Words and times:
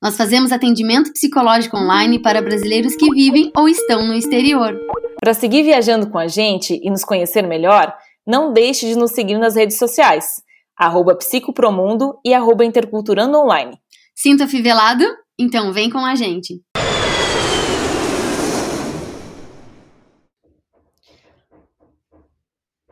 Nós 0.00 0.16
fazemos 0.16 0.52
atendimento 0.52 1.12
psicológico 1.12 1.76
online 1.76 2.22
para 2.22 2.40
brasileiros 2.40 2.94
que 2.94 3.10
vivem 3.10 3.50
ou 3.56 3.68
estão 3.68 4.06
no 4.06 4.14
exterior. 4.14 4.78
Para 5.20 5.34
seguir 5.34 5.64
viajando 5.64 6.08
com 6.08 6.16
a 6.16 6.28
gente 6.28 6.78
e 6.80 6.88
nos 6.88 7.04
conhecer 7.04 7.42
melhor, 7.42 7.92
não 8.24 8.52
deixe 8.52 8.86
de 8.86 8.94
nos 8.94 9.10
seguir 9.10 9.36
nas 9.38 9.56
redes 9.56 9.76
sociais, 9.76 10.24
arroba 10.76 11.16
psicopromundo 11.16 12.16
e 12.24 12.32
arroba 12.32 12.64
interculturando 12.64 13.36
online. 13.36 13.76
Sinta 14.14 14.46
fivelado? 14.46 15.04
Então 15.36 15.72
vem 15.72 15.90
com 15.90 15.98
a 15.98 16.14
gente. 16.14 16.62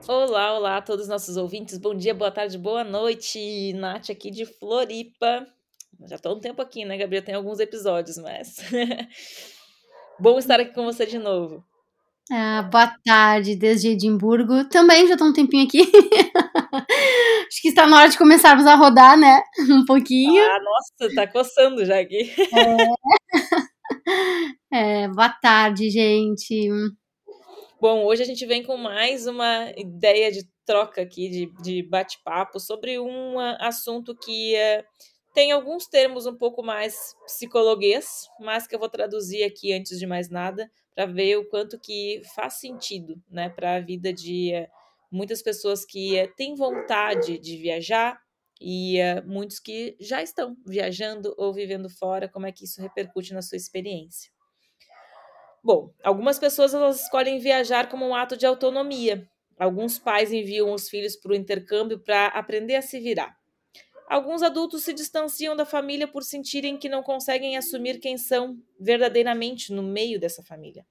Olá, 0.08 0.56
olá 0.56 0.76
a 0.78 0.82
todos 0.82 1.04
os 1.04 1.08
nossos 1.08 1.36
ouvintes. 1.36 1.78
Bom 1.78 1.94
dia, 1.94 2.12
boa 2.12 2.32
tarde, 2.32 2.58
boa 2.58 2.82
noite. 2.82 3.72
Nath 3.74 4.10
aqui 4.10 4.28
de 4.28 4.44
Floripa. 4.44 5.46
Já 6.04 6.16
estou 6.16 6.36
um 6.36 6.40
tempo 6.40 6.60
aqui, 6.60 6.84
né, 6.84 6.96
Gabriel? 6.96 7.24
Tem 7.24 7.34
alguns 7.34 7.58
episódios, 7.58 8.18
mas. 8.18 8.56
Bom 10.20 10.38
estar 10.38 10.60
aqui 10.60 10.74
com 10.74 10.84
você 10.84 11.06
de 11.06 11.18
novo. 11.18 11.64
Ah, 12.30 12.62
boa 12.62 12.92
tarde, 13.04 13.54
desde 13.54 13.90
Edimburgo. 13.90 14.68
Também 14.68 15.06
já 15.06 15.12
estou 15.14 15.28
um 15.28 15.32
tempinho 15.32 15.64
aqui. 15.64 15.80
Acho 17.46 17.62
que 17.62 17.68
está 17.68 17.86
na 17.86 17.98
hora 17.98 18.08
de 18.08 18.18
começarmos 18.18 18.66
a 18.66 18.74
rodar, 18.74 19.16
né? 19.16 19.42
Um 19.70 19.84
pouquinho. 19.84 20.42
Ah, 20.42 20.58
nossa, 20.60 21.14
tá 21.14 21.26
coçando 21.26 21.84
já 21.84 22.00
aqui. 22.00 22.32
É. 24.72 24.72
é, 25.04 25.08
boa 25.08 25.28
tarde, 25.28 25.88
gente. 25.88 26.68
Bom, 27.80 28.04
hoje 28.04 28.22
a 28.22 28.26
gente 28.26 28.44
vem 28.44 28.64
com 28.64 28.76
mais 28.76 29.26
uma 29.26 29.70
ideia 29.76 30.32
de 30.32 30.48
troca 30.64 31.02
aqui, 31.02 31.28
de, 31.28 31.52
de 31.62 31.82
bate-papo, 31.88 32.58
sobre 32.58 32.98
um 32.98 33.38
assunto 33.60 34.16
que 34.16 34.56
é 34.56 34.84
tem 35.36 35.52
alguns 35.52 35.86
termos 35.86 36.24
um 36.24 36.34
pouco 36.34 36.62
mais 36.62 37.14
psicologuês, 37.26 38.26
mas 38.40 38.66
que 38.66 38.74
eu 38.74 38.78
vou 38.78 38.88
traduzir 38.88 39.44
aqui 39.44 39.70
antes 39.70 39.98
de 39.98 40.06
mais 40.06 40.30
nada, 40.30 40.72
para 40.94 41.04
ver 41.04 41.36
o 41.36 41.46
quanto 41.50 41.78
que 41.78 42.22
faz 42.34 42.54
sentido, 42.54 43.22
né, 43.30 43.50
para 43.50 43.74
a 43.74 43.80
vida 43.80 44.14
de 44.14 44.52
uh, 44.54 44.66
muitas 45.10 45.42
pessoas 45.42 45.84
que 45.84 46.18
uh, 46.18 46.34
têm 46.36 46.54
vontade 46.54 47.38
de 47.38 47.58
viajar 47.58 48.18
e 48.58 48.98
uh, 48.98 49.30
muitos 49.30 49.60
que 49.60 49.94
já 50.00 50.22
estão 50.22 50.56
viajando 50.66 51.34
ou 51.36 51.52
vivendo 51.52 51.90
fora, 51.90 52.30
como 52.30 52.46
é 52.46 52.52
que 52.52 52.64
isso 52.64 52.80
repercute 52.80 53.34
na 53.34 53.42
sua 53.42 53.56
experiência. 53.56 54.32
Bom, 55.62 55.92
algumas 56.02 56.38
pessoas 56.38 56.72
elas 56.72 57.02
escolhem 57.02 57.38
viajar 57.38 57.90
como 57.90 58.06
um 58.06 58.14
ato 58.14 58.38
de 58.38 58.46
autonomia. 58.46 59.28
Alguns 59.58 59.98
pais 59.98 60.32
enviam 60.32 60.72
os 60.72 60.88
filhos 60.88 61.14
para 61.14 61.32
o 61.32 61.36
intercâmbio 61.36 61.98
para 61.98 62.28
aprender 62.28 62.76
a 62.76 62.80
se 62.80 62.98
virar. 62.98 63.36
Alguns 64.08 64.42
adultos 64.42 64.84
se 64.84 64.92
distanciam 64.92 65.56
da 65.56 65.64
família 65.64 66.06
por 66.06 66.22
sentirem 66.22 66.78
que 66.78 66.88
não 66.88 67.02
conseguem 67.02 67.56
assumir 67.56 67.98
quem 67.98 68.16
são 68.16 68.56
verdadeiramente 68.78 69.72
no 69.72 69.82
meio 69.82 70.20
dessa 70.20 70.44
família. 70.44 70.86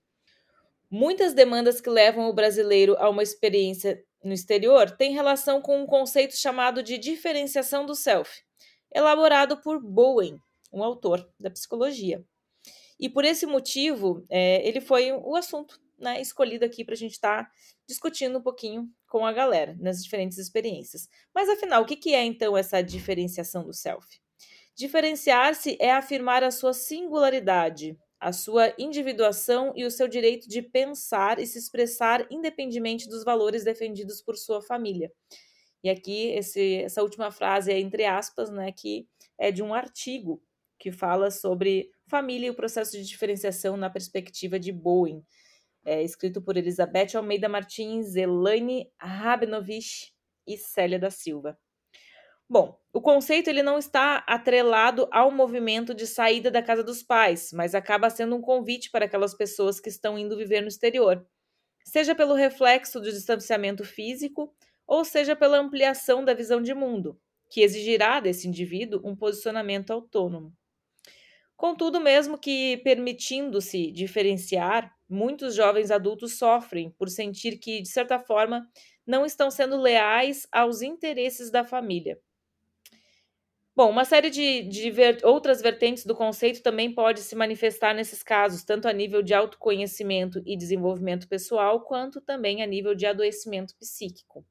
Muitas 0.91 1.33
demandas 1.33 1.79
que 1.79 1.89
levam 1.89 2.29
o 2.29 2.33
brasileiro 2.33 2.95
a 2.97 3.09
uma 3.09 3.23
experiência 3.23 4.03
no 4.23 4.33
exterior 4.33 4.91
têm 4.91 5.13
relação 5.13 5.61
com 5.61 5.81
um 5.81 5.85
conceito 5.85 6.35
chamado 6.35 6.83
de 6.83 6.97
diferenciação 6.97 7.85
do 7.85 7.95
self, 7.95 8.43
elaborado 8.93 9.61
por 9.61 9.81
Bowen, 9.81 10.37
um 10.73 10.83
autor 10.83 11.27
da 11.39 11.49
psicologia. 11.49 12.23
E 12.99 13.09
por 13.09 13.23
esse 13.23 13.45
motivo, 13.45 14.25
é, 14.29 14.67
ele 14.67 14.81
foi 14.81 15.11
o 15.11 15.35
assunto 15.35 15.79
né, 15.97 16.19
escolhido 16.21 16.65
aqui 16.65 16.83
para 16.83 16.93
a 16.93 16.97
gente 16.97 17.13
estar 17.13 17.45
tá 17.45 17.51
discutindo 17.87 18.39
um 18.39 18.41
pouquinho 18.41 18.89
com 19.15 19.25
a 19.25 19.31
galera 19.31 19.77
nas 19.79 20.03
diferentes 20.03 20.37
experiências. 20.37 21.07
Mas 21.33 21.47
afinal, 21.47 21.83
o 21.83 21.85
que, 21.85 22.13
é 22.13 22.21
então 22.21 22.57
essa 22.57 22.81
diferenciação 22.81 23.63
do 23.63 23.73
self? 23.73 24.05
Diferenciar-se 24.75 25.77
é 25.79 25.89
afirmar 25.93 26.43
a 26.43 26.51
sua 26.51 26.73
singularidade, 26.73 27.97
a 28.19 28.33
sua 28.33 28.73
individuação 28.77 29.71
e 29.73 29.85
o 29.85 29.89
seu 29.89 30.09
direito 30.09 30.49
de 30.49 30.61
pensar 30.61 31.39
e 31.39 31.47
se 31.47 31.57
expressar 31.57 32.27
independentemente 32.29 33.07
dos 33.07 33.23
valores 33.23 33.63
defendidos 33.63 34.21
por 34.21 34.35
sua 34.35 34.61
família. 34.61 35.09
E 35.81 35.89
aqui 35.89 36.31
esse, 36.31 36.81
essa 36.83 37.01
última 37.01 37.31
frase 37.31 37.71
é 37.71 37.79
entre 37.79 38.03
aspas, 38.03 38.49
né, 38.49 38.73
que 38.73 39.07
é 39.39 39.49
de 39.49 39.63
um 39.63 39.73
artigo 39.73 40.43
que 40.77 40.91
fala 40.91 41.31
sobre 41.31 41.89
família 42.09 42.47
e 42.47 42.49
o 42.49 42.55
processo 42.55 42.91
de 42.91 43.05
diferenciação 43.05 43.77
na 43.77 43.89
perspectiva 43.89 44.59
de 44.59 44.73
Bowen, 44.73 45.23
é, 45.85 46.01
escrito 46.01 46.41
por 46.41 46.57
Elizabeth 46.57 47.15
Almeida 47.15 47.47
Martins, 47.47 48.15
Elaine 48.15 48.91
Rabinovich 48.99 50.11
e 50.47 50.57
Célia 50.57 50.97
da 50.97 51.11
Silva. 51.11 51.57
Bom, 52.49 52.79
o 52.93 53.01
conceito 53.01 53.49
ele 53.49 53.63
não 53.63 53.77
está 53.77 54.17
atrelado 54.27 55.07
ao 55.11 55.31
movimento 55.31 55.95
de 55.95 56.05
saída 56.05 56.51
da 56.51 56.61
casa 56.61 56.83
dos 56.83 57.01
pais, 57.01 57.51
mas 57.53 57.73
acaba 57.73 58.09
sendo 58.09 58.35
um 58.35 58.41
convite 58.41 58.91
para 58.91 59.05
aquelas 59.05 59.33
pessoas 59.33 59.79
que 59.79 59.89
estão 59.89 60.17
indo 60.17 60.37
viver 60.37 60.61
no 60.61 60.67
exterior, 60.67 61.25
seja 61.83 62.13
pelo 62.13 62.35
reflexo 62.35 62.99
do 62.99 63.11
distanciamento 63.11 63.83
físico 63.83 64.53
ou 64.87 65.03
seja 65.03 65.35
pela 65.35 65.57
ampliação 65.57 66.23
da 66.23 66.33
visão 66.35 66.61
de 66.61 66.73
mundo, 66.73 67.19
que 67.49 67.61
exigirá 67.61 68.19
desse 68.19 68.47
indivíduo 68.47 69.01
um 69.03 69.15
posicionamento 69.15 69.91
autônomo. 69.91 70.53
Contudo, 71.57 71.99
mesmo 71.99 72.37
que 72.37 72.77
permitindo-se 72.77 73.91
diferenciar, 73.91 74.94
muitos 75.09 75.55
jovens 75.55 75.91
adultos 75.91 76.37
sofrem 76.37 76.89
por 76.91 77.09
sentir 77.09 77.57
que, 77.57 77.81
de 77.81 77.89
certa 77.89 78.19
forma, 78.19 78.67
não 79.05 79.25
estão 79.25 79.51
sendo 79.51 79.77
leais 79.77 80.47
aos 80.51 80.81
interesses 80.81 81.51
da 81.51 81.63
família. 81.63 82.19
Bom, 83.75 83.89
uma 83.89 84.05
série 84.05 84.29
de, 84.29 84.63
de 84.63 84.89
ver, 84.89 85.19
outras 85.25 85.61
vertentes 85.61 86.05
do 86.05 86.15
conceito 86.15 86.63
também 86.63 86.93
pode 86.93 87.19
se 87.19 87.35
manifestar 87.35 87.93
nesses 87.93 88.23
casos, 88.23 88.63
tanto 88.63 88.87
a 88.87 88.93
nível 88.93 89.21
de 89.21 89.33
autoconhecimento 89.33 90.41
e 90.45 90.55
desenvolvimento 90.55 91.27
pessoal, 91.27 91.81
quanto 91.81 92.21
também 92.21 92.63
a 92.63 92.65
nível 92.65 92.95
de 92.95 93.05
adoecimento 93.05 93.75
psíquico. 93.77 94.45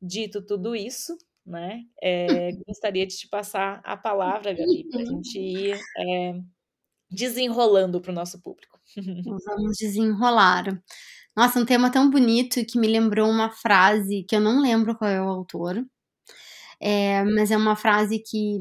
Dito 0.00 0.40
tudo 0.40 0.76
isso, 0.76 1.18
né, 1.44 1.84
é, 2.00 2.52
gostaria 2.68 3.04
de 3.04 3.16
te 3.16 3.28
passar 3.28 3.80
a 3.84 3.96
palavra, 3.96 4.52
Gabi, 4.52 4.88
para 4.88 5.02
a 5.02 5.04
gente 5.04 5.36
ir 5.36 5.76
é, 5.98 6.40
desenrolando 7.10 8.00
para 8.00 8.12
o 8.12 8.14
nosso 8.14 8.40
público. 8.40 8.79
Vamos 9.46 9.76
desenrolar. 9.78 10.64
Nossa, 11.36 11.60
um 11.60 11.64
tema 11.64 11.90
tão 11.90 12.10
bonito 12.10 12.64
que 12.66 12.78
me 12.78 12.88
lembrou 12.88 13.28
uma 13.30 13.50
frase 13.50 14.24
que 14.28 14.34
eu 14.36 14.40
não 14.40 14.60
lembro 14.60 14.96
qual 14.96 15.10
é 15.10 15.20
o 15.22 15.28
autor, 15.28 15.84
é, 16.80 17.22
mas 17.24 17.50
é 17.50 17.56
uma 17.56 17.76
frase 17.76 18.18
que, 18.18 18.58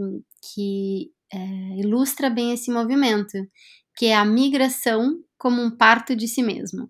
que 0.54 1.12
é, 1.34 1.38
ilustra 1.80 2.30
bem 2.30 2.54
esse 2.54 2.72
movimento, 2.72 3.38
que 3.98 4.08
é 4.08 4.16
a 4.16 4.26
migração 4.26 5.20
como 5.38 5.62
um 5.62 5.72
parto 5.76 6.16
de 6.16 6.28
si 6.28 6.44
mesmo. 6.44 6.90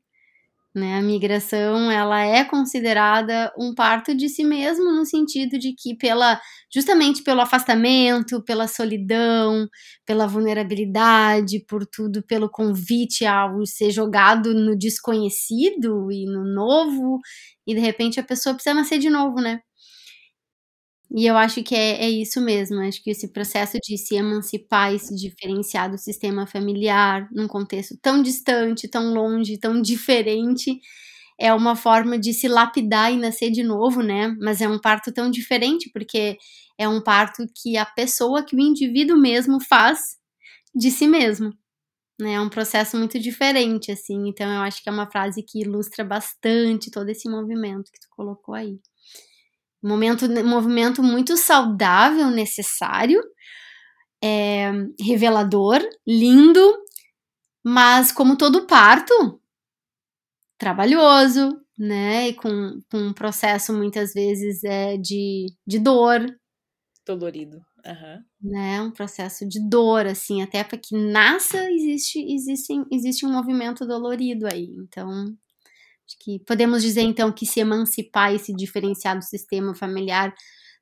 Né? 0.80 0.98
A 0.98 1.02
migração 1.02 1.92
ela 1.92 2.24
é 2.24 2.44
considerada 2.46 3.52
um 3.60 3.74
parto 3.76 4.16
de 4.16 4.30
si 4.30 4.44
mesmo 4.44 4.92
no 4.94 5.06
sentido 5.06 5.60
de 5.60 5.74
que 5.74 5.96
pela 5.96 6.40
justamente 6.74 7.24
pelo 7.24 7.42
afastamento, 7.42 8.44
pela 8.44 8.68
solidão, 8.68 9.68
pela 10.06 10.28
vulnerabilidade, 10.28 11.60
por 11.68 11.86
tudo, 11.86 12.24
pelo 12.24 12.50
convite 12.50 13.26
ao 13.26 13.66
ser 13.66 13.92
jogado 13.92 14.54
no 14.54 14.78
desconhecido 14.78 16.12
e 16.12 16.26
no 16.26 16.44
novo, 16.46 17.20
e 17.68 17.75
de 17.75 17.80
repente 17.82 18.20
a 18.20 18.24
pessoa 18.24 18.56
precisa 18.56 18.74
nascer 18.75 19.00
de 19.00 19.10
novo, 19.10 19.42
né? 19.42 19.62
E 21.12 21.26
eu 21.26 21.36
acho 21.38 21.64
que 21.64 21.74
é, 21.76 22.04
é 22.06 22.10
isso 22.10 22.40
mesmo. 22.42 22.80
Acho 22.82 23.02
que 23.04 23.10
esse 23.10 23.28
processo 23.32 23.78
de 23.82 23.98
se 23.98 24.16
emancipar 24.16 24.94
e 24.94 25.00
se 25.00 25.16
diferenciar 25.16 25.90
do 25.90 25.98
sistema 25.98 26.46
familiar, 26.46 27.28
num 27.32 27.48
contexto 27.48 27.98
tão 28.02 28.22
distante, 28.22 28.88
tão 28.88 29.12
longe, 29.14 29.58
tão 29.58 29.82
diferente, 29.82 30.80
é 31.40 31.54
uma 31.54 31.76
forma 31.76 32.20
de 32.20 32.34
se 32.34 32.48
lapidar 32.48 33.12
e 33.14 33.18
nascer 33.18 33.52
de 33.52 33.64
novo, 33.64 34.02
né? 34.04 34.30
Mas 34.42 34.62
é 34.62 34.70
um 34.70 34.80
parto 34.80 35.12
tão 35.14 35.32
diferente, 35.32 35.90
porque 35.94 36.38
é 36.78 36.88
um 36.90 37.02
parto 37.04 37.46
que 37.64 37.78
a 37.78 37.86
pessoa, 37.86 38.44
que 38.46 38.56
o 38.56 38.60
indivíduo 38.60 39.18
mesmo 39.18 39.60
faz 39.62 40.00
de 40.76 40.92
si 40.92 41.08
mesmo. 41.08 41.54
Né? 42.20 42.34
É 42.36 42.42
um 42.42 42.50
processo 42.50 42.98
muito 42.98 43.20
diferente, 43.20 43.92
assim. 43.92 44.28
Então, 44.30 44.50
eu 44.52 44.62
acho 44.62 44.84
que 44.84 44.90
é 44.90 44.94
uma 44.94 45.10
frase 45.12 45.44
que 45.44 45.62
ilustra 45.62 46.04
bastante 46.06 46.92
todo 46.92 47.10
esse 47.10 47.30
movimento 47.30 47.92
que 47.92 48.00
tu 48.02 48.08
colocou 48.12 48.56
aí. 48.56 48.80
Momento, 49.84 50.28
movimento 50.46 51.02
muito 51.04 51.38
saudável, 51.38 52.30
necessário, 52.31 53.22
é, 54.24 54.72
revelador, 55.00 55.81
lindo, 56.08 56.62
Mas 57.64 58.12
como 58.12 58.38
todo 58.38 58.68
parto, 58.68 59.42
trabalhoso, 60.58 61.58
né, 61.78 62.30
e 62.30 62.34
com 62.34 62.80
com 62.92 62.98
um 62.98 63.14
processo 63.14 63.74
muitas 63.74 64.14
vezes, 64.14 64.64
eh, 64.64 64.98
de 64.98 65.46
de 65.66 65.80
dor. 65.80 66.25
Dolorido, 67.08 67.62
aham. 67.86 68.24
Né, 68.42 68.82
um 68.82 68.92
processo 68.92 69.48
de 69.48 69.60
dor, 69.70 70.08
assim, 70.08 70.42
até 70.44 70.64
para 70.64 70.78
que 70.78 70.96
nasça 70.98 71.72
existe 71.72 72.20
existem 72.34 72.86
existe 72.92 73.25
um 73.25 73.32
movimento 73.34 73.86
dolorido 73.88 74.48
aí, 74.48 74.66
então, 74.80 75.10
acho 76.10 76.18
que 76.20 76.40
podemos 76.40 76.82
dizer 76.82 77.02
então 77.02 77.32
que 77.32 77.46
se 77.46 77.60
emancipar 77.60 78.34
e 78.34 78.40
se 78.40 78.54
diferenciar 78.54 79.18
do 79.18 79.24
sistema 79.24 79.76
familiar, 79.76 80.34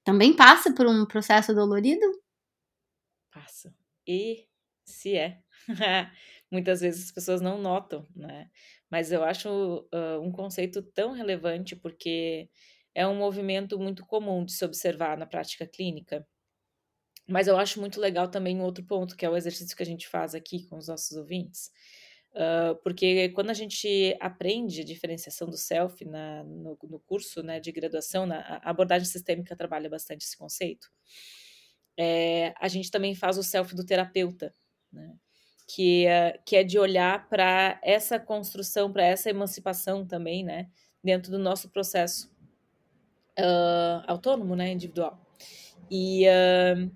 também 0.03 0.33
passa 0.35 0.73
por 0.73 0.87
um 0.87 1.05
processo 1.05 1.53
dolorido? 1.53 2.05
Passa. 3.31 3.73
E 4.07 4.47
se 4.85 5.15
é. 5.17 5.41
Muitas 6.51 6.81
vezes 6.81 7.05
as 7.05 7.11
pessoas 7.11 7.41
não 7.41 7.61
notam, 7.61 8.07
né, 8.15 8.49
mas 8.89 9.11
eu 9.11 9.23
acho, 9.23 9.85
hã, 9.93 10.19
um 10.21 10.31
conceito 10.31 10.81
tão 10.81 11.11
relevante, 11.11 11.75
porque 11.75 12.49
é 12.95 13.05
um 13.05 13.15
movimento 13.17 13.77
muito 13.77 14.05
comum 14.05 14.45
de 14.45 14.53
se 14.53 14.63
observar 14.65 15.17
na 15.17 15.25
prática 15.25 15.67
clínica. 15.67 16.25
Mas 17.27 17.47
eu 17.47 17.57
acho 17.57 17.79
muito 17.79 17.99
legal 17.99 18.29
também 18.29 18.57
um 18.57 18.63
outro 18.63 18.83
ponto, 18.85 19.15
que 19.15 19.25
é 19.25 19.29
o 19.29 19.35
exercício 19.35 19.75
que 19.75 19.83
a 19.83 19.85
gente 19.85 20.07
faz 20.07 20.33
aqui 20.33 20.65
com 20.67 20.77
os 20.77 20.87
nossos 20.87 21.15
ouvintes, 21.17 21.71
hã, 22.37 22.75
porque 22.83 23.29
quando 23.31 23.49
a 23.51 23.53
gente 23.55 24.15
aprende 24.21 24.81
a 24.81 24.85
diferenciação 24.85 25.49
do 25.49 25.57
self 25.57 26.05
na 26.05 26.43
no 26.45 26.77
no 26.89 26.99
curso, 27.01 27.43
né, 27.43 27.59
de 27.59 27.71
graduação, 27.73 28.25
na 28.27 28.39
a 28.63 28.69
abordagem 28.71 29.07
sistêmica 29.07 29.55
trabalha 29.57 29.89
bastante 29.89 30.23
esse 30.25 30.37
conceito, 30.37 30.89
eh, 31.97 32.53
a 32.59 32.67
gente 32.67 32.91
também 32.91 33.15
faz 33.15 33.37
o 33.37 33.43
self 33.43 33.75
do 33.75 33.85
terapeuta, 33.85 34.53
né, 34.91 35.15
que 35.67 36.05
é 36.07 36.39
que 36.45 36.55
é 36.55 36.63
de 36.63 36.79
olhar 36.79 37.27
para 37.29 37.79
essa 37.83 38.19
construção, 38.19 38.91
para 38.91 39.03
essa 39.05 39.29
emancipação 39.29 40.05
também, 40.05 40.43
né, 40.43 40.69
dentro 41.03 41.31
do 41.31 41.39
nosso 41.39 41.69
processo, 41.69 42.29
hã, 43.37 44.03
autônomo, 44.07 44.55
né, 44.55 44.71
individual. 44.71 45.19
E, 45.91 46.27
hã, 46.27 46.91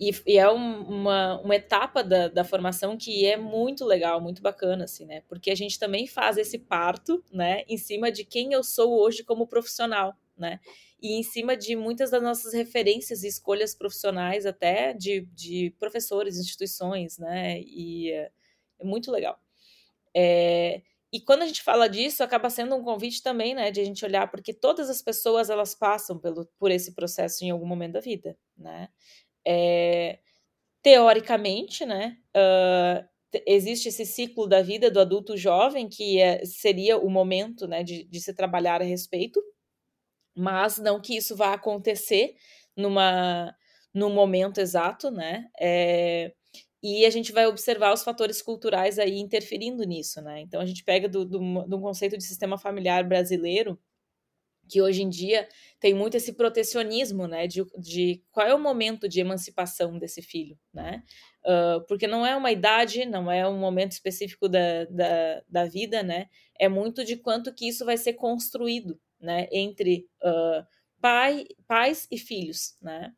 e 0.00 0.10
e 0.26 0.38
é 0.38 0.50
um 0.50 0.82
uma 0.82 1.40
uma 1.40 1.56
etapa 1.56 2.02
da 2.04 2.28
da 2.28 2.44
formação 2.44 2.96
que 2.96 3.26
é 3.26 3.36
muito 3.36 3.84
legal, 3.84 4.20
muito 4.20 4.42
bacana, 4.42 4.84
assim, 4.84 5.04
né, 5.06 5.22
porque 5.28 5.50
a 5.50 5.54
gente 5.54 5.78
também 5.78 6.06
faz 6.06 6.36
esse 6.38 6.58
parto, 6.58 7.22
né, 7.32 7.64
em 7.68 7.76
cima 7.78 8.10
de 8.12 8.24
quem 8.24 8.52
eu 8.52 8.62
sou 8.64 8.98
hoje 9.00 9.24
como 9.24 9.46
profissional, 9.46 10.14
né, 10.36 10.60
e 11.00 11.14
em 11.18 11.22
cima 11.22 11.56
de 11.56 11.76
muitas 11.76 12.10
das 12.10 12.22
nossas 12.22 12.52
referências 12.54 13.22
e 13.24 13.28
escolhas 13.28 13.74
profissionais 13.74 14.46
até 14.46 14.92
de 14.92 15.22
de 15.34 15.70
professores, 15.78 16.38
instituições, 16.38 17.18
né, 17.18 17.60
e 17.62 18.10
é 18.12 18.30
é 18.80 18.84
muito 18.84 19.10
legal. 19.12 19.38
Eh, 20.14 20.82
e 21.12 21.20
quando 21.20 21.42
a 21.42 21.46
gente 21.46 21.62
fala 21.62 21.88
disso, 21.88 22.22
acaba 22.24 22.50
sendo 22.50 22.74
um 22.76 22.82
convite 22.84 23.22
também, 23.22 23.54
né, 23.54 23.70
de 23.70 23.80
a 23.80 23.84
gente 23.84 24.04
olhar, 24.04 24.30
porque 24.30 24.52
todas 24.54 24.90
as 24.90 25.02
pessoas 25.02 25.50
elas 25.50 25.74
passam 25.74 26.18
pelo 26.18 26.46
por 26.58 26.70
esse 26.70 26.92
processo 26.94 27.44
em 27.44 27.50
algum 27.50 27.66
momento 27.66 27.94
da 27.94 28.00
vida, 28.00 28.36
né. 28.56 28.88
Eh, 29.46 30.18
teoricamente, 30.82 31.86
né, 31.86 32.16
te 33.32 33.42
existe 33.46 33.88
esse 33.90 34.06
ciclo 34.06 34.46
da 34.48 34.62
vida 34.62 34.90
do 34.90 35.00
adulto 35.00 35.36
jovem 35.36 35.88
que 35.88 36.20
é 36.20 36.44
seria 36.46 36.98
o 36.98 37.10
momento, 37.10 37.66
né, 37.68 37.82
de 37.84 38.04
de 38.04 38.20
se 38.20 38.34
trabalhar 38.34 38.80
a 38.82 38.84
respeito, 38.84 39.42
mas 40.36 40.78
não 40.78 41.00
que 41.00 41.16
isso 41.16 41.36
vá 41.36 41.54
acontecer 41.54 42.34
numa 42.76 43.54
num 43.94 44.12
momento 44.14 44.60
exato, 44.60 45.10
né, 45.10 45.46
eh, 45.60 46.32
e 46.82 47.06
a 47.06 47.10
gente 47.10 47.32
vai 47.32 47.46
observar 47.46 47.92
os 47.94 48.02
fatores 48.04 48.42
culturais 48.42 48.98
aí 49.00 49.18
interferindo 49.20 49.84
nisso, 49.84 50.22
né. 50.22 50.40
Então 50.42 50.60
a 50.62 50.66
gente 50.66 50.84
pega 50.84 51.08
do 51.08 51.24
do 51.26 51.40
um 51.40 51.80
conceito 51.82 52.18
de 52.18 52.24
sistema 52.24 52.58
familiar 52.58 53.04
brasileiro, 53.08 53.78
que 54.68 54.82
hoje 54.82 55.02
em 55.02 55.08
dia 55.10 55.48
tem 55.80 55.94
muito 55.94 56.16
esse 56.16 56.32
protecionismo, 56.34 57.26
né, 57.28 57.46
de 57.48 57.64
de 57.78 58.22
qual 58.32 58.46
é 58.46 58.54
o 58.54 58.58
momento 58.60 59.08
de 59.08 59.20
emancipação 59.20 59.98
desse 59.98 60.22
filho, 60.22 60.58
né. 60.74 61.02
Hã, 61.46 61.80
porque 61.88 62.06
não 62.06 62.26
é 62.26 62.36
uma 62.36 62.52
idade, 62.52 63.04
não 63.06 63.30
é 63.32 63.48
um 63.48 63.58
momento 63.58 63.92
específico 63.92 64.48
da 64.48 64.84
da 64.86 65.42
da 65.48 65.64
vida, 65.66 66.02
né, 66.02 66.26
é 66.60 66.68
muito 66.68 67.04
de 67.04 67.16
quanto 67.16 67.54
que 67.54 67.68
isso 67.68 67.84
vai 67.84 67.96
ser 67.98 68.14
construído, 68.14 69.00
né, 69.20 69.48
entre, 69.52 70.06
hã, 70.22 70.66
pai 71.00 71.46
pais 71.66 72.06
e 72.10 72.18
filhos, 72.18 72.74
né. 72.82 73.12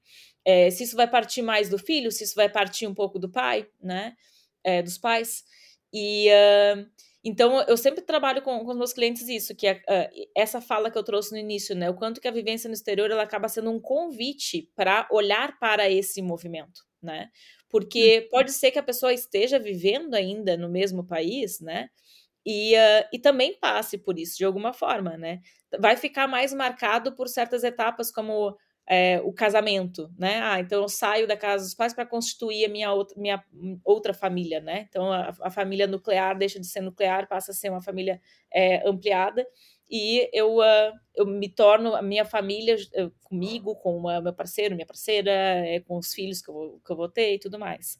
Eh, 0.44 0.70
se 0.70 0.84
isso 0.84 0.96
vai 0.96 1.08
partir 1.10 1.42
mais 1.42 1.68
do 1.68 1.78
filho, 1.78 2.10
se 2.12 2.24
isso 2.24 2.34
vai 2.36 2.48
partir 2.48 2.86
um 2.86 2.94
pouco 2.94 3.18
do 3.18 3.30
pai, 3.30 3.66
né, 3.82 4.14
eh, 4.64 4.82
dos 4.82 4.98
pais. 4.98 5.44
E, 5.92 6.28
hã, 6.30 6.86
então 7.24 7.60
eu 7.62 7.76
sempre 7.76 8.02
trabalho 8.02 8.42
com 8.42 8.64
com 8.64 8.70
os 8.72 8.76
meus 8.78 8.92
clientes 8.92 9.28
isso, 9.28 9.54
que 9.56 9.66
é, 9.66 9.82
hã, 9.88 10.08
essa 10.36 10.60
fala 10.60 10.90
que 10.90 10.98
eu 10.98 11.04
trouxe 11.04 11.32
no 11.32 11.38
início, 11.38 11.74
né, 11.76 11.90
o 11.90 11.94
quanto 11.94 12.20
que 12.20 12.28
a 12.28 12.30
vivência 12.32 12.68
no 12.68 12.74
exterior 12.74 13.10
ela 13.10 13.22
acaba 13.24 13.48
sendo 13.48 13.70
um 13.70 13.80
convite 13.80 14.70
pra 14.76 15.08
olhar 15.12 15.58
para 15.58 15.90
esse 15.90 16.22
movimento, 16.22 16.82
né. 17.02 17.30
Porque 17.68 18.22
Uhum. 18.22 18.28
pode 18.30 18.52
ser 18.52 18.70
que 18.72 18.78
a 18.78 18.82
pessoa 18.82 19.12
esteja 19.12 19.58
vivendo 19.58 20.14
ainda 20.14 20.56
no 20.56 20.68
mesmo 20.68 21.06
país, 21.06 21.60
né, 21.60 21.88
e, 22.46 22.74
hã, 22.76 23.04
e 23.12 23.18
também 23.20 23.58
passe 23.60 23.98
por 23.98 24.18
isso 24.18 24.38
de 24.38 24.44
alguma 24.46 24.72
forma, 24.74 25.16
né. 25.18 25.40
Vai 25.80 25.96
ficar 25.96 26.28
mais 26.28 26.54
marcado 26.54 27.14
por 27.16 27.28
certas 27.28 27.64
etapas 27.64 28.10
como, 28.12 28.56
eh, 28.90 29.20
o 29.24 29.32
casamento, 29.32 30.10
né, 30.18 30.40
ah, 30.42 30.60
então 30.60 30.82
eu 30.82 30.88
saio 30.90 31.26
da 31.28 31.36
casa 31.38 31.64
dos 31.64 31.74
pais 31.74 31.94
pra 31.94 32.06
constituir 32.06 32.66
a 32.66 32.70
minha 32.70 32.92
outra 32.92 33.16
minha 33.20 33.44
outra 33.84 34.14
família, 34.14 34.60
né, 34.60 34.86
então 34.90 35.12
a 35.12 35.34
a 35.42 35.50
família 35.50 35.86
nuclear 35.88 36.36
deixa 36.38 36.60
de 36.60 36.66
ser 36.68 36.82
nuclear, 36.82 37.28
passa 37.28 37.52
a 37.52 37.54
ser 37.54 37.70
uma 37.70 37.82
família, 37.82 38.20
eh, 38.52 38.82
ampliada, 38.88 39.46
e 39.90 40.28
eu, 40.32 40.60
hã, 40.62 40.92
eu 41.16 41.26
me 41.26 41.48
torno 41.48 41.94
a 41.96 42.02
minha 42.02 42.24
família 42.26 42.76
j 42.78 42.88
hã, 42.96 43.10
comigo, 43.24 43.76
com 43.76 43.96
o 43.98 44.22
meu 44.22 44.34
parceiro, 44.34 44.74
minha 44.76 44.86
parceira, 44.86 45.30
eh, 45.66 45.80
com 45.80 45.98
os 45.98 46.14
filhos 46.14 46.42
que 46.42 46.50
eu 46.50 46.80
que 46.86 46.92
eu 46.92 46.96
vou 46.96 47.08
ter 47.08 47.34
e 47.34 47.38
tudo 47.40 47.58
mais. 47.58 47.98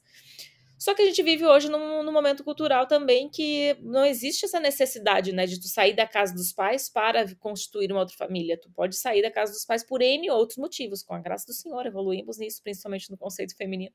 Só 0.83 0.95
que 0.95 1.03
a 1.03 1.05
gente 1.05 1.21
vive 1.21 1.45
hoje 1.45 1.69
num 1.69 2.01
num 2.01 2.11
momento 2.11 2.43
cultural 2.43 2.87
também 2.87 3.29
que 3.29 3.75
não 3.83 4.03
existe 4.03 4.45
essa 4.45 4.59
necessidade, 4.59 5.31
né, 5.31 5.45
de 5.45 5.59
tu 5.61 5.67
sair 5.67 5.93
da 5.95 6.07
casa 6.07 6.33
dos 6.33 6.51
pais 6.51 6.89
para 6.89 7.23
constituir 7.35 7.91
uma 7.91 7.99
outra 8.01 8.15
família, 8.17 8.59
tu 8.59 8.67
pode 8.71 8.95
sair 8.95 9.21
da 9.21 9.29
casa 9.31 9.51
dos 9.53 9.63
pais 9.63 9.83
por 9.85 10.01
N 10.01 10.31
outros 10.31 10.57
motivos, 10.57 11.03
com 11.03 11.13
a 11.13 11.19
graça 11.19 11.45
do 11.45 11.53
Senhor 11.53 11.85
evoluímos 11.85 12.39
nisso, 12.39 12.63
principalmente 12.63 13.11
no 13.11 13.17
conceito 13.17 13.55
feminino. 13.55 13.93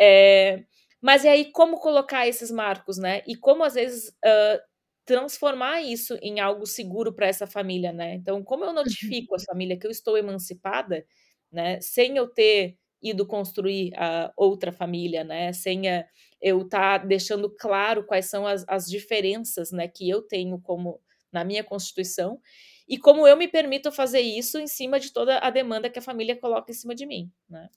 Eh, 0.00 0.64
mas 1.00 1.24
e 1.24 1.28
aí 1.28 1.52
como 1.52 1.78
colocar 1.80 2.26
esses 2.28 2.50
marcos, 2.50 2.98
né, 2.98 3.22
e 3.26 3.36
como 3.36 3.64
às 3.64 3.74
vezes, 3.74 4.12
hã, 4.24 4.60
transformar 5.06 5.82
isso 5.82 6.18
em 6.22 6.40
algo 6.40 6.66
seguro 6.66 7.14
pra 7.14 7.26
essa 7.28 7.46
família, 7.46 7.92
né. 7.92 8.14
Então 8.16 8.42
como 8.44 8.64
eu 8.64 8.70
Uhum. 8.70 8.74
notifico 8.76 9.34
a 9.36 9.40
família 9.40 9.78
que 9.78 9.86
eu 9.86 9.92
estou 9.92 10.18
emancipada, 10.18 11.06
né, 11.52 11.80
sem 11.82 12.16
eu 12.18 12.28
ter 12.28 12.76
ido 13.02 13.26
construir 13.26 13.92
a 13.96 14.32
outra 14.36 14.72
família, 14.72 15.24
né, 15.24 15.52
sem, 15.52 15.88
eh, 15.88 16.06
eu 16.40 16.62
estar 16.62 17.06
deixando 17.06 17.50
claro 17.50 18.04
quais 18.06 18.26
são 18.26 18.46
as 18.46 18.64
as 18.68 18.86
diferenças, 18.88 19.72
né, 19.72 19.88
que 19.88 20.08
eu 20.10 20.22
tenho 20.22 20.60
como 20.60 21.00
na 21.32 21.44
minha 21.44 21.64
constituição, 21.64 22.40
e 22.88 22.98
como 22.98 23.26
eu 23.28 23.36
me 23.36 23.48
permito 23.48 23.92
fazer 23.92 24.20
isso 24.20 24.58
em 24.58 24.66
cima 24.68 25.00
de 25.00 25.12
toda 25.12 25.38
a 25.40 25.50
demanda 25.50 25.90
que 25.90 25.98
a 25.98 26.02
família 26.02 26.36
coloca 26.36 26.70
em 26.72 26.74
cima 26.74 26.94
de 26.94 27.06
mim, 27.06 27.30
né. 27.50 27.68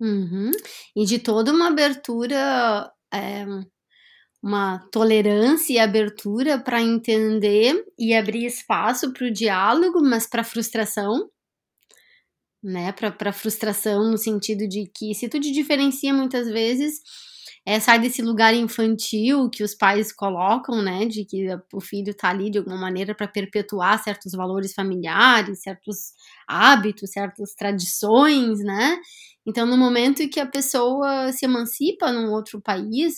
Uhum. 0.00 0.50
E 0.94 1.04
de 1.04 1.18
toda 1.18 1.52
uma 1.52 1.68
abertura, 1.68 2.90
eh, 3.12 3.44
uma 4.42 4.80
tolerância 4.92 5.74
e 5.74 5.78
abertura 5.80 6.58
pra 6.60 6.82
entender 6.82 7.84
e 7.98 8.14
abrir 8.14 8.46
espaço 8.46 9.12
para 9.12 9.26
o 9.26 9.30
diálogo, 9.32 10.00
mas 10.02 10.26
pra 10.28 10.44
frustração 10.44 11.30
né, 12.62 12.92
pra 12.92 13.32
frustração 13.32 14.10
no 14.10 14.18
sentido 14.18 14.66
de 14.68 14.86
que 14.94 15.14
se 15.14 15.28
tu 15.28 15.38
te 15.40 15.52
diferencia 15.52 16.12
muitas 16.14 16.48
vezes, 16.48 17.00
eh, 17.66 17.80
sai 17.80 17.98
desse 18.00 18.22
lugar 18.22 18.54
infantil 18.54 19.48
que 19.50 19.62
os 19.64 19.74
pais 19.74 20.12
colocam, 20.12 20.82
né, 20.82 21.06
de 21.06 21.24
que 21.24 21.46
o 21.72 21.80
filho 21.80 22.14
tá 22.14 22.30
ali 22.30 22.50
de 22.50 22.58
alguma 22.58 22.76
maneira 22.78 23.14
pra 23.14 23.28
perpetuar 23.28 24.02
certos 24.02 24.32
valores 24.32 24.74
familiares, 24.74 25.62
certos 25.62 26.12
hábitos, 26.48 27.10
certas 27.12 27.54
tradições, 27.54 28.60
né. 28.64 28.98
Então 29.46 29.66
no 29.66 29.76
momento 29.78 30.28
que 30.30 30.40
a 30.40 30.46
pessoa 30.46 31.32
se 31.32 31.44
emancipa 31.46 32.12
num 32.12 32.32
outro 32.32 32.60
país, 32.60 33.14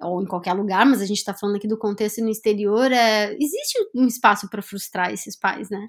ou 0.00 0.22
em 0.22 0.26
qualquer 0.26 0.54
lugar, 0.54 0.86
mas 0.86 1.02
a 1.02 1.06
gente 1.06 1.24
tá 1.24 1.34
falando 1.34 1.56
aqui 1.56 1.68
do 1.68 1.78
contexto 1.78 2.22
no 2.22 2.30
exterior, 2.30 2.90
eh, 2.92 3.34
existe 3.40 3.78
um 3.94 4.06
espaço 4.06 4.48
pra 4.50 4.62
frustrar 4.62 5.12
esses 5.12 5.36
pais, 5.38 5.68
né. 5.70 5.88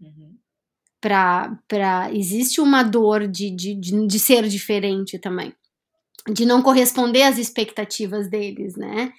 Uhum. 0.00 0.36
Pra 1.02 1.56
pra 1.68 2.10
existe 2.12 2.60
uma 2.60 2.82
dor 2.82 3.28
de 3.28 3.50
de 3.50 3.74
de 3.74 4.06
de 4.06 4.18
ser 4.18 4.48
diferente 4.48 5.16
também, 5.18 5.52
de 6.32 6.46
não 6.46 6.62
corresponder 6.62 7.22
às 7.24 7.38
expectativas 7.38 8.28
deles, 8.30 8.76
né. 8.76 9.12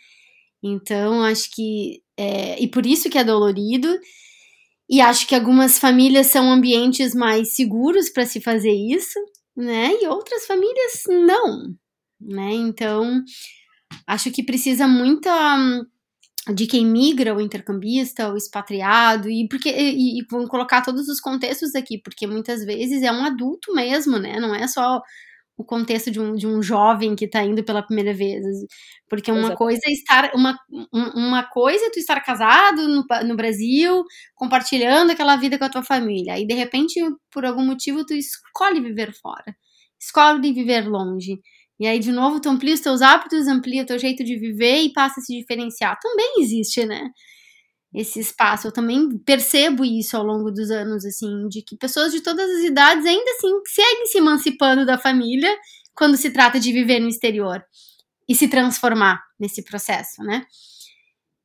Então 0.64 1.24
acho 1.24 1.52
que, 1.56 2.02
eh, 2.18 2.58
e 2.62 2.68
por 2.68 2.86
isso 2.86 3.10
que 3.10 3.18
é 3.20 3.24
dolorido, 3.24 3.90
e 4.90 5.02
acho 5.02 5.28
que 5.28 5.36
algumas 5.36 5.80
famílias 5.80 6.28
são 6.28 6.52
ambientes 6.52 7.16
mais 7.16 7.56
seguros 7.56 8.10
pra 8.10 8.26
se 8.26 8.42
fazer 8.42 8.74
isso, 8.74 9.20
né, 9.58 9.92
e 10.02 10.08
outras 10.08 10.46
famílias 10.48 11.04
não, 11.10 11.76
né, 12.22 12.54
então 12.54 13.24
Acho 14.08 14.32
que 14.32 14.44
precisa 14.44 14.88
muita 14.88 15.32
de 16.54 16.68
quem 16.68 16.86
migra, 16.86 17.36
o 17.36 17.42
intercambista, 17.42 18.32
o 18.32 18.38
expatriado, 18.38 19.30
e 19.30 19.48
porque 19.50 19.70
e, 19.70 20.20
e 20.20 20.26
vão 20.30 20.48
colocar 20.48 20.82
todos 20.82 21.08
os 21.08 21.20
contextos 21.20 21.76
aqui, 21.76 22.00
porque 22.02 22.28
muitas 22.28 22.66
vezes 22.66 23.04
é 23.04 23.12
um 23.12 23.24
adulto 23.24 23.74
mesmo, 23.74 24.18
né? 24.18 24.40
Não 24.40 24.54
é 24.56 24.68
só 24.68 25.02
o 25.60 25.64
contexto 25.66 26.10
de 26.10 26.22
um, 26.22 26.36
de 26.36 26.48
um 26.48 26.62
jovem 26.64 27.16
que 27.18 27.26
está 27.26 27.44
indo 27.44 27.64
pela 27.66 27.84
primeira 27.84 28.14
vez. 28.14 28.42
Porque 29.10 29.30
uma 29.30 29.40
Exatamente. 29.40 29.58
coisa 29.58 29.82
é 29.88 29.92
estar. 29.92 30.32
Uma, 30.34 30.58
uma 31.16 31.44
coisa 31.44 31.86
é 31.86 31.90
tu 31.90 32.00
estar 32.00 32.22
casado 32.22 32.88
no, 32.88 33.04
no 33.28 33.36
Brasil, 33.36 34.04
compartilhando 34.36 35.12
aquela 35.12 35.36
vida 35.36 35.58
com 35.60 35.66
a 35.66 35.70
tua 35.70 35.84
família. 35.84 36.40
E 36.40 36.48
de 36.48 36.54
repente, 36.54 37.02
por 37.32 37.46
algum 37.46 37.66
motivo, 37.66 38.06
tu 38.06 38.14
escolhe 38.14 38.80
viver 38.80 39.12
fora. 39.14 39.54
Escolhe 40.00 40.54
viver 40.54 40.88
longe. 40.88 41.40
E 41.80 41.88
aí, 41.88 42.00
de 42.00 42.12
novo, 42.12 42.42
tu 42.42 42.50
amplia 42.50 42.74
os 42.74 42.82
teus 42.82 43.02
hábitos, 43.02 43.48
amplia 43.48 43.84
o 43.84 43.86
teu 43.86 43.98
jeito 43.98 44.24
de 44.24 44.38
viver 44.38 44.82
e 44.82 44.94
passa 44.94 45.20
a 45.20 45.24
se 45.24 45.34
diferenciar. 45.40 45.98
Também 46.02 46.42
existe, 46.42 46.86
né? 46.86 47.10
Esse 47.94 48.20
espaço. 48.20 48.68
Eu 48.68 48.72
também 48.72 49.18
percebo 49.20 49.86
isso 49.86 50.18
ao 50.18 50.24
longo 50.24 50.52
dos 50.52 50.72
anos, 50.72 51.06
assim, 51.06 51.48
de 51.50 51.62
que 51.64 51.78
pessoas 51.78 52.12
de 52.12 52.22
todas 52.22 52.50
as 52.50 52.64
idades 52.64 53.06
ainda 53.06 53.32
assim 53.32 53.52
seguem 53.68 54.06
se 54.08 54.18
emancipando 54.20 54.86
da 54.86 54.98
família 54.98 55.56
quando 55.96 56.18
se 56.18 56.32
trata 56.32 56.60
de 56.60 56.72
viver 56.74 57.00
no 57.00 57.10
exterior 57.10 57.64
e 58.28 58.36
se 58.36 58.48
transformar 58.48 59.22
nesse 59.40 59.64
processo, 59.64 60.22
né? 60.24 60.46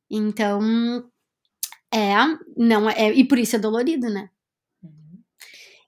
Então, 0.09 1.09
é, 1.93 2.13
não 2.57 2.89
é, 2.89 3.11
e 3.13 3.23
por 3.27 3.39
isso 3.39 3.55
é 3.55 3.59
dolorido, 3.59 4.09
né? 4.09 4.29
Uhum. 4.83 5.21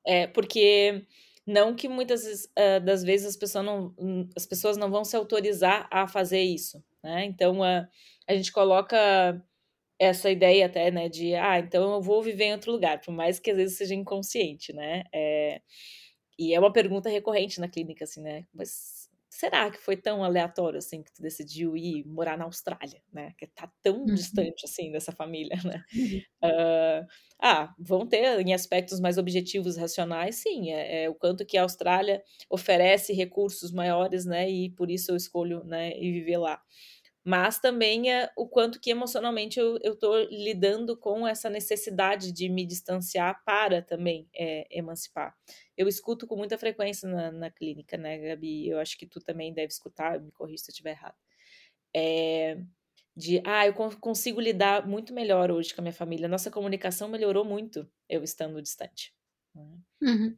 É, 0.06 0.28
porque 0.28 1.06
não 1.48 1.74
que 1.74 1.88
muitas 1.88 2.46
uh, 2.46 2.84
das 2.84 3.04
vezes 3.04 3.28
as 3.28 3.38
pessoas, 3.38 3.66
não, 3.66 3.96
as 4.36 4.46
pessoas 4.46 4.78
não 4.78 4.92
vão 4.92 5.06
se 5.06 5.16
autorizar 5.16 5.88
a 5.92 6.08
fazer 6.08 6.42
isso, 6.42 6.84
né? 7.04 7.26
Então, 7.26 7.62
uh, 7.62 7.88
a 8.28 8.36
gente 8.36 8.52
coloca 8.52 9.42
essa 10.00 10.30
ideia 10.30 10.68
até, 10.68 10.92
né, 10.92 11.10
de, 11.10 11.36
ah, 11.36 11.60
então 11.60 11.94
eu 11.96 12.02
vou 12.02 12.22
viver 12.22 12.46
em 12.46 12.54
outro 12.54 12.72
lugar, 12.72 13.02
por 13.02 13.12
mais 13.12 13.40
que 13.40 13.52
às 13.52 13.58
vezes 13.58 13.78
seja 13.78 13.96
inconsciente, 13.96 14.74
né? 14.74 15.04
É, 15.14 15.62
e 16.40 16.54
é 16.54 16.60
uma 16.60 16.72
pergunta 16.74 17.10
recorrente 17.10 17.60
na 17.60 17.68
clínica, 17.70 18.04
assim, 18.04 18.22
né? 18.22 18.46
Mas 18.54 19.07
será 19.38 19.70
que 19.70 19.78
foi 19.78 19.96
tão 19.96 20.24
aleatório, 20.24 20.80
assim, 20.80 21.04
que 21.04 21.14
tu 21.14 21.22
decidiu 21.22 21.78
ir 21.78 22.04
morar 22.08 22.36
na 22.36 22.46
Austrália, 22.46 23.00
né? 23.14 23.36
Que 23.38 23.46
tá 23.46 23.72
tão 23.84 24.00
uhum. 24.00 24.06
distante, 24.06 24.66
assim, 24.66 24.92
dessa 24.92 25.12
família, 25.12 25.56
né? 25.64 25.84
Uhum. 25.96 26.22
Uh, 26.44 27.08
ah, 27.40 27.72
vão 27.78 28.08
ter 28.08 28.40
em 28.40 28.52
aspectos 28.52 29.00
mais 29.00 29.20
objetivos 29.20 29.78
racionais, 29.78 30.38
sim, 30.38 30.72
é, 30.72 31.04
é, 31.04 31.10
o 31.10 31.14
quanto 31.14 31.46
que 31.46 31.56
a 31.56 31.62
Austrália 31.62 32.24
oferece 32.50 33.14
recursos 33.14 33.72
maiores, 33.72 34.26
né, 34.26 34.50
e 34.50 34.72
por 34.72 34.90
isso 34.90 35.12
eu 35.12 35.16
escolho, 35.16 35.64
né, 35.64 35.96
e 35.96 36.12
viver 36.12 36.38
lá. 36.38 36.60
Mas 37.28 37.60
também 37.60 38.10
é 38.10 38.32
o 38.38 38.48
quanto 38.48 38.80
que 38.80 38.90
emocionalmente 38.90 39.60
eu, 39.60 39.98
tô 39.98 40.18
lidando 40.32 40.96
com 40.96 41.28
essa 41.28 41.50
necessidade 41.50 42.32
de 42.32 42.48
me 42.48 42.66
distanciar 42.66 43.44
para 43.44 43.82
também 43.82 44.30
é, 44.34 44.66
emancipar. 44.72 45.36
Eu 45.76 45.90
escuto 45.90 46.26
com 46.26 46.38
muita 46.38 46.58
frequência 46.58 47.06
na, 47.10 47.30
na 47.30 47.52
clínica, 47.52 47.98
né, 47.98 48.18
Gabi? 48.18 48.70
Eu 48.70 48.80
acho 48.80 48.98
que 48.98 49.06
tu 49.06 49.20
também 49.20 49.54
deve 49.54 49.68
escutar, 49.68 50.22
me 50.22 50.32
corrija 50.32 50.64
se 50.64 50.70
eu 50.70 50.72
estiver 50.72 50.92
errado. 50.92 51.18
É, 51.94 52.62
de 53.14 53.42
ah, 53.46 53.68
eu 53.68 53.74
consigo 53.74 54.40
lidar 54.40 54.88
muito 54.88 55.14
melhor 55.14 55.52
hoje 55.52 55.76
com 55.76 55.82
a 55.82 55.84
minha 55.84 55.92
família. 55.92 56.30
Nossa 56.30 56.50
comunicação 56.50 57.10
melhorou 57.10 57.44
muito 57.44 57.86
eu 58.08 58.24
estando 58.24 58.62
distante. 58.62 59.14
Né? 59.54 59.78
Uhum. 60.02 60.38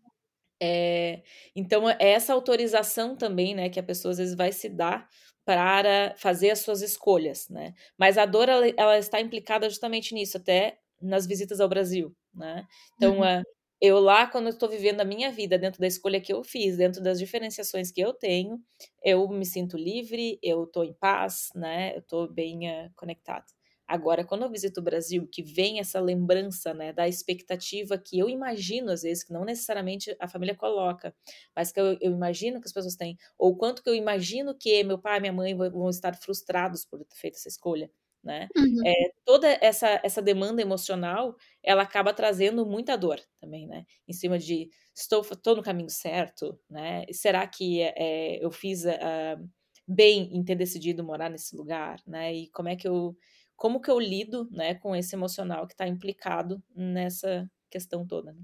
É, 0.60 1.22
então, 1.55 1.88
é 1.88 1.98
essa 2.00 2.34
autorização 2.34 3.15
também, 3.15 3.53
né, 3.53 3.69
que 3.69 3.79
a 3.79 3.84
pessoa 3.84 4.12
às 4.12 4.17
vezes 4.17 4.36
vai 4.36 4.51
se 4.51 4.67
dar 4.67 5.08
para 5.50 6.13
fazer 6.15 6.51
as 6.51 6.60
suas 6.60 6.84
escolhas, 6.84 7.50
né? 7.50 7.74
Mas 7.98 8.20
a 8.20 8.25
dor, 8.27 8.48
ela, 8.48 8.68
ela 8.77 9.00
está 9.00 9.20
implicada 9.20 9.68
justamente 9.68 10.13
nisso, 10.13 10.38
até 10.38 10.77
nas 11.01 11.25
visitas 11.25 11.60
ao 11.60 11.68
Brasil, 11.68 12.15
né? 12.32 12.68
Então, 12.96 13.18
uhum. 13.18 13.41
uh, 13.41 13.44
eu 13.82 14.00
lá, 14.00 14.27
quando 14.27 14.48
estou 14.48 14.70
vivendo 14.70 15.01
a 15.01 15.03
minha 15.03 15.32
vida 15.32 15.58
dentro 15.58 15.82
da 15.82 15.88
escolha 15.88 16.22
que 16.22 16.32
eu 16.32 16.44
fiz, 16.44 16.77
dentro 16.77 17.01
das 17.01 17.18
diferenciações 17.18 17.91
que 17.91 18.00
eu 18.00 18.13
tenho, 18.13 18.62
eu 19.03 19.27
me 19.27 19.44
sinto 19.44 19.75
livre, 19.75 20.38
eu 20.44 20.65
estou 20.65 20.84
em 20.84 20.94
paz, 20.94 21.50
né? 21.56 21.96
Eu 21.96 22.01
estou 22.01 22.32
bem 22.32 22.70
uh, 22.70 22.91
conectado. 22.96 23.46
Agora, 23.89 24.24
quando 24.24 24.43
eu 24.43 24.51
visito 24.51 24.79
o 24.79 24.84
Brasil, 24.84 25.27
que 25.31 25.41
vem 25.41 25.79
essa 25.79 26.00
lembrança, 26.00 26.74
né, 26.74 26.93
da 26.93 27.08
expectativa 27.08 27.98
que 27.98 28.19
eu 28.19 28.29
imagino, 28.29 28.91
às 28.91 29.01
vezes, 29.01 29.24
que 29.24 29.34
não 29.34 29.43
necessariamente 29.43 30.15
a 30.19 30.27
família 30.27 30.55
coloca, 30.55 31.13
mas 31.55 31.72
que 31.72 31.79
eu, 31.79 31.98
eu 32.00 32.12
imagino 32.12 32.62
que 32.62 32.67
as 32.67 32.74
pessoas 32.74 32.96
têm, 32.96 33.17
ou 33.38 33.58
quanto 33.58 33.81
que 33.81 33.89
eu 33.89 33.96
imagino 33.96 34.55
que 34.55 34.84
meu 34.84 35.00
pai 35.00 35.17
e 35.17 35.22
minha 35.22 35.34
mãe 35.34 35.55
vão 35.55 35.89
estar 35.89 36.15
frustrados 36.15 36.86
por 36.86 37.00
ter 37.00 37.15
feito 37.15 37.36
essa 37.38 37.50
escolha 37.50 37.89
né? 38.24 38.48
Uhum. 38.55 38.86
É, 38.86 39.12
toda 39.25 39.48
essa, 39.62 40.00
essa 40.03 40.22
demanda 40.22 40.62
emocional, 40.62 41.36
ela 41.63 41.84
acaba 41.84 42.13
trazendo 42.13 42.65
muita 42.65 42.98
dor 42.98 43.19
também, 43.39 43.67
né? 43.67 43.86
Em 44.08 44.13
cima 44.13 44.38
de, 44.38 44.69
estou, 44.96 45.22
estou 45.22 45.55
no 45.55 45.63
caminho 45.63 45.89
certo, 45.89 46.60
né? 46.69 47.05
Será 47.12 47.48
que 47.48 47.81
é, 47.81 48.43
eu 48.43 48.51
fiz 48.51 48.84
uh, 48.86 49.50
bem 49.88 50.29
em 50.36 50.43
ter 50.43 50.55
decidido 50.55 51.03
morar 51.03 51.29
nesse 51.29 51.55
lugar, 51.55 52.01
né? 52.05 52.34
E 52.34 52.50
como 52.51 52.69
é 52.69 52.75
que 52.75 52.88
eu, 52.88 53.15
como 53.60 53.82
que 53.82 53.92
eu 53.92 54.00
lido, 54.00 54.50
né, 54.51 54.75
com 54.75 54.96
esse 54.96 55.16
emocional 55.16 55.68
que 55.68 55.74
está 55.74 55.88
implicado 55.88 56.63
nessa 56.75 57.50
questão 57.70 58.08
toda, 58.08 58.34
né? 58.34 58.42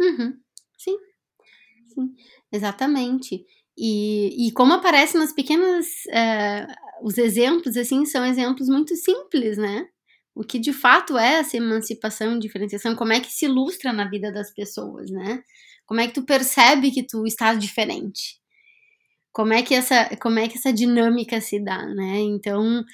Uhum. 0.00 0.40
Sim, 0.78 0.98
sim, 1.88 2.14
exatamente. 2.50 3.44
E, 3.76 4.48
e 4.48 4.52
como 4.52 4.74
aparece 4.74 5.16
nas 5.18 5.32
pequenas. 5.32 5.86
Uh, 6.06 6.82
os 7.02 7.18
exemplos, 7.18 7.76
assim, 7.76 8.06
são 8.06 8.24
exemplos 8.24 8.68
muito 8.68 8.94
simples, 8.94 9.58
né? 9.58 9.88
O 10.34 10.44
que 10.44 10.58
de 10.58 10.72
fato 10.72 11.18
é 11.18 11.40
essa 11.40 11.56
emancipação 11.56 12.36
e 12.36 12.38
diferenciação, 12.38 12.94
como 12.96 13.12
é 13.12 13.20
que 13.20 13.30
se 13.30 13.44
ilustra 13.46 13.92
na 13.92 14.08
vida 14.08 14.32
das 14.32 14.52
pessoas, 14.52 15.10
né? 15.10 15.42
Como 15.84 16.00
é 16.00 16.06
que 16.06 16.14
tu 16.14 16.24
percebe 16.24 16.90
que 16.90 17.02
tu 17.02 17.26
estás 17.26 17.58
diferente? 17.58 18.40
Como 19.32 19.52
é 19.52 19.62
que 19.62 19.74
essa, 19.74 20.14
como 20.16 20.38
é 20.38 20.48
que 20.48 20.56
essa 20.58 20.72
dinâmica 20.72 21.40
se 21.40 21.58
dá, 21.62 21.84
né? 21.86 22.20
Então, 22.20 22.84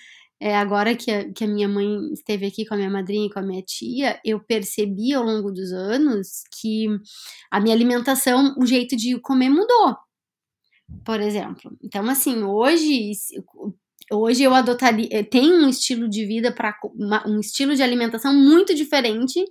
é, 0.41 0.57
agora 0.57 0.95
que 0.95 1.11
a, 1.11 1.33
que 1.33 1.45
a 1.45 1.49
minha 1.49 1.69
mãe 1.69 2.13
esteve 2.13 2.47
aqui 2.47 2.65
com 2.67 2.75
a 2.75 2.77
minha 2.77 2.91
madrinha 2.91 3.27
e 3.27 3.31
com 3.31 3.39
a 3.41 3.43
minha 3.43 3.63
tia, 3.63 4.21
eu 4.25 4.41
percebi 4.41 5.13
ao 5.15 5.25
longo 5.25 5.51
dos 5.53 5.73
anos 5.73 6.43
que 6.61 6.87
a 7.51 7.61
minha 7.61 7.75
alimentação, 7.75 8.55
o 8.59 8.67
jeito 8.67 8.97
de 8.97 9.19
comer 9.21 9.51
mudou 9.51 9.97
por 11.05 11.21
exemplo. 11.21 11.77
Então, 11.83 12.09
assim, 12.09 12.43
hoje, 12.43 13.13
hoje 14.11 14.43
eu 14.43 14.55
adotaria, 14.55 15.09
eh, 15.11 15.23
tem 15.23 15.53
um 15.53 15.69
estilo 15.69 16.09
de 16.09 16.25
vida 16.25 16.53
para 16.53 16.75
um 17.27 17.41
estilo 17.41 17.75
de 17.75 17.83
alimentação 17.83 18.35
muito 18.35 18.75
diferente 18.75 19.45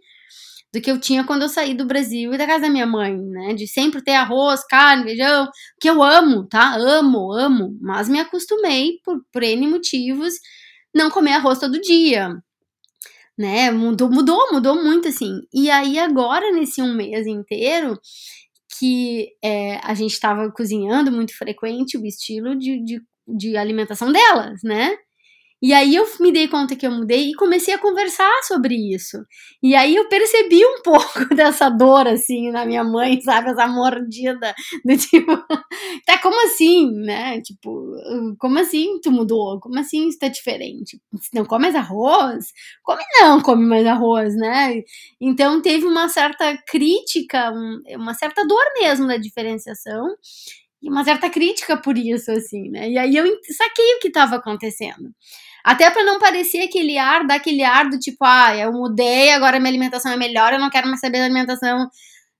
do 0.73 0.81
que 0.81 0.91
eu 0.91 0.99
tinha 0.99 1.23
quando 1.23 1.43
eu 1.43 1.49
saí 1.49 1.73
do 1.73 1.85
Brasil 1.85 2.33
e 2.33 2.37
da 2.37 2.45
casa 2.45 2.63
da 2.63 2.69
minha 2.69 2.85
mãe, 2.85 3.15
né? 3.17 3.53
De 3.53 3.67
sempre 3.67 4.03
ter 4.03 4.13
arroz, 4.13 4.65
carne, 4.67 5.03
feijão, 5.03 5.49
que 5.79 5.89
eu 5.89 6.03
amo, 6.03 6.45
tá? 6.47 6.75
Amo, 6.75 7.31
amo, 7.31 7.77
mas 7.81 8.09
me 8.09 8.19
acostumei 8.19 8.99
por, 9.03 9.21
por 9.31 9.43
N 9.43 9.67
motivos 9.67 10.33
não 10.95 11.09
comer 11.09 11.33
arroz 11.33 11.59
todo 11.59 11.81
dia. 11.81 12.41
Né, 13.37 13.69
mudou, 13.69 14.09
mudou, 14.09 14.51
mudou 14.51 14.83
muito 14.83 15.07
assim. 15.07 15.41
E 15.53 15.69
aí, 15.69 15.99
agora, 15.99 16.51
nesse 16.51 16.81
um 16.81 16.95
mês 16.95 17.27
inteiro, 17.27 17.99
que 18.79 19.29
é, 19.43 19.77
a 19.83 19.93
gente 19.93 20.13
estava 20.13 20.51
cozinhando 20.51 21.11
muito 21.11 21.37
frequente 21.37 21.97
o 21.97 22.05
estilo 22.05 22.55
de, 22.55 22.83
de, 22.83 23.01
de 23.27 23.57
alimentação 23.57 24.11
delas, 24.11 24.61
né? 24.63 24.97
E 25.59 25.73
aí 25.73 25.95
eu 25.95 26.05
me 26.19 26.31
dei 26.31 26.47
conta 26.47 26.75
que 26.75 26.85
eu 26.85 26.91
mudei 26.91 27.31
e 27.31 27.33
comecei 27.33 27.73
a 27.73 27.79
conversar 27.79 28.31
sobre 28.43 28.75
isso. 28.75 29.17
E 29.61 29.75
aí 29.75 29.95
eu 29.95 30.07
percebi 30.07 30.63
um 30.63 30.81
pouco 30.85 31.33
dessa 31.35 31.67
dor, 31.69 32.07
assim, 32.07 32.51
na 32.51 32.63
minha 32.65 32.83
mãe, 32.83 33.19
sabe? 33.21 33.49
Essa 33.49 33.67
mordida 33.67 34.53
do 34.85 34.95
tipo, 34.97 35.31
tá, 36.05 36.19
como 36.21 36.39
assim, 36.45 36.91
né? 36.91 37.41
Tipo, 37.41 37.91
como 38.37 38.59
assim 38.59 38.99
tu 39.01 39.11
mudou? 39.11 39.59
Como 39.59 39.79
assim 39.79 40.07
isso 40.07 40.19
tá 40.19 40.27
diferente? 40.27 40.99
Não 41.33 41.43
come 41.45 41.63
mais 41.63 41.75
arroz? 41.75 42.45
Come 42.83 43.01
não, 43.19 43.41
come 43.41 43.65
mais 43.65 43.85
arroz, 43.87 44.35
né? 44.35 44.81
Então 45.19 45.59
teve 45.61 45.85
uma 45.87 46.07
certa 46.07 46.55
crítica, 46.67 47.51
uma 47.95 48.13
certa 48.13 48.45
dor 48.45 48.63
mesmo 48.79 49.07
da 49.07 49.17
diferenciação 49.17 50.05
e 50.81 50.89
uma 50.89 51.03
certa 51.03 51.29
crítica 51.29 51.77
por 51.77 51.97
isso, 51.97 52.31
assim, 52.31 52.69
né? 52.69 52.89
E 52.89 52.97
aí 52.97 53.15
eu 53.15 53.25
saquei 53.57 53.95
o 53.95 53.99
que 53.99 54.09
estava 54.09 54.35
acontecendo. 54.35 55.11
Até 55.63 55.89
para 55.89 56.03
não 56.03 56.19
parecer 56.19 56.61
aquele 56.61 56.97
ar, 56.97 57.25
daquele 57.25 57.63
ar 57.63 57.89
do 57.89 57.99
tipo, 57.99 58.23
ah, 58.23 58.55
eu 58.55 58.71
mudei, 58.71 59.31
agora 59.31 59.59
minha 59.59 59.69
alimentação 59.69 60.11
é 60.11 60.17
melhor, 60.17 60.53
eu 60.53 60.59
não 60.59 60.69
quero 60.69 60.87
mais 60.87 60.99
saber 60.99 61.19
da 61.19 61.25
alimentação 61.25 61.89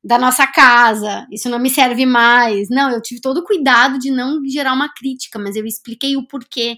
da 0.03 0.17
nossa 0.17 0.47
casa, 0.47 1.27
isso 1.31 1.50
não 1.50 1.59
me 1.59 1.69
serve 1.69 2.05
mais. 2.05 2.69
Não, 2.69 2.89
eu 2.91 3.01
tive 3.01 3.19
todo 3.19 3.39
o 3.39 3.43
cuidado 3.43 4.00
de 4.00 4.12
não 4.12 4.39
gerar 4.47 4.74
uma 4.74 4.93
crítica, 4.93 5.38
mas 5.38 5.55
eu 5.55 5.65
expliquei 5.65 6.15
o 6.15 6.25
porquê. 6.27 6.77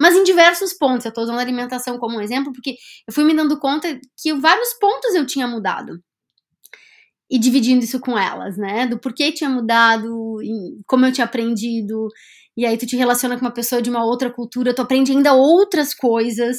Mas 0.00 0.16
em 0.16 0.24
diversos 0.24 0.72
pontos, 0.72 1.04
eu 1.04 1.12
tô 1.12 1.20
usando 1.22 1.38
a 1.38 1.42
alimentação 1.42 1.98
como 1.98 2.16
um 2.16 2.22
exemplo, 2.22 2.52
porque 2.54 2.76
eu 3.06 3.12
fui 3.12 3.24
me 3.24 3.34
dando 3.34 3.58
conta 3.58 4.00
que 4.16 4.32
vários 4.34 4.72
pontos 4.74 5.14
eu 5.14 5.26
tinha 5.26 5.46
mudado 5.46 6.00
e 7.30 7.38
dividindo 7.38 7.84
isso 7.84 8.00
com 8.00 8.18
elas, 8.18 8.56
né? 8.56 8.86
Do 8.86 8.98
porquê 8.98 9.30
tinha 9.30 9.48
mudado, 9.48 10.38
como 10.86 11.06
eu 11.06 11.12
tinha 11.12 11.26
aprendido. 11.26 12.08
E 12.56 12.66
aí 12.66 12.76
tu 12.76 12.86
te 12.86 12.96
relaciona 12.96 13.36
com 13.38 13.44
uma 13.44 13.52
pessoa 13.52 13.80
de 13.80 13.90
uma 13.90 14.04
outra 14.04 14.30
cultura, 14.30 14.74
tu 14.74 14.82
aprende 14.82 15.12
ainda 15.12 15.34
outras 15.34 15.94
coisas, 15.94 16.58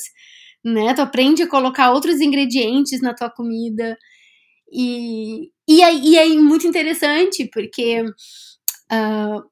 né? 0.63 0.93
Tu 0.93 1.01
aprende 1.01 1.43
a 1.43 1.49
colocar 1.49 1.91
outros 1.91 2.21
ingredientes 2.21 3.01
na 3.01 3.13
tua 3.13 3.29
comida. 3.29 3.97
E, 4.71 5.51
e, 5.67 5.83
aí, 5.83 6.01
e 6.03 6.17
é 6.17 6.27
muito 6.29 6.65
interessante, 6.67 7.49
porque 7.53 8.01
uh, 8.01 9.43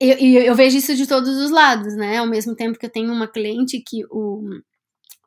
eu, 0.00 0.16
eu, 0.42 0.54
vejo 0.54 0.78
isso 0.78 0.94
de 0.96 1.06
todos 1.06 1.36
os 1.36 1.50
lados, 1.50 1.96
né? 1.96 2.18
Ao 2.18 2.26
mesmo 2.26 2.54
tempo 2.54 2.78
que 2.78 2.86
eu 2.86 2.90
tenho 2.90 3.12
uma 3.12 3.28
cliente 3.28 3.82
que 3.86 4.04
o, 4.10 4.42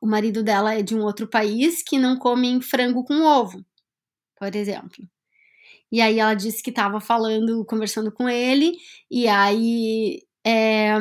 o 0.02 0.08
marido 0.08 0.44
dela 0.44 0.74
é 0.74 0.82
de 0.82 0.96
um 0.96 1.04
outro 1.04 1.28
país 1.28 1.84
que 1.84 1.98
não 1.98 2.18
come 2.18 2.62
frango 2.62 3.04
com 3.04 3.22
ovo, 3.24 3.64
por 4.38 4.56
exemplo. 4.56 5.08
E 5.92 6.02
aí 6.02 6.20
ela 6.20 6.34
disse 6.34 6.62
que 6.62 6.70
estava 6.70 7.00
falando, 7.00 7.66
conversando 7.66 8.12
com 8.12 8.28
ele, 8.30 8.74
e 9.10 9.28
aí 9.28 10.22
é, 10.46 10.98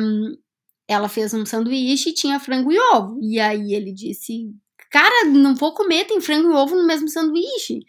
ela 0.87 1.09
fez 1.09 1.33
um 1.33 1.45
sanduíche 1.45 2.09
e 2.09 2.13
tinha 2.13 2.39
frango 2.39 2.71
e 2.71 2.79
ovo. 2.79 3.19
E 3.21 3.39
aí 3.39 3.73
ele 3.73 3.93
disse: 3.93 4.49
Cara, 4.91 5.25
não 5.25 5.55
vou 5.55 5.73
comer, 5.73 6.05
tem 6.05 6.21
frango 6.21 6.49
e 6.49 6.53
ovo 6.53 6.75
no 6.75 6.87
mesmo 6.87 7.09
sanduíche. 7.09 7.79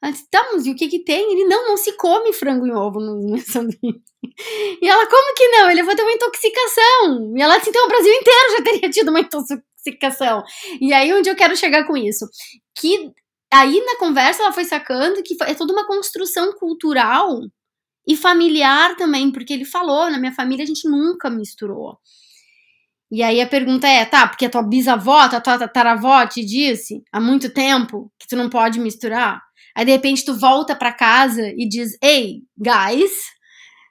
Ela 0.00 0.12
disse, 0.12 0.30
tá, 0.30 0.48
mas 0.52 0.64
e 0.64 0.70
o 0.70 0.76
que 0.76 0.88
que 0.88 1.04
tem? 1.04 1.32
Ele, 1.32 1.44
não, 1.46 1.68
não 1.68 1.76
se 1.76 1.96
come 1.96 2.32
frango 2.32 2.66
e 2.66 2.72
ovo 2.72 3.00
no 3.00 3.16
mesmo 3.30 3.52
sanduíche. 3.52 3.80
E 4.80 4.88
ela, 4.88 5.06
como 5.08 5.34
que 5.34 5.48
não? 5.48 5.70
Ele 5.70 5.82
vai 5.82 5.94
ter 5.96 6.02
uma 6.02 6.12
intoxicação. 6.12 7.34
E 7.36 7.42
ela 7.42 7.58
disse, 7.58 7.70
então 7.70 7.84
o 7.84 7.88
Brasil 7.88 8.12
inteiro 8.12 8.50
já 8.56 8.64
teria 8.64 8.90
tido 8.90 9.08
uma 9.08 9.20
intoxicação. 9.20 10.42
E 10.80 10.92
aí 10.92 11.12
onde 11.12 11.28
eu 11.28 11.36
quero 11.36 11.56
chegar 11.56 11.86
com 11.86 11.96
isso? 11.96 12.24
Que 12.76 13.12
aí 13.52 13.80
na 13.84 13.96
conversa 13.98 14.42
ela 14.42 14.52
foi 14.52 14.64
sacando 14.64 15.22
que 15.22 15.36
é 15.42 15.54
toda 15.54 15.72
uma 15.72 15.86
construção 15.86 16.52
cultural 16.52 17.40
e 18.06 18.16
familiar 18.16 18.96
também, 18.96 19.30
porque 19.30 19.52
ele 19.52 19.64
falou, 19.64 20.10
na 20.10 20.18
minha 20.18 20.32
família 20.32 20.64
a 20.64 20.66
gente 20.66 20.88
nunca 20.88 21.28
misturou. 21.28 21.98
E 23.10 23.22
aí 23.22 23.40
a 23.40 23.46
pergunta 23.46 23.86
é, 23.86 24.04
tá, 24.04 24.26
porque 24.26 24.46
a 24.46 24.50
tua 24.50 24.62
bisavó, 24.62 25.18
a 25.18 25.40
tua 25.40 25.58
tataravó 25.58 26.26
te 26.26 26.44
disse 26.44 27.02
há 27.10 27.20
muito 27.20 27.52
tempo 27.52 28.12
que 28.18 28.28
tu 28.28 28.36
não 28.36 28.50
pode 28.50 28.78
misturar. 28.78 29.40
Aí 29.74 29.84
de 29.84 29.92
repente 29.92 30.24
tu 30.24 30.34
volta 30.34 30.76
para 30.76 30.92
casa 30.92 31.42
e 31.56 31.66
diz, 31.68 31.96
ei, 32.02 32.42
guys, 32.56 33.12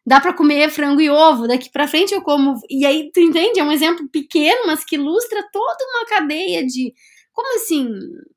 dá 0.05 0.21
para 0.21 0.33
comer 0.33 0.69
frango 0.69 1.01
e 1.01 1.09
ovo, 1.09 1.47
daqui 1.47 1.69
para 1.71 1.87
frente 1.87 2.13
eu 2.13 2.21
como. 2.21 2.59
E 2.69 2.85
aí 2.85 3.11
tu 3.11 3.19
entende? 3.19 3.59
É 3.59 3.63
um 3.63 3.71
exemplo 3.71 4.07
pequeno, 4.09 4.67
mas 4.67 4.83
que 4.85 4.95
ilustra 4.95 5.43
toda 5.51 5.83
uma 5.95 6.05
cadeia 6.05 6.65
de 6.65 6.93
como 7.33 7.55
assim, 7.55 7.89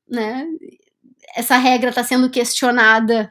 né? 0.07 0.45
Essa 1.35 1.57
regra 1.57 1.89
está 1.89 2.03
sendo 2.03 2.29
questionada, 2.29 3.29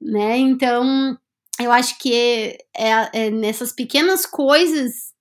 né? 0.00 0.36
Então, 0.38 1.16
eu 1.60 1.72
acho 1.72 1.98
que 1.98 2.58
é, 2.76 3.26
é, 3.26 3.30
nessas 3.30 3.72
pequenas 3.72 4.26
coisas 4.26 5.12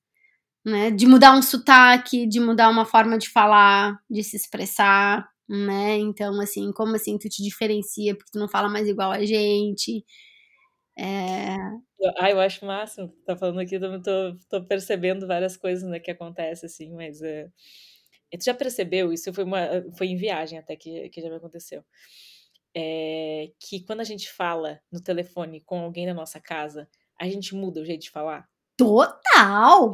né? 0.66 0.92
De 0.92 1.06
mudar 1.06 1.36
um 1.36 1.42
sotaque, 1.42 2.28
de 2.28 2.40
mudar 2.40 2.70
uma 2.70 2.86
forma 2.86 3.18
de 3.18 3.30
falar, 3.30 4.00
de 4.10 4.24
se 4.24 4.36
expressar, 4.36 5.28
né? 5.50 5.98
Então, 5.98 6.40
assim, 6.40 6.72
como 6.72 6.96
assim 6.96 7.18
tu 7.18 7.28
te 7.30 7.44
diferencia 7.44 8.16
porque 8.16 8.32
tu 8.32 8.40
não 8.40 8.48
fala 8.48 8.70
mais 8.70 8.88
igual 8.88 9.12
a 9.12 9.26
gente? 9.26 10.06
É... 10.98 11.56
Ah, 12.18 12.30
eu 12.32 12.40
acho 12.40 12.66
máximo. 12.66 13.10
Tá 13.26 13.36
falando 13.36 13.60
aqui, 13.60 13.80
tô, 13.80 14.36
tô 14.50 14.66
percebendo 14.68 15.28
várias 15.28 15.58
coisas 15.58 15.90
né, 15.90 16.00
que 16.00 16.12
acontecem, 16.12 16.68
assim, 16.68 16.94
mas 16.94 17.22
é... 17.22 17.50
tu 18.38 18.46
já 18.46 18.54
percebeu? 18.54 19.12
Isso 19.12 19.34
foi, 19.34 19.44
uma, 19.44 19.60
foi 19.98 20.08
em 20.08 20.16
viagem 20.16 20.58
até 20.60 20.76
que, 20.76 21.10
que 21.10 21.22
já 21.22 21.30
me 21.30 21.36
aconteceu. 21.36 21.84
É, 22.76 23.52
que 23.60 23.84
quando 23.86 24.00
a 24.00 24.06
gente 24.06 24.32
fala 24.32 24.80
no 24.92 25.02
telefone 25.02 25.62
com 25.62 25.82
alguém 25.82 26.06
na 26.06 26.14
nossa 26.14 26.40
casa, 26.40 26.88
a 27.20 27.26
gente 27.28 27.54
muda 27.54 27.82
o 27.82 27.86
jeito 27.86 28.04
de 28.04 28.12
falar. 28.12 28.48
Total! 28.78 29.92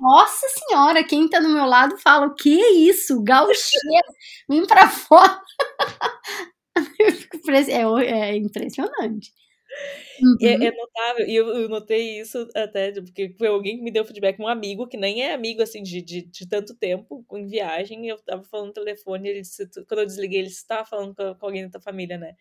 Nossa 0.00 0.46
senhora, 0.48 1.04
quem 1.04 1.28
tá 1.28 1.40
do 1.40 1.48
meu 1.48 1.66
lado 1.66 1.98
fala: 1.98 2.26
o 2.26 2.34
que 2.34 2.60
é 2.60 2.72
isso? 2.72 3.22
Gaucheiro, 3.22 4.14
vem 4.48 4.66
pra 4.66 4.88
fora. 4.88 5.40
é, 7.70 8.30
é 8.30 8.36
impressionante. 8.36 9.32
Uhum. 10.20 10.36
É, 10.40 10.66
é, 10.66 10.70
notável, 10.70 11.26
e 11.26 11.34
eu, 11.34 11.48
eu, 11.48 11.68
notei 11.68 12.20
isso 12.20 12.48
até, 12.54 12.92
porque 12.92 13.34
foi 13.38 13.48
alguém 13.48 13.76
que 13.76 13.82
me 13.82 13.90
deu 13.90 14.04
feedback, 14.04 14.40
um 14.40 14.46
amigo, 14.46 14.86
que 14.86 14.96
nem 14.96 15.22
é 15.22 15.32
amigo, 15.32 15.62
assim, 15.62 15.82
de, 15.82 16.00
de, 16.02 16.22
de 16.22 16.48
tanto 16.48 16.74
tempo, 16.76 17.24
em 17.32 17.46
viagem, 17.46 18.08
eu 18.08 18.18
tava 18.18 18.44
falando 18.44 18.68
no 18.68 18.72
telefone, 18.72 19.28
ele 19.28 19.40
disse, 19.40 19.68
quando 19.88 20.00
eu 20.00 20.06
desliguei, 20.06 20.40
ele 20.40 20.48
disse, 20.48 20.66
tava 20.66 20.84
falando 20.84 21.14
com, 21.14 21.34
com 21.34 21.46
alguém 21.46 21.64
da 21.64 21.70
tua 21.70 21.80
família, 21.80 22.18
né? 22.18 22.36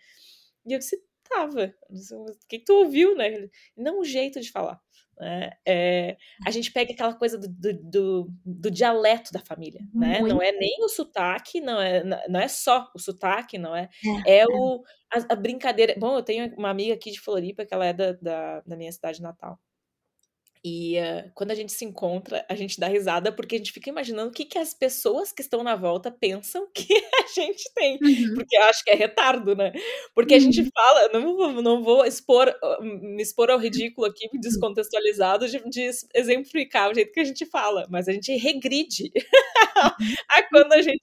E 0.65 0.73
eu 0.73 0.79
disse, 0.79 0.97
tava. 1.31 1.73
O 1.89 2.47
que, 2.47 2.59
que 2.59 2.65
tu 2.65 2.73
ouviu, 2.73 3.15
né? 3.15 3.49
Não 3.75 3.99
o 3.99 4.05
jeito 4.05 4.39
de 4.39 4.51
falar. 4.51 4.79
Né? 5.21 5.51
É, 5.63 6.17
a 6.43 6.49
gente 6.49 6.71
pega 6.71 6.93
aquela 6.93 7.13
coisa 7.13 7.37
do, 7.37 7.47
do, 7.47 7.73
do, 7.83 8.33
do 8.43 8.71
dialeto 8.71 9.31
da 9.31 9.39
família, 9.39 9.81
né? 9.93 10.19
Não 10.19 10.41
é 10.41 10.51
nem 10.51 10.83
o 10.83 10.89
sotaque, 10.89 11.61
não 11.61 11.79
é, 11.79 12.03
não 12.27 12.39
é 12.39 12.47
só 12.47 12.89
o 12.95 12.97
sotaque, 12.97 13.59
não 13.59 13.75
é? 13.75 13.87
É, 14.25 14.39
é 14.39 14.45
o, 14.47 14.81
a, 15.13 15.33
a, 15.33 15.35
brincadeira. 15.35 15.93
Bom, 15.95 16.15
eu 16.15 16.23
tenho 16.23 16.51
uma 16.57 16.71
amiga 16.71 16.95
aqui 16.95 17.11
de 17.11 17.19
Floripa, 17.19 17.63
que 17.63 17.71
ela 17.71 17.85
é 17.85 17.93
da, 17.93 18.13
da, 18.13 18.61
da 18.61 18.75
minha 18.75 18.91
cidade 18.91 19.21
natal. 19.21 19.59
E 20.63 20.99
uh, 20.99 21.31
quando 21.33 21.49
a 21.49 21.55
gente 21.55 21.71
se 21.71 21.83
encontra, 21.83 22.45
a 22.47 22.53
gente 22.53 22.79
dá 22.79 22.85
risada 22.85 23.31
porque 23.31 23.55
a 23.55 23.57
gente 23.57 23.71
fica 23.71 23.89
imaginando 23.89 24.29
o 24.29 24.33
que, 24.33 24.45
que 24.45 24.59
as 24.59 24.75
pessoas 24.75 25.31
que 25.31 25.41
estão 25.41 25.63
na 25.63 25.75
volta 25.75 26.11
pensam 26.11 26.67
que 26.71 26.85
a 27.17 27.27
gente 27.33 27.63
tem. 27.73 27.97
Uhum. 28.01 28.35
Porque 28.35 28.55
eu 28.55 28.63
acho 28.63 28.83
que 28.83 28.91
é 28.91 28.95
retardo, 28.95 29.55
né? 29.55 29.71
Porque 30.13 30.35
uhum. 30.35 30.39
a 30.39 30.43
gente 30.43 30.61
uhum. 30.61 30.69
fala, 30.71 31.09
não 31.09 31.35
vou, 31.35 31.61
não 31.63 31.83
vou 31.83 32.05
expor, 32.05 32.53
me 32.79 33.23
expor 33.23 33.49
ao 33.49 33.57
ridículo 33.57 34.05
aqui, 34.05 34.29
descontextualizado, 34.39 35.47
de, 35.47 35.67
de 35.67 35.89
exemplificar 36.13 36.91
o 36.91 36.93
jeito 36.93 37.11
que 37.11 37.21
a 37.21 37.25
gente 37.25 37.45
fala, 37.47 37.87
mas 37.89 38.07
a 38.07 38.11
gente 38.11 38.31
regride 38.35 39.11
uhum. 39.15 39.91
a 40.29 40.43
quando 40.43 40.73
a 40.73 40.81
gente 40.83 41.01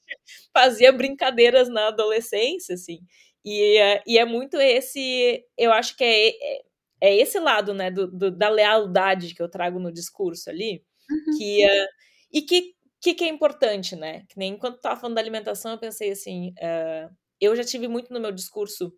fazia 0.52 0.92
brincadeiras 0.92 1.68
na 1.68 1.88
adolescência, 1.88 2.74
assim. 2.74 3.00
E, 3.44 3.80
uh, 3.80 4.02
e 4.06 4.18
é 4.18 4.24
muito 4.24 4.56
esse, 4.56 5.44
eu 5.56 5.72
acho 5.72 5.96
que 5.96 6.04
é, 6.04 6.28
é 6.28 6.67
é 7.00 7.16
esse 7.16 7.38
lado, 7.38 7.74
né, 7.74 7.90
do, 7.90 8.06
do, 8.06 8.30
da 8.30 8.48
lealdade 8.48 9.34
que 9.34 9.42
eu 9.42 9.48
trago 9.48 9.78
no 9.78 9.92
discurso 9.92 10.50
ali, 10.50 10.84
uhum. 11.10 11.38
que 11.38 11.64
uh, 11.66 11.86
e 12.32 12.42
que, 12.42 12.74
que, 13.00 13.14
que 13.14 13.24
é 13.24 13.28
importante, 13.28 13.96
né? 13.96 14.24
Que 14.28 14.38
nem 14.38 14.52
enquanto 14.52 14.76
estava 14.76 15.00
falando 15.00 15.14
da 15.14 15.20
alimentação, 15.20 15.72
eu 15.72 15.78
pensei 15.78 16.10
assim, 16.10 16.50
uh, 16.58 17.14
eu 17.40 17.54
já 17.56 17.64
tive 17.64 17.88
muito 17.88 18.12
no 18.12 18.20
meu 18.20 18.32
discurso 18.32 18.92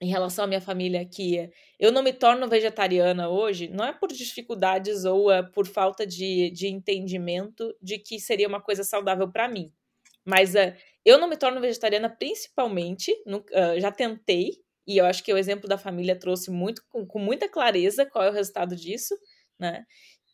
em 0.00 0.08
relação 0.08 0.44
à 0.44 0.48
minha 0.48 0.60
família 0.60 1.06
que 1.08 1.48
eu 1.78 1.92
não 1.92 2.02
me 2.02 2.12
torno 2.12 2.48
vegetariana 2.48 3.28
hoje, 3.28 3.68
não 3.68 3.84
é 3.84 3.92
por 3.92 4.08
dificuldades 4.08 5.04
ou 5.04 5.30
uh, 5.30 5.48
por 5.52 5.64
falta 5.66 6.04
de, 6.04 6.50
de 6.50 6.66
entendimento 6.66 7.72
de 7.80 7.98
que 7.98 8.18
seria 8.18 8.48
uma 8.48 8.60
coisa 8.60 8.82
saudável 8.82 9.30
para 9.30 9.48
mim. 9.48 9.72
Mas 10.24 10.54
uh, 10.54 10.74
eu 11.04 11.18
não 11.18 11.28
me 11.28 11.36
torno 11.36 11.60
vegetariana 11.60 12.10
principalmente, 12.10 13.14
no, 13.24 13.38
uh, 13.38 13.78
já 13.80 13.92
tentei, 13.92 14.50
e 14.86 14.98
eu 14.98 15.06
acho 15.06 15.22
que 15.22 15.32
o 15.32 15.38
exemplo 15.38 15.68
da 15.68 15.78
família 15.78 16.18
trouxe 16.18 16.50
muito 16.50 16.82
com, 16.88 17.06
com 17.06 17.18
muita 17.18 17.48
clareza 17.48 18.06
qual 18.06 18.24
é 18.24 18.30
o 18.30 18.32
resultado 18.32 18.74
disso, 18.74 19.16
né? 19.58 19.84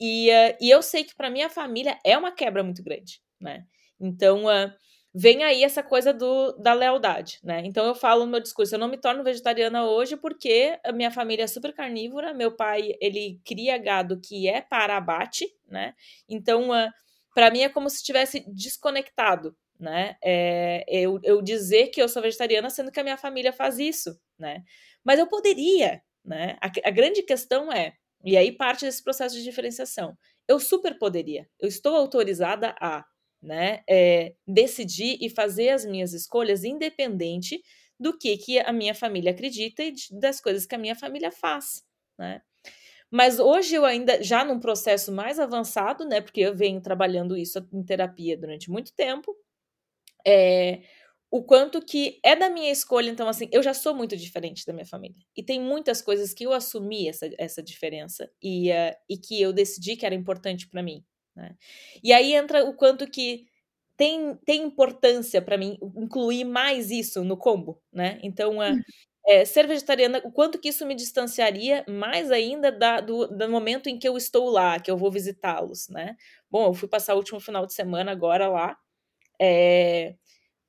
E, 0.01 0.31
uh, 0.31 0.57
e 0.61 0.71
eu 0.71 0.83
sei 0.83 1.05
que 1.05 1.15
para 1.15 1.31
minha 1.31 1.51
família 1.51 1.99
é 2.05 2.17
uma 2.17 2.33
quebra 2.33 2.63
muito 2.63 2.83
grande, 2.83 3.21
né? 3.41 3.65
Então, 4.01 4.45
uh, 4.45 4.73
vem 5.15 5.43
aí 5.43 5.65
essa 5.65 5.83
coisa 5.83 6.13
do, 6.13 6.53
da 6.53 6.73
lealdade, 6.73 7.41
né? 7.43 7.63
Então 7.65 7.87
eu 7.87 7.95
falo 7.95 8.25
no 8.25 8.31
meu 8.31 8.41
discurso, 8.41 8.75
eu 8.75 8.79
não 8.79 8.89
me 8.89 8.99
torno 8.99 9.25
vegetariana 9.25 9.85
hoje 9.85 10.17
porque 10.17 10.79
a 10.85 10.93
minha 10.93 11.11
família 11.11 11.45
é 11.45 11.47
super 11.47 11.75
carnívora, 11.75 12.33
meu 12.35 12.55
pai, 12.55 12.95
ele 13.01 13.41
cria 13.45 13.77
gado 13.79 14.21
que 14.21 14.49
é 14.49 14.61
para 14.61 14.97
abate, 14.97 15.47
né? 15.67 15.95
Então, 16.29 16.71
uh, 16.71 16.91
para 17.35 17.51
mim 17.51 17.63
é 17.63 17.69
como 17.69 17.91
se 17.91 18.03
tivesse 18.03 18.45
desconectado 18.49 19.57
né? 19.79 20.17
É, 20.23 20.85
eu, 20.89 21.21
eu 21.23 21.41
dizer 21.41 21.89
que 21.89 22.03
eu 22.03 22.09
sou 22.09 22.23
vegetariana 22.23 22.69
sendo 22.69 22.91
que 22.91 22.99
a 22.99 23.05
minha 23.05 23.17
família 23.17 23.53
faz 23.53 23.79
isso, 23.79 24.19
né? 24.39 24.65
Mas 25.05 25.19
eu 25.19 25.27
poderia, 25.27 26.03
né? 26.25 26.57
A, 26.61 26.67
a 26.89 26.91
grande 26.91 27.23
questão 27.23 27.73
é, 27.73 27.95
e 28.25 28.37
aí 28.37 28.51
parte 28.53 28.85
desse 28.85 29.03
processo 29.03 29.37
de 29.37 29.45
diferenciação, 29.45 30.17
eu 30.49 30.59
super 30.59 30.99
poderia, 30.99 31.49
eu 31.61 31.69
estou 31.69 31.95
autorizada 31.95 32.75
a, 32.81 33.05
né? 33.41 33.83
É, 33.89 34.35
decidir 34.47 35.19
e 35.21 35.31
fazer 35.31 35.71
as 35.71 35.85
minhas 35.85 36.13
escolhas 36.13 36.65
independente 36.65 37.63
do 37.99 38.17
que, 38.17 38.37
que 38.37 38.59
a 38.59 38.73
minha 38.73 38.95
família 38.95 39.31
acredita 39.31 39.83
e 39.83 39.93
de, 39.93 40.09
das 40.19 40.41
coisas 40.41 40.67
que 40.67 40.75
a 40.75 40.79
minha 40.79 40.95
família 40.97 41.31
faz, 41.31 41.85
né? 42.19 42.43
Mas 43.11 43.39
hoje 43.39 43.75
eu 43.75 43.85
ainda, 43.87 44.23
já 44.23 44.45
num 44.45 44.61
processo 44.61 45.11
mais 45.11 45.39
avançado, 45.39 46.05
né? 46.05 46.21
Porque 46.21 46.41
eu 46.41 46.55
venho 46.55 46.81
trabalhando 46.81 47.37
isso 47.37 47.59
em 47.73 47.83
terapia 47.83 48.37
durante 48.37 48.71
muito 48.71 48.93
tempo, 48.95 49.35
é, 50.27 50.83
o 51.31 51.43
quanto 51.43 51.81
que 51.83 52.19
é 52.23 52.35
da 52.35 52.49
minha 52.49 52.73
escolha, 52.73 53.11
então, 53.11 53.29
assim, 53.29 53.49
eu 53.53 53.63
já 53.63 53.75
sou 53.75 53.95
muito 53.95 54.17
diferente 54.17 54.65
da 54.65 54.73
minha 54.73 54.87
família. 54.87 55.23
E 55.37 55.43
tem 55.43 55.61
muitas 55.61 56.01
coisas 56.01 56.33
que 56.33 56.45
eu 56.45 56.53
assumi 56.53 57.09
essa, 57.09 57.29
essa 57.39 57.63
diferença 57.63 58.31
e, 58.43 58.71
uh, 58.71 58.95
e 59.09 59.19
que 59.19 59.41
eu 59.41 59.53
decidi 59.53 59.97
que 59.97 60.07
era 60.07 60.15
importante 60.15 60.69
para 60.69 60.83
mim. 60.83 61.05
Né? 61.37 61.55
E 62.03 62.13
aí 62.13 62.33
entra 62.35 62.65
o 62.65 62.75
quanto 62.75 63.07
que 63.07 63.47
tem, 63.97 64.37
tem 64.47 64.63
importância 64.63 65.43
para 65.43 65.59
mim 65.59 65.77
incluir 65.97 66.45
mais 66.45 66.91
isso 66.91 67.23
no 67.25 67.37
combo, 67.37 67.83
né? 67.93 68.19
Então, 68.23 68.59
uh, 68.59 68.81
é, 69.27 69.45
ser 69.45 69.67
vegetariana, 69.67 70.23
o 70.25 70.33
quanto 70.33 70.59
que 70.59 70.71
isso 70.71 70.87
me 70.87 70.95
distanciaria 70.95 71.85
mais 71.87 72.31
ainda 72.31 72.73
da, 72.73 73.01
do, 73.01 73.27
do 73.27 73.49
momento 73.51 73.89
em 73.89 73.99
que 73.99 74.09
eu 74.09 74.17
estou 74.17 74.49
lá, 74.49 74.81
que 74.81 74.91
eu 74.91 74.97
vou 74.97 75.11
visitá-los, 75.11 75.89
né? 75.91 76.17
Bom, 76.51 76.69
eu 76.69 76.75
fui 76.75 76.89
passar 76.89 77.15
o 77.15 77.19
último 77.19 77.39
final 77.39 77.67
de 77.67 77.75
semana 77.75 78.13
agora 78.13 78.49
lá. 78.49 78.79
É, 79.41 80.15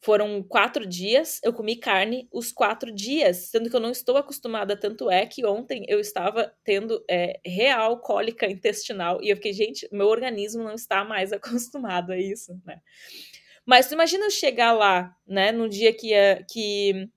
foram 0.02 0.42
quatro 0.42 0.86
dias, 0.88 1.42
eu 1.44 1.52
comi 1.54 1.76
carne 1.76 2.28
os 2.32 2.52
quatro 2.52 2.92
dias, 2.92 3.50
sendo 3.50 3.70
que 3.70 3.76
eu 3.76 3.82
não 3.82 3.92
estou 3.92 4.16
acostumada. 4.16 4.80
Tanto 4.80 5.12
é 5.12 5.26
que 5.26 5.46
ontem 5.46 5.86
eu 5.90 6.00
estava 6.00 6.54
tendo 6.64 7.04
é, 7.10 7.40
real 7.46 8.00
cólica 8.00 8.46
intestinal 8.46 9.22
e 9.22 9.30
eu 9.30 9.36
fiquei, 9.36 9.52
gente, 9.54 9.88
meu 9.92 10.08
organismo 10.08 10.64
não 10.64 10.74
está 10.74 11.04
mais 11.04 11.32
acostumado 11.34 12.12
a 12.12 12.18
isso, 12.18 12.60
né? 12.66 12.82
Mas 13.66 13.88
tu 13.88 13.94
imagina 13.94 14.26
eu 14.26 14.32
chegar 14.32 14.72
lá, 14.72 15.16
né, 15.28 15.52
no 15.52 15.70
dia 15.70 15.94
que, 15.94 16.10
que 16.50 17.10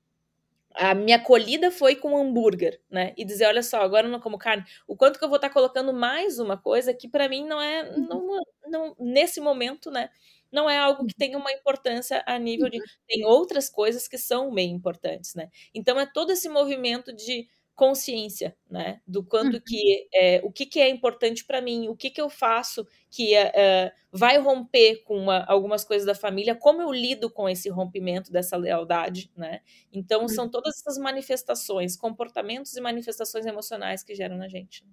a 0.74 0.94
minha 0.94 1.16
acolhida 1.16 1.70
foi 1.70 1.94
com 1.96 2.16
hambúrguer, 2.16 2.80
né? 2.90 3.14
E 3.16 3.24
dizer, 3.24 3.46
olha 3.46 3.62
só, 3.62 3.80
agora 3.80 4.06
eu 4.06 4.10
não 4.10 4.20
como 4.20 4.36
carne. 4.38 4.64
O 4.86 4.96
quanto 4.96 5.18
que 5.18 5.24
eu 5.24 5.28
vou 5.28 5.36
estar 5.36 5.50
colocando 5.50 5.92
mais 5.92 6.38
uma 6.38 6.58
coisa 6.58 6.92
que 6.92 7.08
para 7.08 7.28
mim 7.28 7.46
não 7.46 7.60
é, 7.60 7.96
não, 7.96 8.26
não, 8.66 8.96
nesse 8.98 9.40
momento, 9.40 9.90
né? 9.90 10.10
Não 10.52 10.68
é 10.68 10.76
algo 10.78 11.06
que 11.06 11.14
uhum. 11.14 11.18
tenha 11.18 11.38
uma 11.38 11.52
importância 11.52 12.22
a 12.26 12.38
nível 12.38 12.68
de. 12.68 12.78
Uhum. 12.78 12.84
Tem 13.08 13.24
outras 13.24 13.68
coisas 13.68 14.06
que 14.06 14.18
são 14.18 14.52
bem 14.52 14.70
importantes, 14.70 15.34
né? 15.34 15.48
Então 15.74 15.98
é 15.98 16.06
todo 16.06 16.30
esse 16.30 16.48
movimento 16.48 17.12
de 17.12 17.48
consciência, 17.74 18.54
né? 18.70 19.00
Do 19.06 19.24
quanto 19.24 19.54
uhum. 19.54 19.62
que 19.66 20.08
é, 20.14 20.40
o 20.44 20.52
que, 20.52 20.66
que 20.66 20.78
é 20.78 20.88
importante 20.88 21.44
para 21.44 21.60
mim, 21.60 21.88
o 21.88 21.96
que, 21.96 22.10
que 22.10 22.20
eu 22.20 22.28
faço 22.28 22.86
que 23.10 23.34
é, 23.34 23.92
vai 24.10 24.38
romper 24.38 25.02
com 25.04 25.16
uma, 25.16 25.44
algumas 25.44 25.84
coisas 25.84 26.06
da 26.06 26.14
família, 26.14 26.54
como 26.54 26.82
eu 26.82 26.92
lido 26.92 27.30
com 27.30 27.48
esse 27.48 27.68
rompimento 27.70 28.30
dessa 28.30 28.56
lealdade, 28.56 29.30
né? 29.34 29.60
Então 29.90 30.28
são 30.28 30.44
uhum. 30.44 30.50
todas 30.50 30.78
essas 30.78 30.98
manifestações, 30.98 31.96
comportamentos 31.96 32.76
e 32.76 32.80
manifestações 32.80 33.46
emocionais 33.46 34.02
que 34.02 34.14
geram 34.14 34.36
na 34.36 34.48
gente. 34.48 34.84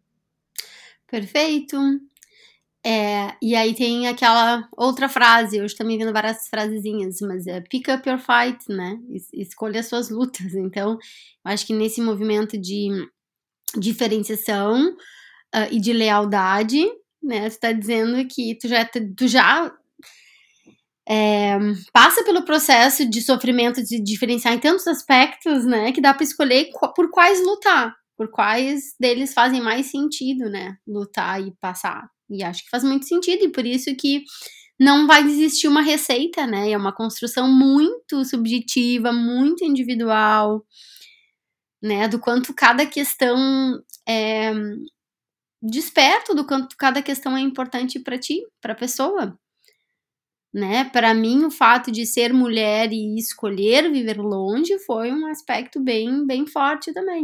Perfeito. 1.06 1.78
É, 2.86 3.36
e 3.42 3.56
aí 3.56 3.76
tem 3.76 4.08
aquela 4.08 4.68
outra 4.78 5.10
frase, 5.10 5.58
eu 5.58 5.76
também 5.76 5.98
vendo 5.98 6.14
várias 6.14 6.48
frasezinhas, 6.48 7.20
mas 7.22 7.46
é 7.46 7.60
pick 7.60 7.90
up 7.90 8.08
your 8.08 8.20
fight, 8.20 8.58
né? 8.70 8.98
Es 9.12 9.28
escolha 9.34 9.84
suas 9.84 10.10
lutas. 10.10 10.54
Então, 10.56 10.98
acho 11.44 11.66
que 11.66 11.74
nesse 11.74 12.02
movimento 12.02 12.58
de 12.58 12.90
diferenciação 13.78 14.92
uh, 15.56 15.68
e 15.72 15.80
de 15.80 15.94
lealdade, 15.94 16.86
né? 17.22 17.50
Tu 17.50 17.60
tá 17.60 17.72
dizendo 17.74 18.26
que 18.28 18.56
tu 18.56 18.68
já, 18.68 18.86
tu 18.86 19.28
já 19.28 19.72
é, 21.08 21.58
passa 21.92 22.24
pelo 22.24 22.46
processo 22.46 23.10
de 23.10 23.22
sofrimento 23.22 23.84
de 23.84 24.00
diferenciar 24.00 24.54
em 24.54 24.60
tantos 24.60 24.88
aspectos, 24.88 25.66
né? 25.66 25.92
Que 25.92 26.02
dá 26.02 26.14
para 26.14 26.24
escolher 26.24 26.70
por 26.96 27.10
quais 27.12 27.44
lutar, 27.44 27.94
por 28.18 28.30
quais 28.32 28.96
deles 29.00 29.34
fazem 29.34 29.62
mais 29.62 29.88
sentido, 29.88 30.50
né? 30.50 30.78
Lutar 30.88 31.42
e 31.42 31.52
passar. 31.60 32.10
E 32.30 32.44
acho 32.44 32.64
que 32.64 32.70
faz 32.70 32.84
muito 32.84 33.06
sentido, 33.08 33.44
e 33.46 33.52
por 33.52 33.66
isso 33.66 33.96
que 33.96 34.24
não 34.80 35.08
vai 35.08 35.24
existir 35.24 35.68
uma 35.68 35.82
receita, 35.82 36.48
né? 36.48 36.72
É 36.72 36.78
uma 36.78 36.94
construção 36.94 37.48
muito 37.50 38.24
subjetiva, 38.26 39.12
muito 39.12 39.64
individual, 39.66 40.66
né? 41.82 42.08
Do 42.08 42.20
quanto 42.20 42.54
cada 42.54 42.86
questão 42.86 43.38
é 44.08 44.54
desperto, 45.62 46.34
do 46.34 46.46
quanto 46.46 46.76
cada 46.78 47.02
questão 47.02 47.36
é 47.36 47.42
importante 47.42 48.00
para 48.00 48.18
ti, 48.18 48.42
para 48.62 48.74
a 48.74 48.76
pessoa. 48.76 49.38
Né? 50.54 50.84
Para 50.86 51.14
mim, 51.14 51.46
o 51.46 51.52
fato 51.52 51.92
de 51.92 52.06
ser 52.08 52.34
mulher 52.34 52.92
e 52.92 53.16
escolher 53.20 53.92
viver 53.92 54.18
longe 54.18 54.80
foi 54.80 55.12
um 55.12 55.28
aspecto 55.28 55.80
bem, 55.80 56.26
bem 56.26 56.48
forte 56.48 56.92
também. 56.92 57.24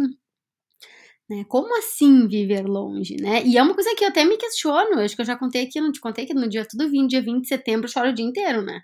Né? 1.30 1.44
Como 1.48 1.76
assim 1.78 2.28
viver 2.28 2.66
longe, 2.68 3.16
né? 3.20 3.44
E 3.44 3.58
é 3.58 3.64
uma 3.64 3.74
coisa 3.74 3.96
que 3.96 4.04
eu 4.04 4.10
até 4.10 4.24
me 4.24 4.38
questiono, 4.38 5.00
acho 5.00 5.16
que 5.16 5.22
eu 5.22 5.26
já 5.26 5.36
contei 5.36 5.64
aqui, 5.64 5.82
não 5.82 5.92
te 5.92 6.00
contei 6.00 6.26
que 6.26 6.34
no 6.36 6.48
dia 6.48 6.66
tudo 6.70 6.88
20, 6.90 7.10
dia 7.10 7.22
20 7.22 7.42
de 7.42 7.48
setembro 7.48 7.86
eu 7.88 7.92
choro 7.92 8.10
o 8.10 8.14
dia 8.14 8.26
inteiro, 8.26 8.62
né? 8.62 8.82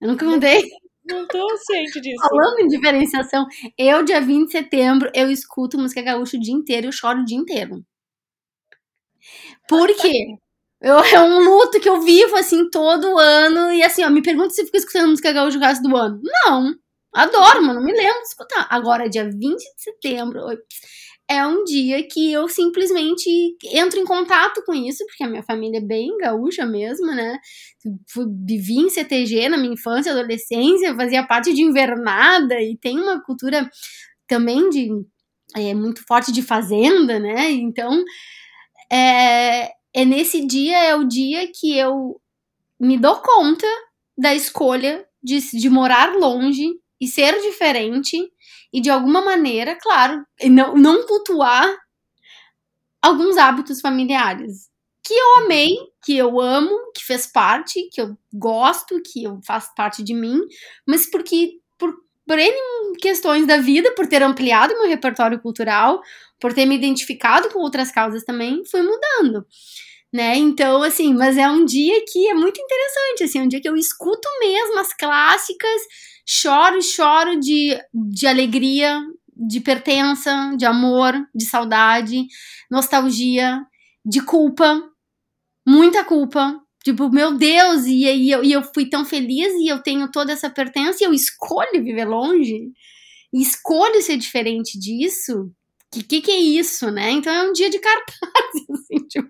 Eu 0.00 0.08
nunca 0.08 0.24
contei. 0.26 0.62
Não 1.04 1.26
tô 1.26 1.56
ciente 1.58 2.00
disso. 2.00 2.16
Falando 2.28 2.60
em 2.60 2.68
diferenciação, 2.68 3.46
eu, 3.76 4.02
dia 4.04 4.20
20 4.20 4.46
de 4.46 4.52
setembro, 4.52 5.10
eu 5.14 5.30
escuto 5.30 5.78
música 5.78 6.02
gaúcha 6.02 6.36
o 6.36 6.40
dia 6.40 6.54
inteiro 6.54 6.86
e 6.86 6.88
eu 6.88 6.92
choro 6.92 7.20
o 7.20 7.24
dia 7.24 7.36
inteiro. 7.38 7.84
Por 9.68 9.88
quê? 9.96 10.36
Eu, 10.80 10.98
é 10.98 11.20
um 11.20 11.38
luto 11.44 11.80
que 11.80 11.88
eu 11.88 12.00
vivo, 12.02 12.36
assim, 12.36 12.68
todo 12.70 13.18
ano. 13.18 13.72
E 13.72 13.82
assim, 13.82 14.02
ó, 14.04 14.10
me 14.10 14.22
pergunta 14.22 14.50
se 14.50 14.62
eu 14.62 14.66
fico 14.66 14.78
escutando 14.78 15.10
música 15.10 15.32
gaúcha 15.32 15.58
o 15.58 15.60
resto 15.60 15.82
do 15.88 15.96
ano. 15.96 16.20
Não. 16.46 16.74
Adoro, 17.14 17.62
mano. 17.62 17.80
Não 17.80 17.86
me 17.86 17.92
lembro 17.92 18.20
de 18.22 18.28
escutar. 18.28 18.66
Agora, 18.70 19.08
dia 19.08 19.24
20 19.30 19.58
de 19.58 19.82
setembro 19.82 20.40
é 21.30 21.46
um 21.46 21.62
dia 21.62 22.02
que 22.02 22.32
eu 22.32 22.48
simplesmente 22.48 23.56
entro 23.72 24.00
em 24.00 24.04
contato 24.04 24.64
com 24.66 24.74
isso, 24.74 25.06
porque 25.06 25.22
a 25.22 25.28
minha 25.28 25.44
família 25.44 25.78
é 25.78 25.80
bem 25.80 26.16
gaúcha 26.18 26.66
mesmo, 26.66 27.06
né? 27.06 27.38
Vivi 28.44 28.78
em 28.78 28.90
CTG 28.90 29.48
na 29.48 29.56
minha 29.56 29.74
infância, 29.74 30.10
adolescência, 30.10 30.96
fazia 30.96 31.24
parte 31.24 31.54
de 31.54 31.62
invernada 31.62 32.60
e 32.60 32.76
tem 32.76 32.98
uma 32.98 33.22
cultura 33.22 33.70
também 34.26 34.68
de 34.70 34.88
é, 35.56 35.72
muito 35.72 36.02
forte 36.04 36.32
de 36.32 36.42
fazenda, 36.42 37.20
né? 37.20 37.48
Então, 37.52 38.02
é, 38.92 39.70
é 39.94 40.04
nesse 40.04 40.44
dia, 40.44 40.78
é 40.82 40.96
o 40.96 41.04
dia 41.04 41.48
que 41.54 41.78
eu 41.78 42.20
me 42.80 42.98
dou 42.98 43.22
conta 43.22 43.68
da 44.18 44.34
escolha 44.34 45.06
de, 45.22 45.38
de 45.38 45.70
morar 45.70 46.12
longe 46.16 46.72
e 47.00 47.08
ser 47.08 47.40
diferente 47.40 48.16
e 48.72 48.80
de 48.80 48.90
alguma 48.90 49.22
maneira, 49.22 49.76
claro, 49.76 50.24
não, 50.44 50.74
não 50.74 51.06
cultuar 51.06 51.76
alguns 53.02 53.36
hábitos 53.36 53.80
familiares 53.80 54.70
que 55.02 55.14
eu 55.14 55.36
amei, 55.38 55.76
que 56.04 56.16
eu 56.16 56.40
amo, 56.40 56.92
que 56.94 57.04
fez 57.04 57.26
parte, 57.26 57.88
que 57.92 58.00
eu 58.00 58.16
gosto, 58.32 59.00
que 59.02 59.24
eu 59.24 59.40
faz 59.44 59.68
parte 59.74 60.04
de 60.04 60.14
mim, 60.14 60.38
mas 60.86 61.10
porque 61.10 61.54
por, 61.76 61.92
por 62.24 62.38
N 62.38 62.54
questões 63.00 63.46
da 63.46 63.56
vida, 63.56 63.92
por 63.96 64.06
ter 64.06 64.22
ampliado 64.22 64.74
meu 64.74 64.88
repertório 64.88 65.40
cultural, 65.40 66.00
por 66.38 66.52
ter 66.52 66.64
me 66.64 66.76
identificado 66.76 67.48
com 67.50 67.58
outras 67.58 67.90
causas 67.90 68.22
também, 68.24 68.64
foi 68.66 68.82
mudando. 68.82 69.44
Né? 70.12 70.36
Então, 70.36 70.82
assim, 70.82 71.14
mas 71.14 71.36
é 71.36 71.48
um 71.48 71.64
dia 71.64 72.04
que 72.08 72.28
é 72.28 72.34
muito 72.34 72.60
interessante, 72.60 73.24
assim, 73.24 73.38
é 73.38 73.42
um 73.42 73.48
dia 73.48 73.60
que 73.60 73.68
eu 73.68 73.76
escuto 73.76 74.28
mesmo 74.40 74.78
as 74.80 74.92
clássicas 74.92 75.82
choro 76.26 76.78
e 76.78 76.82
choro 76.82 77.40
de, 77.40 77.76
de 77.92 78.26
alegria, 78.26 79.00
de 79.36 79.60
pertença, 79.60 80.54
de 80.56 80.64
amor, 80.64 81.14
de 81.34 81.44
saudade, 81.44 82.26
nostalgia, 82.70 83.60
de 84.04 84.20
culpa, 84.22 84.80
muita 85.66 86.04
culpa. 86.04 86.60
Tipo, 86.84 87.10
meu 87.10 87.36
Deus, 87.36 87.84
e 87.86 88.06
aí 88.06 88.30
eu, 88.30 88.44
e 88.44 88.52
eu 88.52 88.62
fui 88.62 88.88
tão 88.88 89.04
feliz 89.04 89.52
e 89.54 89.68
eu 89.68 89.82
tenho 89.82 90.10
toda 90.10 90.32
essa 90.32 90.48
pertença 90.48 91.02
e 91.02 91.06
eu 91.06 91.12
escolho 91.12 91.82
viver 91.82 92.06
longe, 92.06 92.70
e 93.32 93.42
escolho 93.42 94.00
ser 94.00 94.16
diferente 94.16 94.78
disso. 94.78 95.50
Que, 95.92 96.02
que 96.04 96.20
que 96.20 96.30
é 96.30 96.38
isso, 96.38 96.90
né? 96.90 97.10
Então 97.10 97.32
é 97.32 97.48
um 97.48 97.52
dia 97.52 97.68
de 97.68 97.78
cartaz, 97.80 98.20
assim, 98.70 99.06
tipo... 99.08 99.28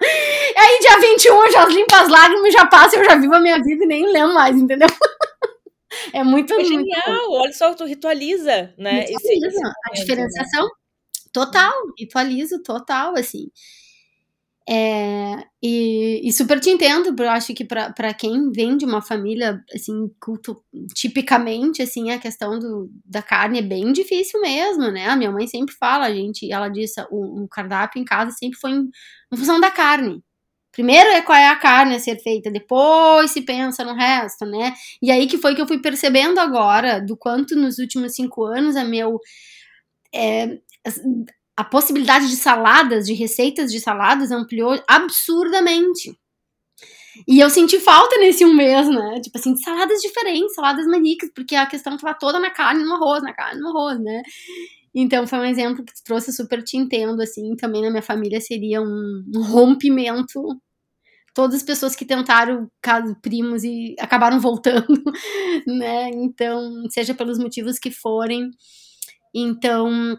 aí 0.56 0.78
dia 0.80 0.98
21 1.00 1.44
eu 1.44 1.52
já 1.52 1.66
limpo 1.66 1.94
as 1.94 2.08
lágrimas, 2.08 2.52
já 2.52 2.66
passo, 2.66 2.96
eu 2.96 3.04
já 3.04 3.16
vivo 3.16 3.34
a 3.34 3.40
minha 3.40 3.62
vida 3.62 3.84
e 3.84 3.86
nem 3.86 4.10
lembro 4.12 4.34
mais, 4.34 4.56
entendeu? 4.56 4.88
É 6.12 6.22
muito 6.22 6.52
é 6.52 6.64
genial. 6.64 7.30
Olha 7.30 7.52
só, 7.52 7.72
tu 7.74 7.84
ritualiza, 7.84 8.72
né? 8.76 9.00
Ritualiza. 9.00 9.28
Esse, 9.28 9.46
esse 9.46 9.60
a 9.64 9.92
diferenciação 9.94 10.68
total, 11.32 11.72
ritualizo 11.98 12.62
total, 12.62 13.14
assim. 13.16 13.50
É, 14.68 15.44
e, 15.62 16.28
e, 16.28 16.32
super 16.32 16.58
te 16.58 16.70
entendo, 16.70 17.14
eu 17.16 17.30
acho 17.30 17.54
que 17.54 17.64
para 17.64 18.12
quem 18.14 18.50
vem 18.50 18.76
de 18.76 18.84
uma 18.84 19.00
família, 19.00 19.62
assim, 19.72 20.10
culto, 20.20 20.60
tipicamente, 20.92 21.82
assim, 21.82 22.10
a 22.10 22.18
questão 22.18 22.58
do, 22.58 22.90
da 23.04 23.22
carne 23.22 23.60
é 23.60 23.62
bem 23.62 23.92
difícil 23.92 24.40
mesmo, 24.40 24.90
né? 24.90 25.06
A 25.06 25.14
minha 25.14 25.30
mãe 25.30 25.46
sempre 25.46 25.72
fala, 25.74 26.06
a 26.06 26.12
gente, 26.12 26.50
ela 26.52 26.68
disse, 26.68 27.00
o, 27.10 27.44
o 27.44 27.48
cardápio 27.48 28.00
em 28.00 28.04
casa 28.04 28.32
sempre 28.32 28.58
foi 28.58 28.72
em, 28.72 28.90
em 29.32 29.36
função 29.36 29.60
da 29.60 29.70
carne. 29.70 30.20
Primeiro 30.72 31.10
é 31.10 31.22
qual 31.22 31.38
é 31.38 31.48
a 31.48 31.56
carne 31.56 31.94
a 31.94 32.00
ser 32.00 32.18
feita, 32.20 32.50
depois 32.50 33.30
se 33.30 33.42
pensa 33.42 33.84
no 33.84 33.94
resto, 33.94 34.44
né? 34.44 34.74
E 35.00 35.10
aí 35.10 35.26
que 35.26 35.38
foi 35.38 35.54
que 35.54 35.62
eu 35.62 35.66
fui 35.66 35.80
percebendo 35.80 36.38
agora 36.40 37.00
do 37.00 37.16
quanto 37.16 37.56
nos 37.56 37.78
últimos 37.78 38.14
cinco 38.14 38.44
anos 38.44 38.76
a 38.76 38.84
meu 38.84 39.18
é, 40.14 40.58
a 41.56 41.64
possibilidade 41.64 42.28
de 42.28 42.36
saladas, 42.36 43.06
de 43.06 43.14
receitas 43.14 43.72
de 43.72 43.80
saladas 43.80 44.30
ampliou 44.30 44.80
absurdamente. 44.86 46.16
E 47.26 47.40
eu 47.40 47.48
senti 47.48 47.78
falta 47.80 48.18
nesse 48.18 48.44
um 48.44 48.54
mês, 48.54 48.88
né? 48.88 49.20
Tipo 49.22 49.38
assim, 49.38 49.56
saladas 49.56 50.00
diferentes, 50.02 50.54
saladas 50.54 50.86
mais 50.86 51.02
ricas, 51.02 51.30
porque 51.34 51.54
a 51.56 51.66
questão 51.66 51.96
tava 51.96 52.14
toda 52.18 52.38
na 52.38 52.50
carne 52.50 52.84
no 52.84 52.94
arroz, 52.94 53.22
na 53.22 53.32
carne 53.32 53.60
no 53.60 53.68
arroz, 53.68 53.98
né? 53.98 54.22
Então 54.94 55.26
foi 55.26 55.38
um 55.38 55.44
exemplo 55.44 55.84
que 55.84 55.92
trouxe 56.04 56.32
super 56.32 56.62
te 56.62 56.76
entendo, 56.76 57.20
assim, 57.22 57.56
também 57.56 57.82
na 57.82 57.90
minha 57.90 58.02
família 58.02 58.40
seria 58.40 58.82
um, 58.82 59.24
um 59.34 59.42
rompimento 59.42 60.42
todas 61.34 61.56
as 61.56 61.62
pessoas 61.62 61.94
que 61.94 62.06
tentaram, 62.06 62.70
caso 62.82 63.14
primos, 63.20 63.62
e 63.62 63.94
acabaram 64.00 64.40
voltando, 64.40 64.86
né? 65.66 66.10
Então, 66.14 66.84
seja 66.90 67.14
pelos 67.14 67.38
motivos 67.38 67.78
que 67.78 67.90
forem, 67.90 68.50
Então, 69.34 70.16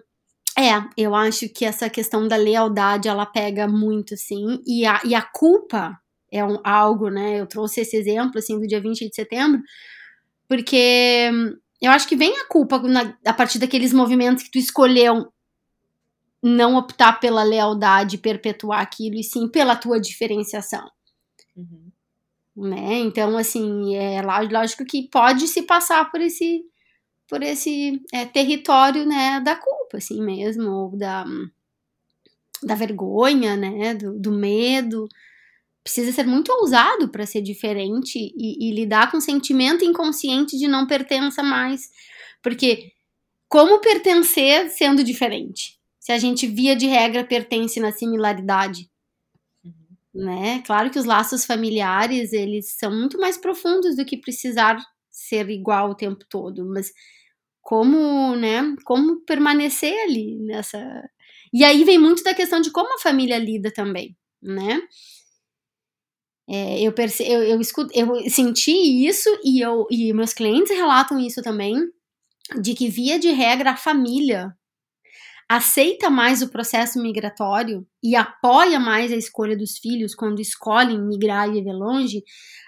é, 0.57 0.83
eu 0.97 1.13
acho 1.13 1.47
que 1.49 1.63
essa 1.63 1.89
questão 1.89 2.27
da 2.27 2.35
lealdade, 2.35 3.07
ela 3.07 3.25
pega 3.25 3.67
muito, 3.67 4.17
sim, 4.17 4.59
e 4.65 4.85
a, 4.85 4.99
e 5.05 5.13
a 5.13 5.21
culpa 5.21 5.95
é 6.31 6.43
um, 6.43 6.59
algo, 6.63 7.09
né, 7.09 7.39
eu 7.39 7.45
trouxe 7.45 7.81
esse 7.81 7.95
exemplo, 7.95 8.39
assim, 8.39 8.59
do 8.59 8.67
dia 8.67 8.81
20 8.81 9.07
de 9.07 9.15
setembro, 9.15 9.61
porque 10.47 11.29
eu 11.81 11.91
acho 11.91 12.07
que 12.07 12.15
vem 12.15 12.35
a 12.39 12.47
culpa 12.47 12.79
na, 12.79 13.15
a 13.25 13.33
partir 13.33 13.59
daqueles 13.59 13.93
movimentos 13.93 14.43
que 14.43 14.51
tu 14.51 14.57
escolheu 14.57 15.31
não 16.41 16.75
optar 16.75 17.19
pela 17.19 17.43
lealdade, 17.43 18.17
perpetuar 18.17 18.81
aquilo, 18.81 19.15
e 19.15 19.23
sim 19.23 19.47
pela 19.47 19.75
tua 19.75 19.99
diferenciação. 19.99 20.89
Uhum. 21.55 21.91
Né? 22.55 22.99
Então, 22.99 23.37
assim, 23.37 23.95
é 23.95 24.21
lógico 24.21 24.83
que 24.85 25.07
pode 25.09 25.47
se 25.47 25.63
passar 25.63 26.09
por 26.09 26.19
esse 26.19 26.63
por 27.27 27.43
esse 27.43 28.01
é, 28.13 28.25
território, 28.25 29.05
né, 29.05 29.41
da 29.41 29.55
culpa, 29.55 29.97
assim 29.97 30.21
mesmo, 30.23 30.69
ou 30.69 30.97
da, 30.97 31.25
da 32.63 32.75
vergonha, 32.75 33.55
né, 33.55 33.93
do, 33.93 34.17
do 34.17 34.31
medo. 34.31 35.07
Precisa 35.83 36.11
ser 36.11 36.25
muito 36.25 36.51
ousado 36.51 37.09
para 37.09 37.25
ser 37.25 37.41
diferente 37.41 38.17
e, 38.17 38.69
e 38.69 38.73
lidar 38.73 39.11
com 39.11 39.17
o 39.17 39.21
sentimento 39.21 39.85
inconsciente 39.85 40.57
de 40.57 40.67
não 40.67 40.87
pertença 40.87 41.43
mais. 41.43 41.89
Porque 42.41 42.91
como 43.49 43.79
pertencer 43.79 44.69
sendo 44.69 45.03
diferente? 45.03 45.77
Se 45.99 46.11
a 46.11 46.17
gente, 46.17 46.47
via 46.47 46.75
de 46.75 46.87
regra, 46.87 47.23
pertence 47.23 47.79
na 47.79 47.91
similaridade. 47.91 48.89
Uhum. 49.63 50.25
Né? 50.25 50.61
Claro 50.65 50.89
que 50.89 50.99
os 50.99 51.05
laços 51.05 51.45
familiares, 51.45 52.31
eles 52.31 52.77
são 52.77 52.91
muito 52.91 53.17
mais 53.19 53.37
profundos 53.37 53.95
do 53.95 54.05
que 54.05 54.17
precisar 54.17 54.77
ser 55.17 55.49
igual 55.49 55.91
o 55.91 55.95
tempo 55.95 56.23
todo, 56.29 56.65
mas 56.65 56.91
como, 57.61 58.35
né, 58.35 58.75
como 58.85 59.21
permanecer 59.25 59.93
ali 60.03 60.35
nessa. 60.37 60.79
E 61.53 61.63
aí 61.63 61.83
vem 61.83 61.99
muito 61.99 62.23
da 62.23 62.33
questão 62.33 62.61
de 62.61 62.71
como 62.71 62.95
a 62.95 62.99
família 63.01 63.37
lida 63.39 63.71
também, 63.73 64.15
né? 64.41 64.81
É, 66.49 66.81
eu, 66.81 66.93
perce... 66.93 67.23
eu, 67.27 67.43
eu, 67.43 67.59
escuto, 67.59 67.91
eu 67.93 68.29
senti 68.29 68.71
isso 68.71 69.29
e, 69.43 69.59
eu, 69.59 69.85
e 69.91 70.13
meus 70.13 70.33
clientes 70.33 70.71
relatam 70.71 71.19
isso 71.19 71.41
também, 71.41 71.75
de 72.61 72.73
que, 72.75 72.89
via 72.89 73.19
de 73.19 73.29
regra, 73.31 73.71
a 73.71 73.77
família 73.77 74.56
aceita 75.49 76.09
mais 76.09 76.41
o 76.41 76.49
processo 76.49 77.01
migratório 77.01 77.87
e 78.03 78.15
apoia 78.15 78.79
mais 78.79 79.11
a 79.11 79.15
escolha 79.15 79.57
dos 79.57 79.77
filhos 79.77 80.13
quando 80.13 80.41
escolhem 80.41 81.01
migrar 81.01 81.47
e 81.49 81.53
viver 81.53 81.73
longe, 81.73 82.23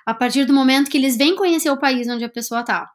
a 0.05 0.13
partir 0.13 0.45
do 0.45 0.53
momento 0.53 0.89
que 0.89 0.97
eles 0.97 1.17
vêm 1.17 1.35
conhecer 1.35 1.69
o 1.69 1.79
país 1.79 2.07
onde 2.07 2.23
a 2.23 2.29
pessoa 2.29 2.61
está. 2.61 2.89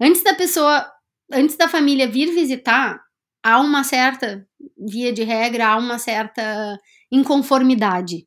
Antes 0.00 0.22
da 0.22 0.34
pessoa, 0.34 0.90
antes 1.32 1.56
da 1.56 1.68
família 1.68 2.08
vir 2.08 2.32
visitar, 2.32 3.00
há 3.42 3.60
uma 3.60 3.82
certa, 3.84 4.46
via 4.78 5.12
de 5.12 5.22
regra, 5.24 5.68
há 5.68 5.76
uma 5.76 5.98
certa 5.98 6.78
inconformidade. 7.10 8.26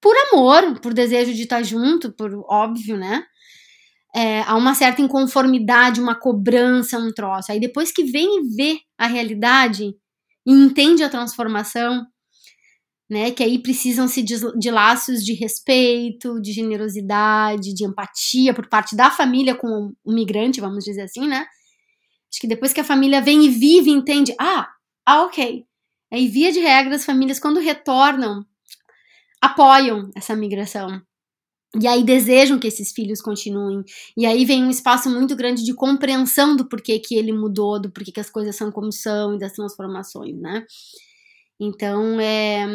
Por 0.00 0.14
amor, 0.30 0.80
por 0.80 0.94
desejo 0.94 1.34
de 1.34 1.42
estar 1.42 1.62
junto, 1.62 2.12
por 2.12 2.32
óbvio, 2.48 2.96
né? 2.96 3.24
É, 4.16 4.40
há 4.42 4.56
uma 4.56 4.74
certa 4.74 5.02
inconformidade, 5.02 6.00
uma 6.00 6.18
cobrança, 6.18 6.98
um 6.98 7.12
troço. 7.12 7.52
Aí 7.52 7.60
depois 7.60 7.92
que 7.92 8.04
vem 8.04 8.40
e 8.40 8.56
vê 8.56 8.80
a 8.96 9.06
realidade 9.06 9.94
e 10.46 10.52
entende 10.52 11.02
a 11.02 11.10
transformação, 11.10 12.06
né? 13.10 13.30
Que 13.30 13.42
aí 13.42 13.58
precisam-se 13.58 14.22
de, 14.22 14.36
de, 14.58 14.70
laços 14.70 15.24
de 15.24 15.34
respeito, 15.34 16.40
de 16.40 16.52
generosidade, 16.52 17.74
de 17.74 17.84
empatia 17.84 18.54
por 18.54 18.68
parte 18.68 18.96
da 18.96 19.10
família 19.10 19.54
com 19.54 19.92
o 20.04 20.12
migrante, 20.12 20.60
vamos 20.60 20.84
dizer 20.84 21.02
assim, 21.02 21.28
né? 21.28 21.46
Acho 22.32 22.40
que 22.40 22.48
depois 22.48 22.72
que 22.72 22.80
a 22.80 22.84
família 22.84 23.20
vem 23.20 23.44
e 23.44 23.48
vive, 23.50 23.90
entende, 23.90 24.34
ah, 24.40 24.68
ah, 25.06 25.22
ok. 25.22 25.64
Aí, 26.12 26.28
via 26.28 26.52
de 26.52 26.60
regra, 26.60 26.94
as 26.96 27.04
famílias, 27.04 27.38
quando 27.38 27.60
retornam, 27.60 28.44
apoiam 29.40 30.10
essa 30.16 30.34
migração. 30.34 31.00
E 31.80 31.86
aí 31.86 32.04
desejam 32.04 32.58
que 32.58 32.66
esses 32.66 32.92
filhos 32.92 33.20
continuem. 33.20 33.82
E 34.16 34.24
aí 34.26 34.44
vem 34.44 34.64
um 34.64 34.70
espaço 34.70 35.10
muito 35.10 35.34
grande 35.36 35.64
de 35.64 35.74
compreensão 35.74 36.56
do 36.56 36.68
porquê 36.68 36.98
que 36.98 37.14
ele 37.14 37.32
mudou, 37.32 37.80
do 37.80 37.90
porquê 37.90 38.12
que 38.12 38.20
as 38.20 38.30
coisas 38.30 38.56
são 38.56 38.70
como 38.70 38.92
são 38.92 39.34
e 39.34 39.38
das 39.38 39.52
transformações, 39.52 40.36
né? 40.38 40.64
Então, 41.58 42.20
é, 42.20 42.66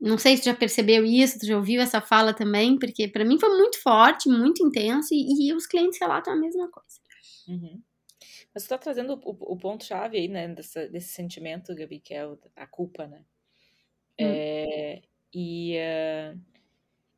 não 0.00 0.16
sei 0.16 0.36
se 0.36 0.42
tu 0.42 0.46
já 0.46 0.54
percebeu 0.54 1.04
isso, 1.04 1.38
tu 1.38 1.46
já 1.46 1.56
ouviu 1.56 1.80
essa 1.80 2.00
fala 2.00 2.32
também, 2.32 2.78
porque 2.78 3.06
para 3.06 3.24
mim 3.24 3.38
foi 3.38 3.50
muito 3.50 3.80
forte, 3.82 4.28
muito 4.28 4.64
intenso, 4.64 5.12
e, 5.12 5.48
e, 5.48 5.52
os 5.52 5.66
clientes 5.66 5.98
relatam 6.00 6.32
a 6.32 6.36
mesma 6.36 6.70
coisa. 6.70 7.00
Uhum. 7.48 7.82
Mas 8.54 8.64
tu 8.64 8.68
tá 8.70 8.78
trazendo 8.78 9.14
o, 9.24 9.52
o 9.52 9.56
ponto-chave 9.58 10.16
aí, 10.16 10.28
né, 10.28 10.48
dessa, 10.48 10.88
desse 10.88 11.12
sentimento, 11.12 11.74
Gabi, 11.74 12.00
que 12.00 12.14
é 12.14 12.26
a 12.56 12.66
culpa, 12.66 13.06
né? 13.06 13.18
Hum. 14.18 14.26
É, 14.26 15.02
e 15.34 15.76
uh, 15.76 16.40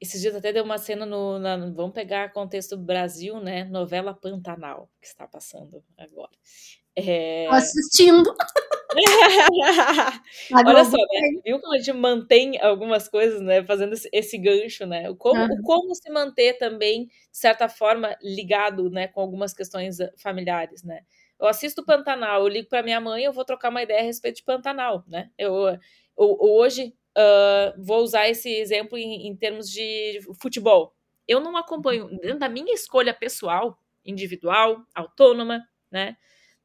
esses 0.02 0.20
dias 0.20 0.34
até 0.34 0.52
deu 0.52 0.64
uma 0.64 0.78
cena 0.78 1.06
no, 1.06 1.38
na, 1.38 1.56
Vamos 1.56 1.92
pegar 1.92 2.32
contexto 2.32 2.76
Brasil, 2.76 3.40
né? 3.40 3.64
Novela 3.64 4.12
Pantanal, 4.12 4.90
que 5.00 5.06
está 5.06 5.28
passando 5.28 5.82
agora. 5.96 6.32
É... 6.96 7.46
Tô 7.48 7.54
assistindo. 7.54 8.34
Olha 10.66 10.84
só, 10.84 10.96
né? 10.96 11.40
viu 11.44 11.60
como 11.60 11.72
a 11.72 11.78
gente 11.78 11.92
mantém 11.92 12.60
algumas 12.60 13.08
coisas, 13.08 13.40
né? 13.40 13.64
Fazendo 13.64 13.94
esse 14.12 14.36
gancho, 14.36 14.84
né? 14.86 15.08
O 15.08 15.14
como, 15.16 15.40
uhum. 15.40 15.60
o 15.60 15.62
como 15.62 15.94
se 15.94 16.10
manter 16.10 16.58
também, 16.58 17.06
de 17.06 17.12
certa 17.30 17.68
forma, 17.68 18.16
ligado, 18.20 18.90
né? 18.90 19.06
Com 19.06 19.20
algumas 19.20 19.54
questões 19.54 20.00
eh, 20.00 20.12
familiares, 20.18 20.82
né? 20.82 21.02
Eu 21.40 21.46
assisto 21.46 21.84
Pantanal, 21.84 22.42
eu 22.42 22.48
ligo 22.48 22.68
para 22.68 22.82
minha 22.82 23.00
mãe, 23.00 23.24
eu 23.24 23.32
vou 23.32 23.44
trocar 23.44 23.70
uma 23.70 23.82
ideia 23.82 24.00
a 24.00 24.04
respeito 24.04 24.36
de 24.36 24.44
Pantanal, 24.44 25.04
né? 25.06 25.30
Eu, 25.38 25.54
eu 26.18 26.36
hoje 26.40 26.92
uh, 27.16 27.82
vou 27.82 28.02
usar 28.02 28.28
esse 28.28 28.48
exemplo 28.48 28.96
em, 28.98 29.28
em 29.28 29.36
termos 29.36 29.68
de 29.70 30.20
futebol. 30.40 30.94
Eu 31.26 31.40
não 31.40 31.56
acompanho, 31.56 32.08
dentro 32.20 32.38
da 32.38 32.48
minha 32.48 32.72
escolha 32.74 33.14
pessoal, 33.14 33.78
individual, 34.04 34.84
autônoma, 34.94 35.62
né? 35.90 36.16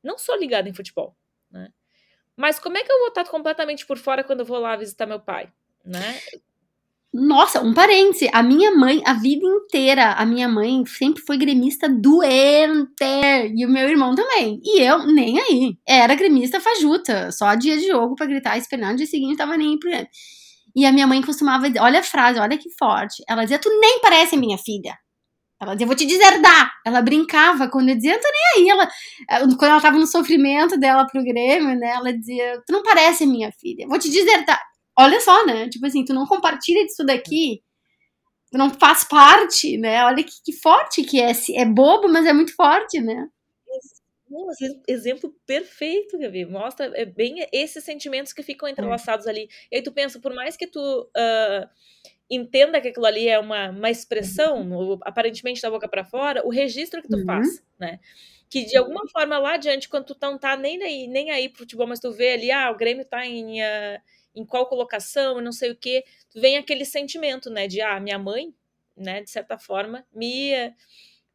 Não 0.03 0.17
sou 0.17 0.37
ligada 0.37 0.67
em 0.67 0.73
futebol, 0.73 1.15
né? 1.51 1.69
Mas 2.35 2.59
como 2.59 2.77
é 2.77 2.83
que 2.83 2.91
eu 2.91 2.99
vou 2.99 3.07
estar 3.09 3.25
completamente 3.25 3.85
por 3.85 3.97
fora 3.97 4.23
quando 4.23 4.41
eu 4.41 4.45
vou 4.45 4.59
lá 4.59 4.75
visitar 4.75 5.05
meu 5.05 5.19
pai, 5.19 5.51
né? 5.83 6.19
Nossa, 7.13 7.61
um 7.61 7.73
parêntese. 7.73 8.29
A 8.31 8.43
minha 8.43 8.71
mãe, 8.71 9.01
a 9.05 9.13
vida 9.13 9.45
inteira, 9.45 10.11
a 10.11 10.25
minha 10.25 10.47
mãe 10.47 10.85
sempre 10.85 11.23
foi 11.23 11.37
gremista 11.37 11.89
doente. 11.89 12.93
E 13.55 13.65
o 13.65 13.69
meu 13.69 13.89
irmão 13.89 14.13
também. 14.13 14.61
E 14.63 14.81
eu, 14.81 15.07
nem 15.07 15.39
aí. 15.39 15.77
Era 15.87 16.13
gremista 16.13 16.59
fajuta. 16.59 17.31
Só 17.31 17.55
dia 17.55 17.77
de 17.77 17.87
jogo 17.87 18.13
pra 18.15 18.25
gritar 18.27 18.55
e 18.55 18.59
esperar. 18.59 18.91
No 18.91 18.97
dia 18.97 19.07
seguinte 19.07 19.37
tava 19.37 19.57
nem 19.57 19.71
aí 19.71 19.79
pro 19.79 19.89
E 20.77 20.85
a 20.85 20.91
minha 20.91 21.07
mãe 21.07 21.19
costumava 21.23 21.67
dizer: 21.67 21.79
olha 21.79 22.01
a 22.01 22.03
frase, 22.03 22.39
olha 22.39 22.55
que 22.55 22.69
forte. 22.77 23.23
Ela 23.27 23.41
dizia: 23.43 23.57
Tu 23.57 23.67
nem 23.79 23.99
parece 23.99 24.37
minha 24.37 24.59
filha. 24.59 24.95
Ela 25.59 25.73
dizia, 25.73 25.87
vou 25.87 25.95
te 25.95 26.05
deserdar. 26.05 26.71
Ela 26.85 27.01
brincava 27.01 27.67
quando 27.67 27.89
eu 27.89 27.95
dizia, 27.95 28.13
eu 28.13 28.21
tô 28.21 28.27
nem 28.31 28.63
aí. 28.63 28.69
Ela, 28.69 28.83
eh, 29.31 29.39
quando 29.57 29.71
ela 29.71 29.81
tava 29.81 29.97
no 29.97 30.05
sofrimento 30.05 30.77
dela 30.77 31.07
pro 31.07 31.23
Grêmio, 31.23 31.75
né? 31.79 31.89
Ela 31.89 32.13
dizia, 32.13 32.61
tu 32.67 32.71
não 32.71 32.83
parece 32.83 33.25
minha 33.25 33.51
filha, 33.59 33.87
vou 33.87 33.97
te 33.97 34.07
deserdar. 34.07 34.61
Olha 34.99 35.19
só, 35.19 35.45
né? 35.47 35.67
Tipo 35.69 35.87
assim, 35.87 36.05
tu 36.05 36.13
não 36.13 36.27
compartilha 36.27 36.85
disso 36.85 37.03
daqui, 37.03 37.61
tu 38.51 38.57
não 38.59 38.69
faz 38.69 39.03
parte, 39.03 39.77
né? 39.77 40.05
Olha 40.05 40.23
que, 40.23 40.31
que 40.45 40.53
forte 40.53 41.03
que 41.03 41.19
é. 41.19 41.31
É 41.55 41.65
bobo, 41.65 42.07
mas 42.07 42.27
é 42.27 42.33
muito 42.33 42.55
forte, 42.55 43.01
né? 43.01 43.27
Exemplo 44.87 45.33
perfeito, 45.45 46.17
Gabi. 46.17 46.45
Mostra 46.45 46.91
é 46.95 47.05
bem 47.05 47.47
esses 47.51 47.83
sentimentos 47.83 48.33
que 48.33 48.43
ficam 48.43 48.67
entrelaçados 48.67 49.25
é. 49.25 49.29
ali. 49.29 49.49
E 49.71 49.77
aí 49.77 49.81
tu 49.81 49.91
pensa, 49.91 50.19
por 50.19 50.33
mais 50.33 50.57
que 50.57 50.67
tu 50.67 50.79
uh, 50.79 51.69
entenda 52.29 52.81
que 52.81 52.89
aquilo 52.89 53.05
ali 53.05 53.27
é 53.27 53.39
uma, 53.39 53.69
uma 53.69 53.89
expressão, 53.89 54.61
uhum. 54.61 54.99
aparentemente 55.01 55.61
da 55.61 55.69
boca 55.69 55.87
para 55.87 56.03
fora, 56.03 56.45
o 56.45 56.49
registro 56.49 57.01
que 57.01 57.07
tu 57.07 57.17
uhum. 57.17 57.25
faz, 57.25 57.63
né? 57.79 57.99
Que 58.49 58.65
de 58.65 58.77
alguma 58.77 59.07
forma 59.09 59.37
lá 59.37 59.55
adiante, 59.55 59.89
quando 59.89 60.05
tu 60.05 60.17
não 60.21 60.37
tá 60.37 60.55
nem 60.55 60.81
aí, 60.81 61.07
nem 61.07 61.31
aí 61.31 61.49
pro 61.49 61.59
futebol, 61.59 61.87
mas 61.87 61.99
tu 61.99 62.11
vê 62.11 62.33
ali, 62.33 62.51
ah, 62.51 62.71
o 62.71 62.77
Grêmio 62.77 63.05
tá 63.05 63.25
em, 63.25 63.61
uh, 63.61 64.01
em 64.35 64.45
qual 64.45 64.67
colocação, 64.67 65.41
não 65.41 65.51
sei 65.51 65.71
o 65.71 65.75
quê, 65.75 66.03
vem 66.33 66.57
aquele 66.57 66.85
sentimento, 66.85 67.49
né? 67.49 67.67
De, 67.67 67.81
ah, 67.81 67.99
minha 67.99 68.17
mãe, 68.17 68.53
né, 68.97 69.21
de 69.21 69.29
certa 69.29 69.57
forma, 69.57 70.05
me, 70.13 70.51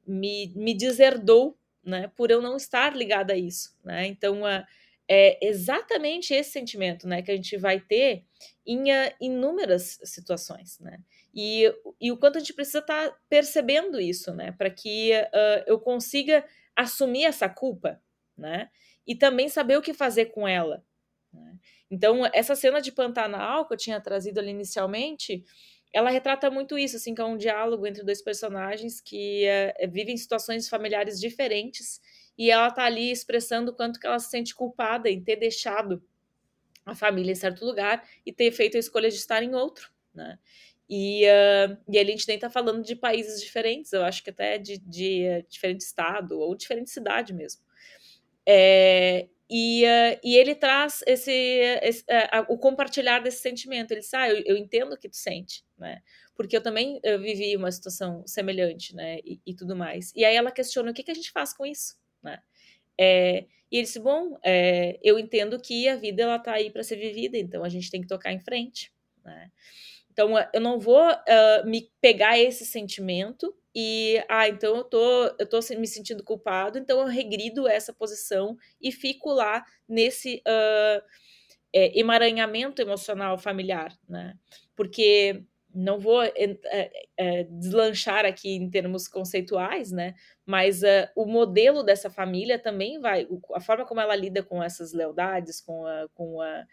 me, 0.07 0.53
me 0.57 0.75
deserdou, 0.75 1.57
né? 1.85 2.11
Por 2.17 2.31
eu 2.31 2.41
não 2.41 2.57
estar 2.57 2.95
ligada 2.97 3.33
a 3.33 3.37
isso, 3.37 3.77
né? 3.85 4.07
Então, 4.07 4.43
uh, 4.43 4.65
é 5.09 5.39
exatamente 5.47 6.33
esse 6.33 6.51
sentimento, 6.53 7.07
né? 7.07 7.23
Que 7.23 7.33
a 7.33 7.37
gente 7.37 7.57
vai 7.57 7.81
ter 7.81 8.25
em 8.67 8.91
uh, 8.91 9.13
inúmeras 9.21 9.99
situações, 10.05 10.79
né? 10.79 10.99
E, 11.35 11.73
e 12.01 12.13
o 12.13 12.17
quanto 12.17 12.37
a 12.37 12.41
gente 12.41 12.55
precisa 12.55 12.79
estar 12.79 13.11
tá 13.11 13.17
percebendo 13.29 14.01
isso, 14.01 14.33
né? 14.35 14.53
Para 14.53 14.71
que 14.71 15.13
uh, 15.13 15.65
eu 15.67 15.79
consiga 15.79 16.45
assumir 16.77 17.25
essa 17.25 17.49
culpa, 17.49 18.01
né? 18.37 18.71
E 19.07 19.15
também 19.15 19.49
saber 19.49 19.77
o 19.77 19.83
que 19.83 19.93
fazer 19.93 20.27
com 20.27 20.47
ela. 20.47 20.85
Né? 21.33 21.59
Então, 21.91 22.25
essa 22.33 22.55
cena 22.55 22.81
de 22.81 22.93
Pantanal 22.93 23.67
que 23.67 23.75
eu 23.75 23.79
tinha 23.79 24.01
trazido 24.01 24.39
ali 24.39 24.51
inicialmente, 24.51 25.45
ela 25.93 26.11
retrata 26.11 26.51
muito 26.51 26.79
isso, 26.79 26.97
assim, 26.97 27.15
que 27.15 27.21
é 27.21 27.25
um 27.25 27.37
diálogo 27.37 27.87
entre 27.87 28.03
dois 28.03 28.23
personagens 28.23 29.01
que 29.01 29.47
uh, 29.47 29.91
vivem 29.91 30.17
situações 30.17 30.69
familiares 30.69 31.21
diferentes 31.21 32.01
e 32.37 32.51
ela 32.51 32.71
tá 32.71 32.85
ali 32.85 33.11
expressando 33.11 33.71
o 33.71 33.75
quanto 33.75 34.01
que 34.01 34.07
ela 34.07 34.19
se 34.19 34.31
sente 34.31 34.55
culpada 34.55 35.11
em 35.11 35.23
ter 35.23 35.37
deixado 35.37 36.03
a 36.85 36.95
família 36.95 37.33
em 37.33 37.37
certo 37.37 37.65
lugar 37.65 38.07
e 38.25 38.33
ter 38.33 38.51
feito 38.53 38.77
a 38.77 38.81
escolha 38.81 39.09
de 39.09 39.17
estar 39.17 39.43
em 39.43 39.55
outro, 39.55 39.93
né? 40.15 40.39
E, 40.89 41.25
uh, 41.25 41.79
e 41.89 41.99
a 41.99 42.05
gente 42.05 42.27
nem 42.29 42.39
tá 42.39 42.51
falando 42.51 42.83
de 42.83 42.97
países 42.97 43.41
diferentes, 43.41 43.93
eu 43.93 44.05
acho 44.05 44.23
que 44.23 44.31
até 44.31 44.59
de, 44.59 44.79
de 44.79 45.27
uh, 45.27 45.47
diferente 45.49 45.81
estado 45.81 46.39
ou 46.39 46.55
diferente 46.55 46.91
cidade 46.91 47.33
mesmo. 47.33 47.63
É, 48.47 49.29
e, 49.55 49.85
uh, 49.85 50.19
e 50.25 50.35
ele 50.35 50.55
traz 50.55 51.05
esse, 51.07 51.31
esse 51.83 52.03
uh, 52.05 52.47
o 52.49 52.57
compartilhar 52.57 53.19
desse 53.19 53.43
sentimento. 53.43 53.91
Ele 53.91 54.01
diz, 54.01 54.15
ah, 54.15 54.27
eu, 54.27 54.43
eu, 54.47 54.57
entendo 54.57 54.95
o 54.95 54.97
que 54.97 55.11
tu 55.11 55.17
sente, 55.19 55.63
né? 55.77 56.01
Porque 56.35 56.57
eu 56.57 56.63
também 56.63 56.99
eu 57.05 57.21
vivi 57.21 57.55
uma 57.55 57.71
situação 57.71 58.27
semelhante, 58.27 58.97
né? 58.97 59.19
E, 59.23 59.39
e, 59.45 59.55
tudo 59.55 59.77
mais. 59.77 60.11
E 60.17 60.25
aí 60.25 60.35
ela 60.35 60.51
questiona 60.51 60.91
o 60.91 60.95
que, 60.95 61.03
que 61.03 61.11
a 61.11 61.15
gente 61.15 61.31
faz 61.31 61.53
com 61.53 61.67
isso, 61.67 61.97
né? 62.23 62.39
É, 62.99 63.45
e 63.71 63.77
ele 63.77 63.83
disse, 63.83 64.01
bom, 64.01 64.39
é, 64.43 64.99
eu 65.03 65.19
entendo 65.19 65.61
que 65.61 65.87
a 65.87 65.97
vida 65.97 66.23
ela 66.23 66.39
tá 66.39 66.53
aí 66.53 66.71
para 66.71 66.83
ser 66.83 66.97
vivida, 66.97 67.37
então 67.37 67.63
a 67.63 67.69
gente 67.69 67.91
tem 67.91 68.01
que 68.01 68.09
tocar 68.09 68.33
em 68.33 68.41
frente, 68.41 68.91
né? 69.23 69.51
Então 70.11 70.33
eu 70.55 70.61
não 70.63 70.81
vou 70.81 71.11
uh, 71.11 71.67
me 71.67 71.91
pegar 72.01 72.39
esse 72.39 72.65
sentimento 72.65 73.55
e, 73.75 74.23
ah, 74.29 74.49
então 74.49 74.77
eu 74.77 74.85
tô, 74.85 75.25
eu 75.39 75.49
tô 75.49 75.59
me 75.79 75.87
sentindo 75.87 76.23
culpado, 76.23 76.79
então 76.79 77.01
eu 77.01 77.07
regrido 77.07 77.67
essa 77.67 77.93
posição 77.93 78.57
e 78.81 78.93
fico 78.93 79.31
lá 79.33 79.65
nesse 79.89 80.43
uh, 80.47 81.03
é, 81.73 81.99
emaranhamento 81.99 82.83
emocional 82.83 83.39
familiar, 83.39 83.97
né? 84.07 84.35
Porque 84.77 85.43
não 85.75 85.99
vou 85.99 86.23
é, 86.23 86.33
é, 87.17 87.45
deslanchar 87.45 88.27
aqui 88.27 88.51
em 88.57 88.69
termos 88.69 89.09
conceituais, 89.09 89.91
né? 89.91 90.15
Mas 90.45 90.83
uh, 90.83 91.09
o 91.17 91.25
modelo 91.25 91.83
dessa 91.83 92.11
família 92.11 92.59
também 92.59 93.01
vai, 93.01 93.27
a 93.55 93.61
forma 93.61 93.87
como 93.87 94.01
ela 94.01 94.15
lida 94.15 94.43
com 94.43 94.63
essas 94.63 94.93
lealdades, 94.93 95.63
com 95.63 95.87
a, 95.87 96.09
com 96.13 96.43
a 96.43 96.67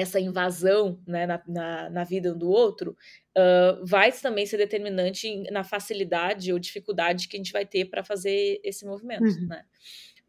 essa 0.00 0.20
invasão 0.20 1.00
né, 1.06 1.26
na, 1.26 1.42
na, 1.46 1.90
na, 1.90 2.04
vida 2.04 2.32
um 2.32 2.38
do 2.38 2.50
outro, 2.50 2.96
uh, 3.36 3.84
vai 3.84 4.12
também 4.12 4.46
ser 4.46 4.56
determinante 4.56 5.42
na 5.50 5.64
facilidade 5.64 6.52
ou 6.52 6.58
dificuldade 6.58 7.28
que 7.28 7.36
a 7.36 7.38
gente 7.38 7.52
vai 7.52 7.66
ter 7.66 7.86
para 7.86 8.02
fazer 8.02 8.60
esse 8.62 8.84
movimento. 8.84 9.24
Uhum. 9.24 9.46
Né? 9.46 9.64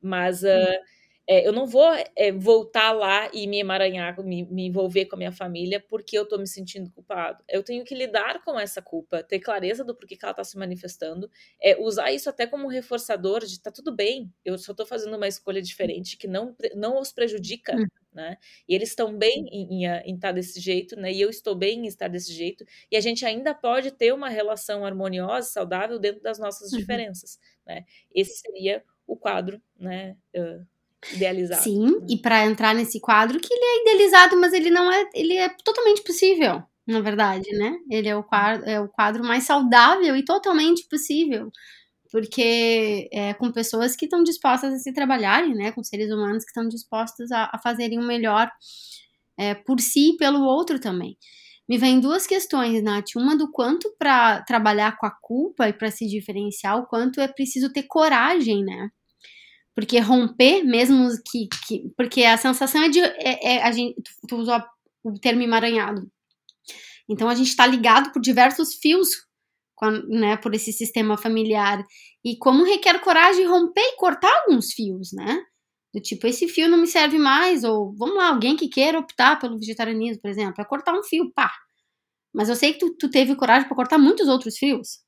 Mas 0.02 0.44
uh, 0.44 0.80
é, 1.30 1.46
eu 1.46 1.52
não 1.52 1.68
vou 1.68 1.86
é, 2.16 2.32
voltar 2.32 2.94
lá 2.94 3.30
e 3.34 3.46
me 3.48 3.60
emaranhar, 3.60 4.24
me, 4.24 4.46
me, 4.46 4.66
envolver 4.66 5.06
com 5.06 5.16
a 5.16 5.18
minha 5.18 5.32
família 5.32 5.78
porque 5.78 6.18
eu 6.18 6.24
estou 6.24 6.40
me 6.40 6.48
sentindo 6.48 6.90
culpado. 6.90 7.44
Eu 7.50 7.62
tenho 7.62 7.84
que 7.84 7.94
lidar 7.94 8.42
com 8.46 8.58
essa 8.58 8.82
culpa, 8.82 9.22
ter 9.22 9.42
clareza 9.42 9.84
do 9.84 9.94
porquê 9.94 10.16
que 10.16 10.24
ela 10.24 10.32
está 10.32 10.46
se 10.46 10.58
manifestando, 10.58 11.30
é, 11.62 11.78
usar 11.78 12.14
isso 12.14 12.30
até 12.30 12.48
como 12.48 12.66
um 12.66 12.70
reforçador 12.70 13.46
de 13.46 13.60
tá 13.60 13.70
tudo 13.70 13.94
bem, 13.94 14.32
eu 14.46 14.58
só 14.58 14.72
estou 14.72 14.86
fazendo 14.86 15.18
uma 15.18 15.28
escolha 15.28 15.62
diferente 15.62 16.16
que 16.16 16.28
não, 16.28 16.56
não 16.74 16.98
os 16.98 17.12
prejudica. 17.12 17.76
Uhum 17.76 17.88
né? 18.18 18.36
E 18.68 18.74
eles 18.74 18.90
estão 18.90 19.16
bem 19.16 19.48
em, 19.52 19.86
em, 19.86 19.86
em, 19.86 20.16
estar 20.16 20.32
desse 20.32 20.60
jeito, 20.60 20.96
né? 20.96 21.14
E 21.14 21.22
eu 21.22 21.30
estou 21.30 21.54
bem 21.54 21.82
em 21.82 21.86
estar 21.86 22.08
desse 22.08 22.34
jeito. 22.34 22.66
E 22.92 22.98
a 22.98 23.00
gente 23.00 23.24
ainda 23.24 23.54
pode 23.54 23.92
ter 23.92 24.12
uma 24.12 24.28
relação 24.28 24.84
harmoniosa, 24.84 25.48
saudável 25.48 26.00
dentro 26.00 26.22
das 26.24 26.40
nossas 26.40 26.74
uhum. 26.74 26.80
diferenças, 26.80 27.40
né? 27.66 27.86
Esse 28.14 28.40
seria 28.40 28.84
o 29.06 29.16
quadro, 29.16 29.62
né? 29.80 30.18
Uh, 30.36 30.66
idealizado. 31.14 31.62
Sim, 31.62 32.00
né? 32.00 32.08
e 32.10 32.18
para 32.18 32.44
entrar 32.48 32.74
nesse 32.74 33.00
quadro 33.00 33.40
que 33.40 33.54
ele 33.54 33.64
é 33.64 33.82
idealizado, 33.84 34.36
mas 34.36 34.52
ele 34.52 34.72
não 34.72 34.92
é, 34.92 35.08
ele 35.14 35.38
é 35.38 35.50
totalmente 35.64 36.02
possível, 36.02 36.64
na 36.88 37.00
verdade, 37.02 37.48
né? 37.56 37.78
Ele 37.88 38.10
é 38.10 38.16
o 38.16 38.24
quadro, 38.24 38.68
é 38.68 38.82
o 38.82 38.90
quadro 38.90 39.24
mais 39.24 39.44
saudável 39.44 40.16
e 40.16 40.26
totalmente 40.26 40.88
possível 40.90 41.52
porque 42.12 43.10
é 43.12 43.34
com 43.34 43.52
pessoas 43.52 43.96
que 43.96 44.06
estão 44.06 44.24
dispostas 44.24 44.74
a 44.74 44.78
se 44.78 44.94
trabalharem, 44.94 45.54
né, 45.54 45.72
com 45.72 45.84
seres 45.84 46.12
humanos 46.12 46.44
que 46.44 46.50
estão 46.50 46.68
dispostos 46.68 47.32
a, 47.32 47.50
a 47.54 47.60
fazerem 47.60 48.00
o 48.00 48.04
melhor 48.04 48.50
é, 49.38 49.54
por 49.54 49.80
si 49.80 50.12
e 50.12 50.18
pelo 50.18 50.44
outro 50.44 50.80
também. 50.80 51.18
Me 51.68 51.78
vem 51.78 52.00
duas 52.00 52.26
questões, 52.26 52.82
Nath. 52.82 53.16
Uma 53.18 53.36
do 53.36 53.52
quanto 53.52 53.94
para 54.00 54.42
trabalhar 54.44 54.98
com 54.98 55.06
a 55.06 55.12
culpa 55.12 55.68
e 55.68 55.74
para 55.74 55.92
se 55.92 56.08
diferenciar, 56.08 56.78
o 56.78 56.86
quanto 56.86 57.20
é 57.20 57.28
preciso 57.28 57.72
ter 57.72 57.84
coragem, 57.84 58.64
né? 58.64 58.90
Porque 59.76 60.00
romper, 60.00 60.64
mesmo 60.64 61.10
que. 61.30 61.50
que 61.68 61.92
porque 61.96 62.24
a 62.24 62.38
sensação 62.38 62.84
é 62.84 62.90
de. 62.90 63.00
É, 63.00 63.56
é 63.56 63.64
a 63.64 63.72
gente, 63.72 63.96
tu, 64.02 64.12
tu 64.30 64.36
usou 64.38 64.64
o 65.04 65.20
termo 65.20 65.42
emaranhado. 65.42 66.10
Então 67.10 67.30
a 67.30 67.36
gente 67.36 67.50
está 67.50 67.68
ligado 67.68 68.12
por 68.12 68.22
diversos 68.22 68.76
fios 68.76 69.27
né, 70.10 70.38
por 70.38 70.54
esse 70.56 70.74
sistema 70.74 71.18
familiar. 71.18 71.86
E 72.26 72.38
como 72.38 72.64
requer 72.64 73.00
coragem 73.02 73.46
romper 73.46 73.82
e 73.82 73.96
cortar 73.98 74.32
alguns 74.44 74.74
fios, 74.74 75.12
né? 75.14 75.42
Do 75.94 76.02
tipo, 76.02 76.28
esse 76.28 76.48
fio 76.48 76.68
não 76.70 76.78
me 76.78 76.88
serve 76.88 77.18
mais, 77.18 77.64
ou 77.64 77.94
vamos 77.98 78.18
lá, 78.18 78.30
alguém 78.30 78.56
que 78.56 78.68
queira 78.70 79.00
optar 79.00 79.40
pelo 79.40 79.58
vegetarianismo, 79.60 80.22
por 80.22 80.30
exemplo, 80.30 80.62
é 80.62 80.66
cortar 80.66 80.94
um 80.94 81.04
fio, 81.04 81.32
pá. 81.34 81.52
Mas 82.34 82.50
eu 82.50 82.56
sei 82.56 82.74
que 82.74 82.80
tu, 82.80 82.96
tu 82.98 83.10
teve 83.10 83.36
coragem 83.36 83.68
para 83.68 83.76
cortar 83.76 83.98
muitos 83.98 84.28
outros 84.28 84.58
fios, 84.58 85.00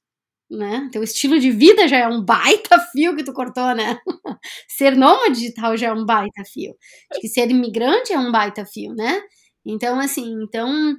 né? 0.50 0.90
Teu 0.92 1.04
estilo 1.04 1.40
de 1.40 1.52
vida 1.52 1.88
já 1.88 1.98
é 2.00 2.08
um 2.08 2.24
baita 2.24 2.80
fio 2.92 3.16
que 3.16 3.24
tu 3.24 3.34
cortou, 3.34 3.76
né? 3.76 4.00
ser 4.70 4.96
nômade 4.98 5.36
digital 5.36 5.78
já 5.78 5.88
é 5.90 5.94
um 5.94 6.06
baita 6.06 6.44
fio. 6.54 6.76
Acho 7.12 7.22
que 7.22 7.30
ser 7.30 7.50
imigrante 7.52 8.14
é 8.14 8.20
um 8.20 8.32
baita 8.32 8.66
fio, 8.66 8.96
né? 8.96 9.22
Então, 9.66 10.00
assim, 10.00 10.32
então. 10.44 10.96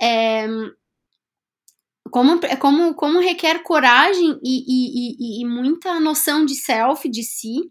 É, 0.00 0.46
como, 2.10 2.40
é 2.44 2.56
como, 2.56 2.94
como 2.94 3.20
requer 3.20 3.62
coragem 3.62 4.38
e, 4.42 4.64
e, 4.66 5.16
e, 5.18 5.42
e 5.42 5.44
muita 5.44 5.98
noção 6.00 6.44
de 6.44 6.54
self, 6.54 7.08
de 7.08 7.22
si, 7.22 7.70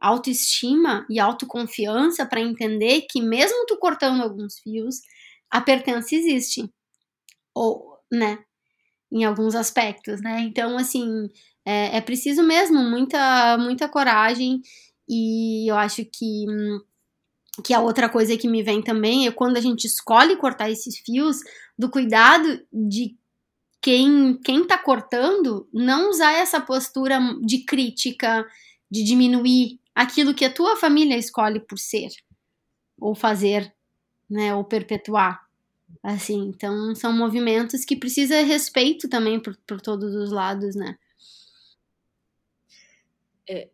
autoestima 0.00 1.06
e 1.10 1.20
autoconfiança 1.20 2.24
para 2.24 2.40
entender 2.40 3.02
que 3.10 3.20
mesmo 3.20 3.66
tu 3.66 3.76
cortando 3.76 4.22
alguns 4.22 4.58
fios, 4.58 4.96
a 5.50 5.60
pertença 5.60 6.14
existe. 6.14 6.68
Ou, 7.54 7.98
né? 8.10 8.38
Em 9.12 9.24
alguns 9.24 9.54
aspectos, 9.54 10.22
né? 10.22 10.40
Então, 10.42 10.78
assim, 10.78 11.28
é, 11.64 11.96
é 11.96 12.00
preciso 12.00 12.42
mesmo 12.42 12.82
muita, 12.82 13.58
muita 13.58 13.88
coragem 13.88 14.62
e 15.08 15.70
eu 15.70 15.76
acho 15.76 16.04
que 16.04 16.46
que 17.64 17.74
a 17.74 17.80
outra 17.80 18.08
coisa 18.08 18.36
que 18.36 18.48
me 18.48 18.62
vem 18.62 18.80
também 18.80 19.26
é 19.26 19.32
quando 19.32 19.56
a 19.56 19.60
gente 19.60 19.84
escolhe 19.84 20.36
cortar 20.36 20.70
esses 20.70 20.98
fios, 20.98 21.40
do 21.76 21.90
cuidado 21.90 22.60
de 22.72 23.16
quem 23.80 24.38
quem 24.38 24.66
tá 24.66 24.76
cortando 24.78 25.68
não 25.72 26.10
usar 26.10 26.32
essa 26.32 26.60
postura 26.60 27.18
de 27.42 27.64
crítica, 27.64 28.46
de 28.90 29.02
diminuir 29.02 29.80
aquilo 29.94 30.34
que 30.34 30.44
a 30.44 30.52
tua 30.52 30.76
família 30.76 31.16
escolhe 31.16 31.60
por 31.60 31.78
ser 31.78 32.10
ou 33.00 33.14
fazer, 33.14 33.74
né, 34.28 34.54
ou 34.54 34.62
perpetuar. 34.64 35.48
Assim, 36.02 36.48
então 36.48 36.94
são 36.94 37.12
movimentos 37.12 37.84
que 37.84 37.96
precisa 37.96 38.42
respeito 38.42 39.08
também 39.08 39.40
por, 39.40 39.56
por 39.66 39.80
todos 39.80 40.14
os 40.14 40.30
lados, 40.30 40.76
né? 40.76 40.96
É, 43.48 43.68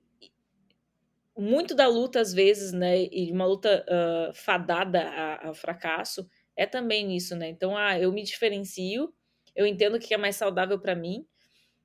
muito 1.36 1.74
da 1.74 1.86
luta 1.86 2.20
às 2.20 2.32
vezes, 2.32 2.72
né, 2.72 3.04
e 3.04 3.30
uma 3.30 3.44
luta 3.44 3.84
uh, 3.88 4.34
fadada 4.34 5.10
ao 5.42 5.54
fracasso 5.54 6.26
é 6.56 6.64
também 6.64 7.14
isso, 7.14 7.36
né? 7.36 7.48
Então, 7.50 7.76
ah, 7.76 7.98
eu 7.98 8.10
me 8.10 8.22
diferencio 8.22 9.12
eu 9.56 9.66
entendo 9.66 9.96
o 9.96 9.98
que 9.98 10.14
é 10.14 10.16
mais 10.16 10.36
saudável 10.36 10.78
para 10.78 10.94
mim. 10.94 11.26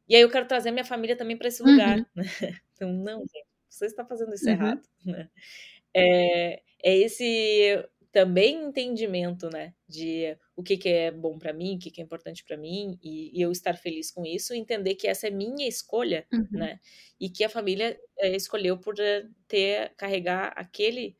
E 0.08 0.16
aí 0.16 0.22
eu 0.22 0.30
quero 0.30 0.48
trazer 0.48 0.72
minha 0.72 0.86
família 0.86 1.16
também 1.16 1.38
para 1.38 1.48
esse 1.48 1.64
lugar. 1.64 1.98
Uhum. 1.98 2.06
Né? 2.16 2.24
Então, 2.82 2.92
não, 2.92 3.20
gente, 3.20 3.46
você 3.70 3.86
está 3.86 4.04
fazendo 4.04 4.34
isso 4.34 4.48
uhum. 4.48 4.52
errado. 4.54 4.82
Né? 5.06 5.30
É, 5.94 6.64
é 6.84 6.98
esse 6.98 7.78
também 8.12 8.62
entendimento, 8.66 9.50
né, 9.50 9.74
de 9.88 10.38
o 10.56 10.62
que, 10.62 10.76
que 10.78 10.90
é 10.90 11.12
bom 11.12 11.40
para 11.40 11.54
mim, 11.54 11.76
o 11.76 11.80
que, 11.80 11.90
que 11.90 12.02
é 12.02 12.04
importante 12.04 12.44
para 12.44 12.58
mim, 12.58 13.00
e, 13.02 13.38
e, 13.38 13.42
eu 13.42 13.52
estar 13.52 13.74
feliz 13.76 14.12
com 14.12 14.26
isso, 14.26 14.54
entender 14.54 14.96
que 14.96 15.08
essa 15.08 15.28
é 15.28 15.32
minha 15.32 15.68
escolha, 15.68 16.28
uhum. 16.32 16.48
né, 16.52 16.80
e 17.20 17.30
que 17.30 17.44
a 17.44 17.50
família 17.50 17.98
é, 18.20 18.36
escolheu 18.36 18.78
por 18.78 19.00
eh, 19.00 19.26
ter 19.48 19.94
carregar 19.96 20.52
aquele 20.58 21.16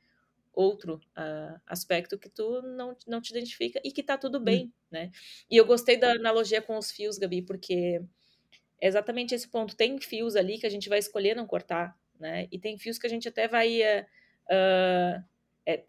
outro 0.62 0.96
uh, 1.18 1.60
aspecto 1.66 2.18
que 2.18 2.30
tu 2.30 2.62
não, 2.62 2.96
não 3.08 3.22
te 3.22 3.32
identifica 3.32 3.82
e 3.84 3.92
que 3.92 4.04
tá 4.04 4.18
tudo 4.18 4.38
hum. 4.38 4.44
bem, 4.44 4.74
né? 4.90 5.12
E 5.50 5.58
eu 5.58 5.66
gostei 5.66 5.98
da 5.98 6.12
analogia 6.12 6.62
com 6.62 6.78
os 6.78 6.92
fios, 6.92 7.18
Gabi, 7.18 7.42
porque 7.42 8.02
é 8.80 8.88
exatamente 8.88 9.36
esse 9.36 9.48
ponto. 9.48 9.76
Tem 9.76 10.00
fios 10.00 10.36
ali 10.36 10.58
que 10.58 10.66
a 10.66 10.70
gente 10.70 10.90
vai 10.90 11.00
escolher 11.00 11.36
não 11.36 11.46
cortar, 11.46 11.98
né? 12.20 12.48
E 12.52 12.60
tem 12.60 12.78
fios 12.78 12.98
que 12.98 13.08
a 13.08 13.10
gente 13.10 13.28
até 13.28 13.48
vai. 13.48 13.82
Uh, 13.82 15.24
é, 15.66 15.84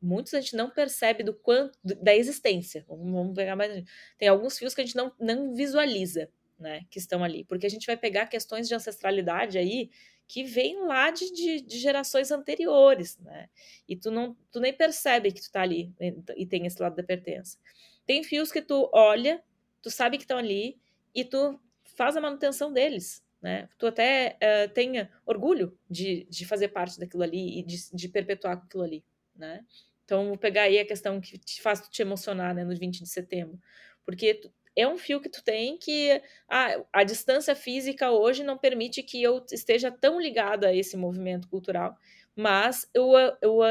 muitos 0.00 0.34
a 0.34 0.40
gente 0.40 0.56
não 0.56 0.70
percebe 0.70 1.22
do 1.22 1.34
quanto 1.34 1.78
da 1.82 2.14
existência. 2.14 2.84
Vamos, 2.88 3.12
vamos 3.12 3.34
pegar 3.34 3.56
mais. 3.56 3.84
Tem 4.18 4.28
alguns 4.28 4.58
fios 4.58 4.74
que 4.74 4.80
a 4.80 4.84
gente 4.84 4.96
não, 4.96 5.12
não 5.18 5.54
visualiza, 5.54 6.30
né? 6.58 6.82
Que 6.90 6.98
estão 6.98 7.22
ali, 7.24 7.44
porque 7.44 7.66
a 7.66 7.70
gente 7.70 7.86
vai 7.86 7.96
pegar 7.96 8.26
questões 8.26 8.68
de 8.68 8.74
ancestralidade 8.74 9.58
aí 9.58 9.90
que 10.28 10.44
vem 10.44 10.84
lá 10.86 11.10
de, 11.10 11.32
de, 11.32 11.60
de, 11.60 11.78
gerações 11.78 12.30
anteriores, 12.30 13.18
né? 13.18 13.48
E 13.88 13.96
tu 13.96 14.10
não, 14.10 14.36
tu 14.50 14.60
nem 14.60 14.72
percebe 14.72 15.30
que 15.30 15.40
tu 15.40 15.50
tá 15.50 15.62
ali 15.62 15.94
né, 16.00 16.14
e 16.36 16.44
tem 16.44 16.66
esse 16.66 16.80
lado 16.82 16.96
da 16.96 17.02
pertença. 17.02 17.58
Tem 18.04 18.22
fios 18.24 18.50
que 18.50 18.60
tu 18.60 18.90
olha, 18.92 19.42
tu 19.80 19.90
sabe 19.90 20.16
que 20.16 20.24
estão 20.24 20.38
ali 20.38 20.78
e 21.14 21.24
tu 21.24 21.60
faz 21.96 22.16
a 22.16 22.20
manutenção 22.20 22.72
deles, 22.72 23.22
né? 23.40 23.68
Tu 23.78 23.86
até 23.86 24.36
uh, 24.42 24.72
tenha 24.72 25.10
orgulho 25.24 25.78
de, 25.88 26.26
de 26.28 26.44
fazer 26.44 26.68
parte 26.68 26.98
daquilo 26.98 27.22
ali 27.22 27.60
e 27.60 27.62
de, 27.62 27.76
de 27.92 28.08
perpetuar 28.08 28.54
aquilo 28.54 28.82
ali, 28.82 29.04
né? 29.34 29.64
Então, 30.04 30.28
vou 30.28 30.38
pegar 30.38 30.62
aí 30.62 30.78
a 30.78 30.86
questão 30.86 31.20
que 31.20 31.36
te 31.36 31.60
faz 31.60 31.88
te 31.88 32.00
emocionar, 32.00 32.54
né, 32.54 32.64
no 32.64 32.76
20 32.76 33.02
de 33.02 33.08
setembro. 33.08 33.58
Porque 34.04 34.34
tu, 34.34 34.52
é 34.76 34.86
um 34.86 34.98
fio 34.98 35.20
que 35.20 35.28
tu 35.28 35.42
tem 35.42 35.78
que 35.78 36.22
ah, 36.48 36.84
a 36.92 37.02
distância 37.02 37.56
física 37.56 38.10
hoje 38.10 38.44
não 38.44 38.58
permite 38.58 39.02
que 39.02 39.22
eu 39.22 39.44
esteja 39.50 39.90
tão 39.90 40.20
ligada 40.20 40.68
a 40.68 40.74
esse 40.74 40.96
movimento 40.96 41.48
cultural, 41.48 41.96
mas 42.36 42.88
eu, 42.92 43.12
eu, 43.40 43.62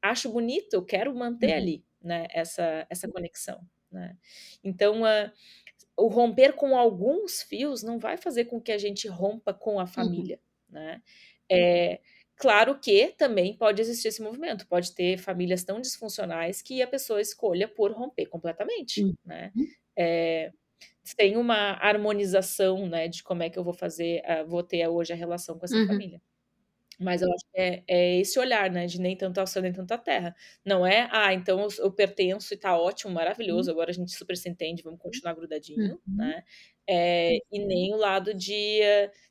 acho 0.00 0.30
bonito, 0.30 0.74
eu 0.74 0.84
quero 0.84 1.14
manter 1.14 1.50
uhum. 1.50 1.56
ali, 1.56 1.84
né, 2.00 2.26
essa, 2.30 2.86
essa 2.88 3.08
conexão, 3.08 3.60
né? 3.90 4.16
Então, 4.62 5.02
uh, 5.02 5.30
o 5.96 6.06
romper 6.06 6.54
com 6.54 6.76
alguns 6.76 7.42
fios 7.42 7.82
não 7.82 7.98
vai 7.98 8.16
fazer 8.16 8.46
com 8.46 8.60
que 8.60 8.72
a 8.72 8.78
gente 8.78 9.08
rompa 9.08 9.52
com 9.52 9.78
a 9.78 9.82
uhum. 9.82 9.88
família, 9.88 10.40
uhum. 10.68 10.74
né? 10.74 11.02
É, 11.52 12.00
claro 12.36 12.78
que 12.78 13.08
também 13.18 13.56
pode 13.56 13.82
existir 13.82 14.08
esse 14.08 14.22
movimento, 14.22 14.66
pode 14.68 14.94
ter 14.94 15.18
famílias 15.18 15.64
tão 15.64 15.80
disfuncionais 15.80 16.62
que 16.62 16.80
a 16.80 16.86
pessoa 16.86 17.20
escolha 17.20 17.66
por 17.66 17.90
romper 17.92 18.26
completamente, 18.26 19.02
uhum. 19.02 19.14
né? 19.24 19.52
É, 20.00 20.50
tem 21.16 21.36
uma 21.36 21.72
harmonização, 21.72 22.86
né, 22.88 23.08
de 23.08 23.22
como 23.22 23.42
é 23.42 23.50
que 23.50 23.58
eu 23.58 23.64
vou 23.64 23.74
fazer, 23.74 24.22
uh, 24.22 24.46
vou 24.46 24.62
ter 24.62 24.86
hoje 24.88 25.12
a 25.12 25.16
relação 25.16 25.58
com 25.58 25.64
essa 25.64 25.76
uhum. 25.76 25.86
família. 25.86 26.20
Mas 27.00 27.22
eu 27.22 27.32
acho 27.32 27.44
que 27.50 27.58
é, 27.58 27.82
é, 27.88 28.20
esse 28.20 28.38
olhar, 28.38 28.70
né? 28.70 28.84
De 28.84 29.00
nem 29.00 29.16
tanto 29.16 29.38
ao 29.38 29.46
céu, 29.46 29.62
nem 29.62 29.72
tanto 29.72 29.90
à 29.92 29.96
terra. 29.96 30.36
Não 30.62 30.86
é, 30.86 31.08
ah, 31.10 31.32
então 31.32 31.58
eu, 31.58 31.68
eu 31.78 31.90
pertenço 31.90 32.52
e 32.52 32.58
tá 32.58 32.78
ótimo, 32.78 33.14
maravilhoso, 33.14 33.70
uhum. 33.70 33.74
agora 33.74 33.90
a 33.90 33.94
gente 33.94 34.12
super 34.12 34.36
se 34.36 34.50
entende, 34.50 34.82
vamos 34.82 35.00
continuar 35.00 35.34
grudadinho, 35.34 35.94
uhum. 36.06 36.16
né? 36.16 36.44
É, 36.92 37.38
e 37.52 37.58
nem 37.64 37.94
o 37.94 37.96
lado 37.96 38.34
de 38.34 38.80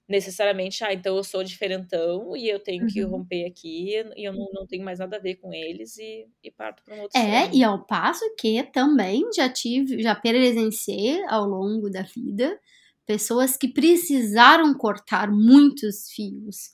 necessariamente, 0.08 0.84
ah, 0.84 0.92
então 0.92 1.16
eu 1.18 1.24
sou 1.24 1.44
diferentão 1.44 2.36
e 2.36 2.50
eu 2.50 2.60
tenho 2.60 2.88
que 2.88 3.04
uhum. 3.04 3.12
romper 3.12 3.46
aqui 3.46 3.94
e 4.16 4.28
eu 4.28 4.34
não, 4.34 4.48
não 4.52 4.66
tenho 4.66 4.84
mais 4.84 4.98
nada 4.98 5.18
a 5.18 5.20
ver 5.20 5.36
com 5.36 5.54
eles 5.54 5.98
e, 5.98 6.28
e 6.44 6.50
parto 6.50 6.84
para 6.84 6.96
um 6.96 7.02
outro 7.02 7.20
É, 7.20 7.54
e 7.54 7.64
ao 7.64 7.86
passo 7.86 8.26
que 8.36 8.64
também 8.64 9.24
já 9.36 9.48
tive, 9.48 10.02
já 10.02 10.16
presenciei 10.16 11.24
ao 11.26 11.46
longo 11.46 11.92
da 11.92 12.02
vida 12.02 12.60
pessoas 13.06 13.56
que 13.56 13.68
precisaram 13.68 14.74
cortar 14.74 15.32
muitos 15.32 16.10
fios 16.10 16.72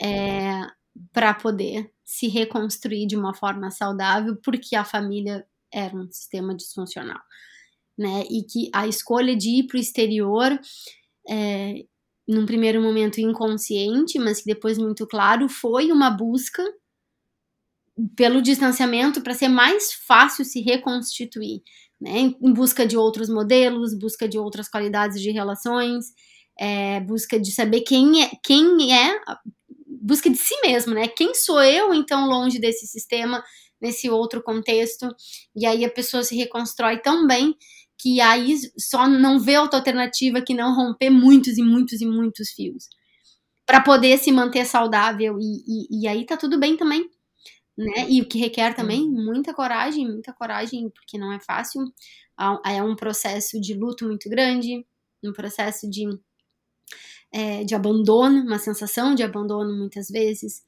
é, 0.00 0.62
para 1.12 1.34
poder 1.34 1.90
se 2.04 2.28
reconstruir 2.28 3.06
de 3.06 3.16
uma 3.16 3.34
forma 3.34 3.70
saudável, 3.70 4.36
porque 4.36 4.76
a 4.76 4.84
família 4.84 5.44
era 5.72 5.94
um 5.96 6.08
sistema 6.10 6.54
disfuncional, 6.54 7.20
né? 7.98 8.24
E 8.30 8.44
que 8.44 8.70
a 8.72 8.86
escolha 8.86 9.36
de 9.36 9.60
ir 9.60 9.66
para 9.66 9.76
o 9.78 9.80
exterior, 9.80 10.58
é, 11.28 11.84
num 12.28 12.46
primeiro 12.46 12.80
momento 12.82 13.20
inconsciente, 13.20 14.18
mas 14.18 14.40
que 14.40 14.46
depois 14.46 14.78
muito 14.78 15.06
claro, 15.06 15.48
foi 15.48 15.90
uma 15.92 16.10
busca 16.10 16.62
pelo 18.16 18.40
distanciamento 18.40 19.20
para 19.22 19.34
ser 19.34 19.48
mais 19.48 19.92
fácil 19.92 20.44
se 20.44 20.60
reconstituir, 20.60 21.62
né? 22.00 22.32
Em 22.40 22.52
busca 22.52 22.86
de 22.86 22.96
outros 22.96 23.28
modelos, 23.28 23.98
busca 23.98 24.28
de 24.28 24.38
outras 24.38 24.68
qualidades 24.68 25.20
de 25.20 25.30
relações, 25.30 26.06
é, 26.58 27.00
busca 27.00 27.40
de 27.40 27.50
saber 27.50 27.80
quem 27.80 28.24
é, 28.24 28.30
quem 28.44 28.94
é 28.96 29.20
busca 29.86 30.30
de 30.30 30.38
si 30.38 30.54
mesmo, 30.62 30.94
né? 30.94 31.08
Quem 31.08 31.34
sou 31.34 31.60
eu, 31.62 31.92
então, 31.92 32.28
longe 32.28 32.58
desse 32.60 32.86
sistema, 32.86 33.42
nesse 33.80 34.08
outro 34.08 34.42
contexto? 34.42 35.08
E 35.56 35.66
aí 35.66 35.84
a 35.84 35.90
pessoa 35.90 36.22
se 36.22 36.36
reconstrói 36.36 36.98
tão 36.98 37.26
bem 37.26 37.54
que 37.98 38.20
aí 38.20 38.56
só 38.78 39.08
não 39.08 39.40
vê 39.40 39.58
outra 39.58 39.78
alternativa 39.78 40.40
que 40.40 40.54
não 40.54 40.74
romper 40.74 41.10
muitos 41.10 41.58
e 41.58 41.62
muitos 41.62 42.00
e 42.00 42.06
muitos 42.06 42.50
fios 42.50 42.88
para 43.66 43.82
poder 43.82 44.16
se 44.16 44.32
manter 44.32 44.64
saudável 44.64 45.38
e, 45.38 45.62
e, 45.66 46.02
e, 46.02 46.08
aí 46.08 46.24
tá 46.24 46.38
tudo 46.38 46.58
bem 46.58 46.74
também, 46.74 47.06
né? 47.76 48.06
E 48.08 48.22
o 48.22 48.26
que 48.26 48.38
requer 48.38 48.74
também 48.74 49.02
uhum. 49.02 49.26
muita 49.26 49.52
coragem, 49.52 50.06
muita 50.06 50.32
coragem, 50.32 50.88
porque 50.88 51.18
não 51.18 51.30
é 51.34 51.38
fácil, 51.38 51.82
é 52.64 52.82
um 52.82 52.96
processo 52.96 53.60
de 53.60 53.74
luto 53.74 54.06
muito 54.06 54.30
grande, 54.30 54.86
um 55.22 55.34
processo 55.34 55.88
de 55.90 56.06
é, 57.30 57.62
de 57.62 57.74
abandono, 57.74 58.40
uma 58.40 58.58
sensação 58.58 59.14
de 59.14 59.22
abandono 59.22 59.76
muitas 59.76 60.08
vezes, 60.08 60.62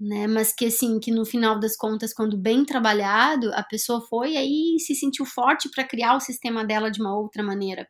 né? 0.00 0.26
Mas 0.26 0.52
que 0.52 0.66
assim, 0.66 0.98
que 1.00 1.10
no 1.10 1.24
final 1.24 1.58
das 1.58 1.76
contas, 1.76 2.14
quando 2.14 2.36
bem 2.36 2.64
trabalhado, 2.64 3.52
a 3.54 3.62
pessoa 3.62 4.00
foi 4.08 4.36
aí 4.36 4.76
se 4.78 4.94
sentiu 4.94 5.26
forte 5.26 5.68
para 5.70 5.86
criar 5.86 6.16
o 6.16 6.20
sistema 6.20 6.64
dela 6.64 6.90
de 6.90 7.00
uma 7.00 7.16
outra 7.16 7.42
maneira, 7.42 7.86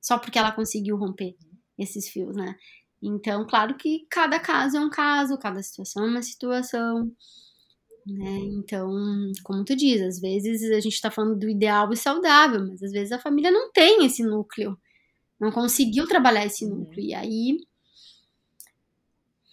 só 0.00 0.18
porque 0.18 0.38
ela 0.38 0.52
conseguiu 0.52 0.96
romper 0.96 1.34
esses 1.78 2.08
fios, 2.08 2.36
né? 2.36 2.56
Então, 3.02 3.46
claro 3.46 3.76
que 3.76 4.06
cada 4.10 4.38
caso 4.38 4.76
é 4.76 4.80
um 4.80 4.90
caso, 4.90 5.38
cada 5.38 5.62
situação 5.62 6.04
é 6.04 6.08
uma 6.08 6.22
situação, 6.22 7.10
né? 8.06 8.38
Então, 8.58 8.90
como 9.44 9.64
tu 9.64 9.76
diz, 9.76 10.00
às 10.02 10.20
vezes 10.20 10.70
a 10.70 10.80
gente 10.80 10.94
está 10.94 11.10
falando 11.10 11.38
do 11.38 11.48
ideal 11.48 11.92
e 11.92 11.96
saudável, 11.96 12.60
mas 12.66 12.82
às 12.82 12.92
vezes 12.92 13.12
a 13.12 13.18
família 13.18 13.50
não 13.50 13.72
tem 13.72 14.04
esse 14.06 14.22
núcleo 14.22 14.78
não 15.42 15.50
conseguiu 15.50 16.06
trabalhar 16.06 16.46
esse 16.46 16.64
uhum. 16.64 16.76
núcleo. 16.76 17.04
E 17.04 17.12
aí, 17.12 17.58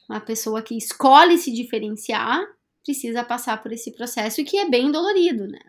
a 0.10 0.20
pessoa 0.20 0.62
que 0.62 0.76
escolhe 0.76 1.38
se 1.38 1.53
diferenciar 1.53 2.43
precisa 2.84 3.24
passar 3.24 3.62
por 3.62 3.72
esse 3.72 3.91
processo 3.91 4.43
que 4.43 4.57
é 4.57 4.68
bem 4.68 4.91
dolorido, 4.91 5.47
né? 5.47 5.60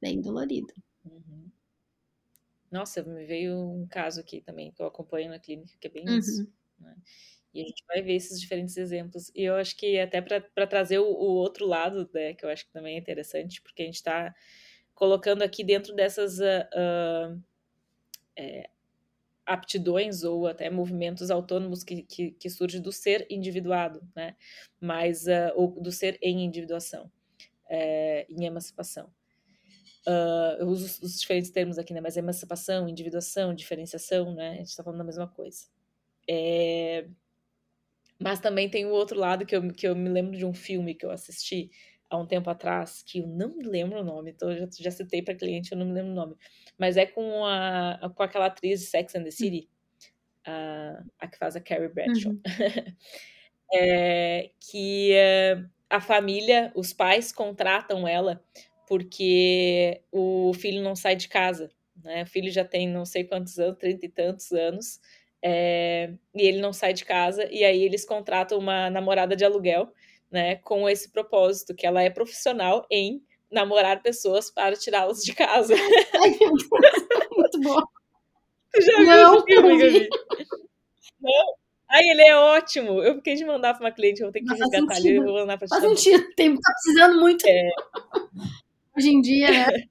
Bem 0.00 0.20
dolorido. 0.20 0.72
Uhum. 1.04 1.50
Nossa, 2.70 3.02
me 3.02 3.26
veio 3.26 3.54
um 3.54 3.86
caso 3.86 4.20
aqui 4.20 4.40
também 4.40 4.72
que 4.72 4.80
eu 4.80 4.86
acompanho 4.86 5.28
na 5.28 5.38
clínica, 5.38 5.74
que 5.78 5.86
é 5.86 5.90
bem 5.90 6.08
uhum. 6.08 6.18
isso. 6.18 6.50
Né? 6.78 6.96
E 7.52 7.60
a 7.60 7.64
gente 7.64 7.84
vai 7.86 8.00
ver 8.00 8.14
esses 8.14 8.40
diferentes 8.40 8.76
exemplos. 8.78 9.30
E 9.34 9.42
eu 9.42 9.54
acho 9.56 9.76
que 9.76 9.98
até 9.98 10.22
para 10.22 10.66
trazer 10.66 10.98
o, 10.98 11.04
o, 11.04 11.34
outro 11.34 11.66
lado, 11.66 12.08
né, 12.14 12.32
que 12.32 12.44
eu 12.46 12.48
acho 12.48 12.64
que 12.64 12.72
também 12.72 12.96
é 12.96 12.98
interessante, 12.98 13.60
porque 13.60 13.82
a 13.82 13.84
gente 13.84 13.96
está 13.96 14.34
colocando 14.94 15.42
aqui 15.42 15.62
dentro 15.62 15.94
dessas 15.94 16.38
uh, 16.38 16.64
uh, 16.74 17.42
é, 18.34 18.70
aptidões 19.44 20.22
ou 20.22 20.46
até 20.46 20.70
movimentos 20.70 21.30
autônomos 21.30 21.82
que, 21.82 22.02
que, 22.02 22.30
que 22.32 22.50
surge 22.50 22.80
do 22.80 22.92
ser 22.92 23.26
individuado, 23.30 24.00
né? 24.14 24.36
Mas, 24.80 25.26
uh, 25.26 25.52
ou 25.54 25.80
do 25.80 25.90
ser 25.90 26.18
em 26.22 26.44
individuação, 26.44 27.10
é, 27.68 28.26
em 28.28 28.44
emancipação. 28.44 29.12
Uh, 30.06 30.58
eu 30.58 30.66
uso 30.68 31.04
os, 31.04 31.20
diferentes 31.20 31.50
termos 31.50 31.78
aqui, 31.78 31.92
né? 31.92 32.00
Mas 32.00 32.16
emancipação, 32.16 32.88
individuação, 32.88 33.54
diferenciação, 33.54 34.34
né? 34.34 34.50
A 34.50 34.54
gente 34.56 34.68
está 34.68 34.82
falando 34.82 34.98
da 34.98 35.04
mesma 35.04 35.28
coisa. 35.28 35.66
É... 36.28 37.06
Mas 38.18 38.40
também 38.40 38.68
tem 38.68 38.86
o 38.86 38.90
outro 38.90 39.18
lado 39.18 39.44
que 39.44 39.54
eu, 39.54 39.72
que 39.72 39.86
eu 39.86 39.96
me 39.96 40.08
lembro 40.08 40.36
de 40.36 40.44
um 40.44 40.54
filme 40.54 40.94
que 40.94 41.04
eu 41.04 41.10
assisti 41.10 41.70
há 42.14 42.18
um 42.18 42.26
tempo 42.26 42.50
atrás, 42.50 43.02
que 43.02 43.20
eu 43.20 43.26
não 43.26 43.56
me 43.56 43.64
lembro 43.64 44.00
o 44.00 44.04
nome, 44.04 44.30
então 44.30 44.50
eu 44.50 44.58
já, 44.58 44.68
já 44.80 44.90
citei 44.90 45.22
para 45.22 45.34
cliente, 45.34 45.72
eu 45.72 45.78
não 45.78 45.86
me 45.86 45.92
lembro 45.92 46.12
o 46.12 46.14
nome 46.14 46.36
mas 46.78 46.96
é 46.96 47.06
com, 47.06 47.44
a, 47.44 48.10
com 48.14 48.22
aquela 48.24 48.46
atriz 48.46 48.80
de 48.80 48.86
Sex 48.86 49.14
and 49.14 49.24
the 49.24 49.30
City, 49.30 49.68
a, 50.44 51.02
a 51.20 51.28
que 51.28 51.38
faz 51.38 51.54
a 51.54 51.60
Carrie 51.60 51.88
Bradshaw, 51.88 52.32
uhum. 52.32 52.40
é, 53.74 54.50
que 54.58 55.14
uh, 55.14 55.70
a 55.88 56.00
família, 56.00 56.72
os 56.74 56.92
pais 56.92 57.32
contratam 57.32 58.08
ela 58.08 58.42
porque 58.88 60.02
o 60.10 60.52
filho 60.54 60.82
não 60.82 60.96
sai 60.96 61.14
de 61.14 61.28
casa, 61.28 61.70
né? 62.02 62.24
O 62.24 62.26
filho 62.26 62.50
já 62.50 62.64
tem 62.64 62.88
não 62.88 63.04
sei 63.04 63.24
quantos 63.24 63.58
anos, 63.58 63.78
trinta 63.78 64.04
e 64.04 64.08
tantos 64.08 64.50
anos, 64.50 65.00
é, 65.40 66.12
e 66.34 66.42
ele 66.42 66.60
não 66.60 66.72
sai 66.72 66.92
de 66.92 67.04
casa, 67.04 67.48
e 67.50 67.64
aí 67.64 67.82
eles 67.82 68.04
contratam 68.04 68.58
uma 68.58 68.90
namorada 68.90 69.36
de 69.36 69.44
aluguel, 69.44 69.92
né, 70.32 70.56
com 70.56 70.88
esse 70.88 71.10
propósito, 71.12 71.74
que 71.74 71.86
ela 71.86 72.02
é 72.02 72.08
profissional 72.08 72.86
em 72.90 73.22
namorar 73.50 74.02
pessoas 74.02 74.50
para 74.50 74.74
tirá-las 74.74 75.22
de 75.22 75.34
casa. 75.34 75.74
Ai, 76.20 76.30
meu 76.40 76.54
Deus, 76.56 76.68
muito 77.36 77.60
bom. 77.60 77.82
Tu 78.72 78.80
já 78.80 78.98
não, 79.00 79.44
viu 79.44 79.68
esse 79.68 79.88
filme, 79.90 80.08
Não? 81.20 81.54
Ai, 81.90 82.02
ele 82.08 82.22
é 82.22 82.34
ótimo. 82.34 83.02
Eu 83.02 83.16
fiquei 83.16 83.34
de 83.34 83.44
mandar 83.44 83.74
para 83.74 83.84
uma 83.84 83.92
cliente, 83.92 84.22
eu 84.22 84.28
vou 84.28 84.32
ter 84.32 84.40
que 84.40 84.46
Não, 84.46 84.56
resgatar 84.56 84.98
ele, 84.98 85.18
eu 85.18 85.24
vou 85.24 85.34
mandar 85.34 85.58
para 85.58 85.68
Faz 85.68 85.82
sentido, 85.82 86.26
tem, 86.34 86.54
tá 86.54 86.72
precisando 86.72 87.20
muito. 87.20 87.46
É. 87.46 87.70
Hoje 88.96 89.10
em 89.10 89.20
dia, 89.20 89.50
né? 89.50 89.84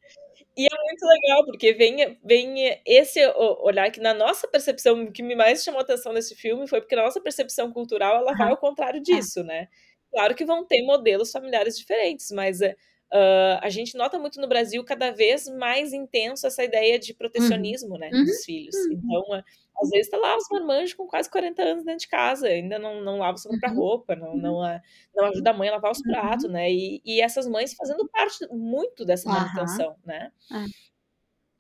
E 0.58 0.66
é 0.66 0.84
muito 0.84 1.06
legal, 1.06 1.46
porque 1.46 1.74
vem, 1.74 2.20
vem 2.24 2.82
esse 2.86 3.26
olhar 3.62 3.90
que 3.90 4.00
na 4.00 4.14
nossa 4.14 4.48
percepção, 4.48 5.04
o 5.04 5.12
que 5.12 5.24
me 5.24 5.34
mais 5.34 5.64
chamou 5.64 5.80
a 5.80 5.84
atenção 5.84 6.12
nesse 6.12 6.36
filme 6.36 6.68
foi 6.68 6.82
porque 6.82 6.96
na 6.96 7.04
nossa 7.04 7.22
percepção 7.22 7.72
cultural, 7.72 8.18
ela 8.18 8.34
vai 8.34 8.50
ao 8.50 8.58
contrário 8.58 9.02
disso, 9.02 9.44
né? 9.44 9.70
Claro 10.12 10.36
que 10.36 10.46
vão 10.46 10.66
ter 10.66 10.84
modelos 10.84 11.32
familiares 11.32 11.78
diferentes, 11.78 12.32
mas 12.32 12.62
é, 12.62 12.76
Uh, 13.14 13.60
a 13.62 13.70
gente 13.70 13.98
nota 13.98 14.18
muito 14.18 14.40
no 14.40 14.48
Brasil 14.48 14.82
cada 14.86 15.12
vez 15.12 15.46
mais 15.46 15.92
intenso 15.92 16.48
essa 16.48 16.64
ideia 16.64 16.98
de 16.98 17.14
protecionismo, 17.14 17.96
uhum. 17.96 17.98
né, 17.98 18.10
uhum. 18.14 18.24
dos 18.24 18.46
filhos. 18.46 18.74
Uhum. 18.74 18.94
Então, 18.94 19.22
uh, 19.38 19.44
às 19.82 19.90
vezes 19.90 20.10
tá 20.10 20.16
lá 20.16 20.38
os 20.38 20.48
marmanjos 20.50 20.94
com 20.94 21.06
quase 21.06 21.30
40 21.30 21.62
anos 21.62 21.84
dentro 21.84 22.00
de 22.00 22.08
casa, 22.08 22.48
ainda 22.48 22.80
não, 22.80 23.02
não 23.02 23.20
lava 23.20 23.36
sua 23.36 23.50
própria 23.52 23.72
uhum. 23.72 23.76
roupa, 23.76 24.16
não, 24.16 24.38
não, 24.38 24.62
uh, 24.62 24.80
não 25.14 25.26
ajuda 25.26 25.50
a 25.50 25.54
mãe 25.54 25.68
a 25.68 25.74
lavar 25.74 25.92
os 25.92 25.98
uhum. 25.98 26.10
pratos, 26.10 26.50
né, 26.50 26.72
e, 26.72 27.02
e 27.04 27.20
essas 27.20 27.46
mães 27.48 27.74
fazendo 27.74 28.08
parte 28.08 28.48
muito 28.50 29.04
dessa 29.04 29.28
manutenção, 29.28 29.94
né. 30.06 30.32
É. 30.50 30.66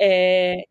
É, 0.03 0.65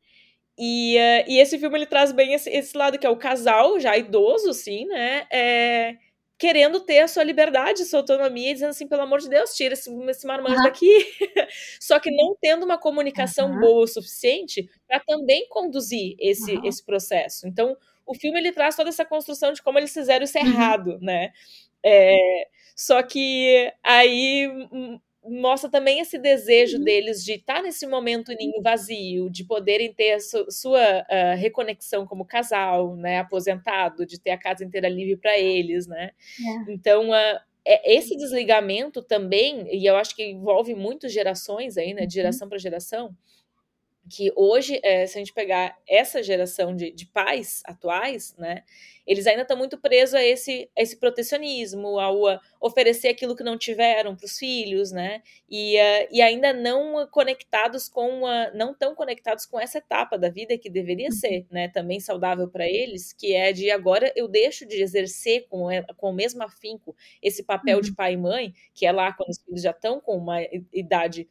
E, 0.57 0.97
uh, 0.97 1.31
e 1.31 1.39
esse 1.41 1.59
filme 1.59 1.77
ele 1.77 1.87
traz 1.87 2.11
bem 2.11 2.33
esse, 2.33 2.49
esse, 2.49 2.75
lado 2.75 2.99
que 2.99 3.07
é 3.07 3.11
o 3.11 3.19
casal, 3.19 3.79
já 3.79 3.99
idoso, 3.99 4.55
sim, 4.55 4.87
né? 4.87 5.27
É, 5.31 5.97
querendo 6.41 6.81
ter 6.81 7.01
a 7.01 7.07
sua 7.07 7.23
liberdade, 7.23 7.85
sua 7.85 8.01
autonomia, 8.01 8.55
dizendo 8.55 8.71
assim, 8.71 8.89
pelo 8.89 9.03
amor 9.03 9.21
de 9.21 9.29
Deus, 9.29 9.55
tira 9.55 9.75
esse, 9.75 9.91
esse 10.09 10.27
marmanjo 10.27 10.57
uhum. 10.57 10.63
daqui. 10.65 10.89
Só 11.79 12.01
que 12.01 12.11
não 12.11 12.35
tendo 12.41 12.65
uma 12.65 12.79
comunicação 12.79 13.51
uhum. 13.51 13.61
boa 13.61 13.85
o 13.85 13.87
suficiente 13.87 14.67
para 14.89 14.99
também 15.01 15.47
conduzir 15.51 16.17
esse, 16.19 16.57
uhum. 16.57 16.65
esse 16.65 16.83
processo. 16.83 17.47
Então, 17.47 17.77
o 18.07 18.15
filme 18.15 18.39
ele 18.41 18.53
traz 18.53 18.75
toda 18.75 18.89
essa 18.89 19.05
construção 19.05 19.53
de 19.53 19.63
como 19.63 19.79
eles 19.79 19.93
fizeram 19.93 20.25
isso 20.25 20.39
uhum. 20.39 20.47
errado, 20.47 20.99
né? 21.03 21.31
É, 21.85 22.49
só 22.75 23.03
que 23.03 23.71
aí 23.83 24.49
hum, 24.73 24.99
mostra 25.25 25.71
também 25.71 26.01
esse 26.01 26.19
desejo 26.19 26.79
uhum. 26.79 26.85
deles 26.85 27.25
de 27.25 27.33
estar 27.33 27.63
nesse 27.63 27.87
momento 27.87 28.33
ninho 28.33 28.63
vazio, 28.63 29.29
de 29.31 29.45
poderem 29.45 29.93
ter 29.93 30.13
a 30.13 30.21
su 30.21 30.47
sua 30.51 31.01
uh, 31.03 31.37
reconexão 31.37 32.07
como 32.07 32.25
casal, 32.25 32.97
né, 32.97 33.19
aposentado, 33.19 34.07
de 34.07 34.19
ter 34.19 34.31
a 34.31 34.39
casa 34.39 34.65
inteira 34.65 34.89
livre 34.89 35.17
para 35.17 35.39
eles, 35.39 35.87
né? 35.87 36.11
É. 36.69 36.73
Então, 36.73 37.11
uh, 37.11 37.41
esse 37.85 38.17
desligamento 38.17 39.03
também, 39.03 39.69
e 39.71 39.85
eu 39.87 39.97
acho 39.97 40.17
que 40.17 40.25
envolve 40.25 40.75
muitas 40.75 41.13
gerações 41.13 41.77
aí, 41.77 41.93
né, 41.93 42.01
de 42.01 42.07
uhum. 42.07 42.23
geração 42.23 42.49
para 42.49 42.59
geração, 42.59 43.15
que 44.11 44.33
hoje, 44.35 44.81
é, 44.83 45.07
se 45.07 45.17
a 45.17 45.21
gente 45.21 45.33
pegar 45.33 45.79
essa 45.89 46.23
geração 46.23 46.75
de, 46.75 46.91
de 46.91 47.07
pais 47.07 47.63
atuais, 47.65 48.35
né, 48.37 48.65
eles 49.07 49.27
ainda 49.27 49.43
estão 49.43 49.57
muito 49.57 49.79
presos 49.79 50.15
a 50.15 50.23
esse, 50.23 50.69
a 50.77 50.83
esse 50.83 50.99
protecionismo, 50.99 51.99
ao 51.99 52.27
a 52.27 52.41
oferecer 52.61 53.09
aquilo 53.09 53.37
que 53.37 53.45
não 53.45 53.57
tiveram 53.57 54.15
para 54.17 54.27
os 54.27 54.37
filhos, 54.37 54.91
né, 54.91 55.23
e, 55.49 55.77
uh, 55.77 56.09
e 56.11 56.21
ainda 56.21 56.53
não 56.53 57.07
conectados 57.07 57.89
com, 57.89 58.27
a, 58.27 58.51
não 58.53 58.75
tão 58.75 58.95
conectados 58.95 59.47
com 59.47 59.59
essa 59.59 59.79
etapa 59.79 60.19
da 60.19 60.29
vida 60.29 60.59
que 60.59 60.69
deveria 60.69 61.09
uhum. 61.09 61.13
ser, 61.13 61.47
né, 61.51 61.69
também 61.69 62.01
saudável 62.01 62.49
para 62.49 62.67
eles, 62.67 63.13
que 63.13 63.33
é 63.33 63.53
de 63.53 63.71
agora 63.71 64.13
eu 64.17 64.27
deixo 64.27 64.67
de 64.67 64.83
exercer 64.83 65.47
com, 65.49 65.69
com 65.97 66.11
o 66.11 66.15
mesmo 66.15 66.43
afinco 66.43 66.97
esse 67.23 67.45
papel 67.45 67.77
uhum. 67.77 67.83
de 67.83 67.95
pai 67.95 68.15
e 68.15 68.17
mãe, 68.17 68.53
que 68.75 68.85
é 68.85 68.93
lá 68.93 69.13
quando 69.13 69.31
os 69.31 69.39
filhos 69.39 69.63
já 69.63 69.71
estão 69.71 70.01
com 70.01 70.17
uma 70.17 70.41
idade 70.73 71.29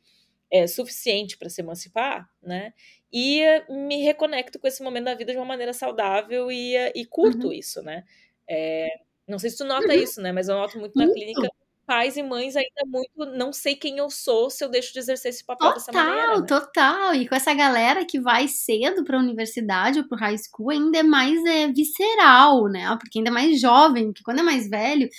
é, 0.52 0.68
suficiente 0.68 1.38
para 1.38 1.50
se 1.50 1.62
emancipar, 1.62 2.30
né? 2.42 2.74
E 3.12 3.42
me 3.70 4.02
reconecto 4.04 4.60
com 4.60 4.68
esse 4.68 4.84
momento 4.84 5.06
da 5.06 5.16
vida 5.16 5.32
de 5.32 5.38
uma 5.38 5.46
maneira 5.46 5.74
saudável 5.74 6.52
e, 6.52 6.76
e 6.96 7.06
curto 7.06 7.48
uhum. 7.48 7.54
isso, 7.54 7.82
né? 7.82 8.04
É, 8.48 8.88
não 9.28 9.40
sei 9.40 9.50
se 9.50 9.58
tu 9.58 9.64
nota 9.66 9.88
uhum. 9.88 9.94
isso, 9.94 10.22
né? 10.22 10.32
Mas 10.32 10.48
eu 10.48 10.56
noto 10.56 10.80
muito, 10.80 10.98
na 10.98 11.12
clínica 11.12 11.50
pais 11.90 12.18
e 12.18 12.22
mães 12.22 12.56
ainda 12.56 12.86
muito 12.86 13.26
não 13.36 13.52
sei 13.52 13.76
quem 13.76 13.98
eu 13.98 14.12
sou 14.12 14.52
se 14.52 14.64
eu 14.64 14.70
deixo 14.70 14.94
de 14.94 15.00
exercer 15.00 15.30
esse 15.30 15.44
papel 15.44 15.70
total, 15.70 15.74
dessa 15.74 15.92
maneira. 15.92 16.40
Né? 16.40 16.46
Total, 16.46 17.16
E 17.16 17.28
com 17.28 17.34
essa 17.34 17.52
galera 17.52 18.06
que 18.06 18.20
vai 18.20 18.48
cedo 18.48 19.04
para 19.04 19.18
a 19.18 19.20
universidade 19.20 19.98
ou 19.98 20.08
para 20.08 20.16
o 20.16 20.20
high 20.20 20.38
school, 20.38 20.70
ainda 20.70 21.00
é 21.00 21.04
mais 21.04 21.44
é, 21.46 21.68
visceral, 21.70 22.66
né? 22.68 22.96
Porque 23.00 23.18
ainda 23.18 23.32
é 23.32 23.34
mais 23.34 23.60
jovem, 23.60 24.14
que 24.14 24.22
quando 24.22 24.38
é 24.38 24.44
mais 24.44 24.70
velho, 24.70 25.10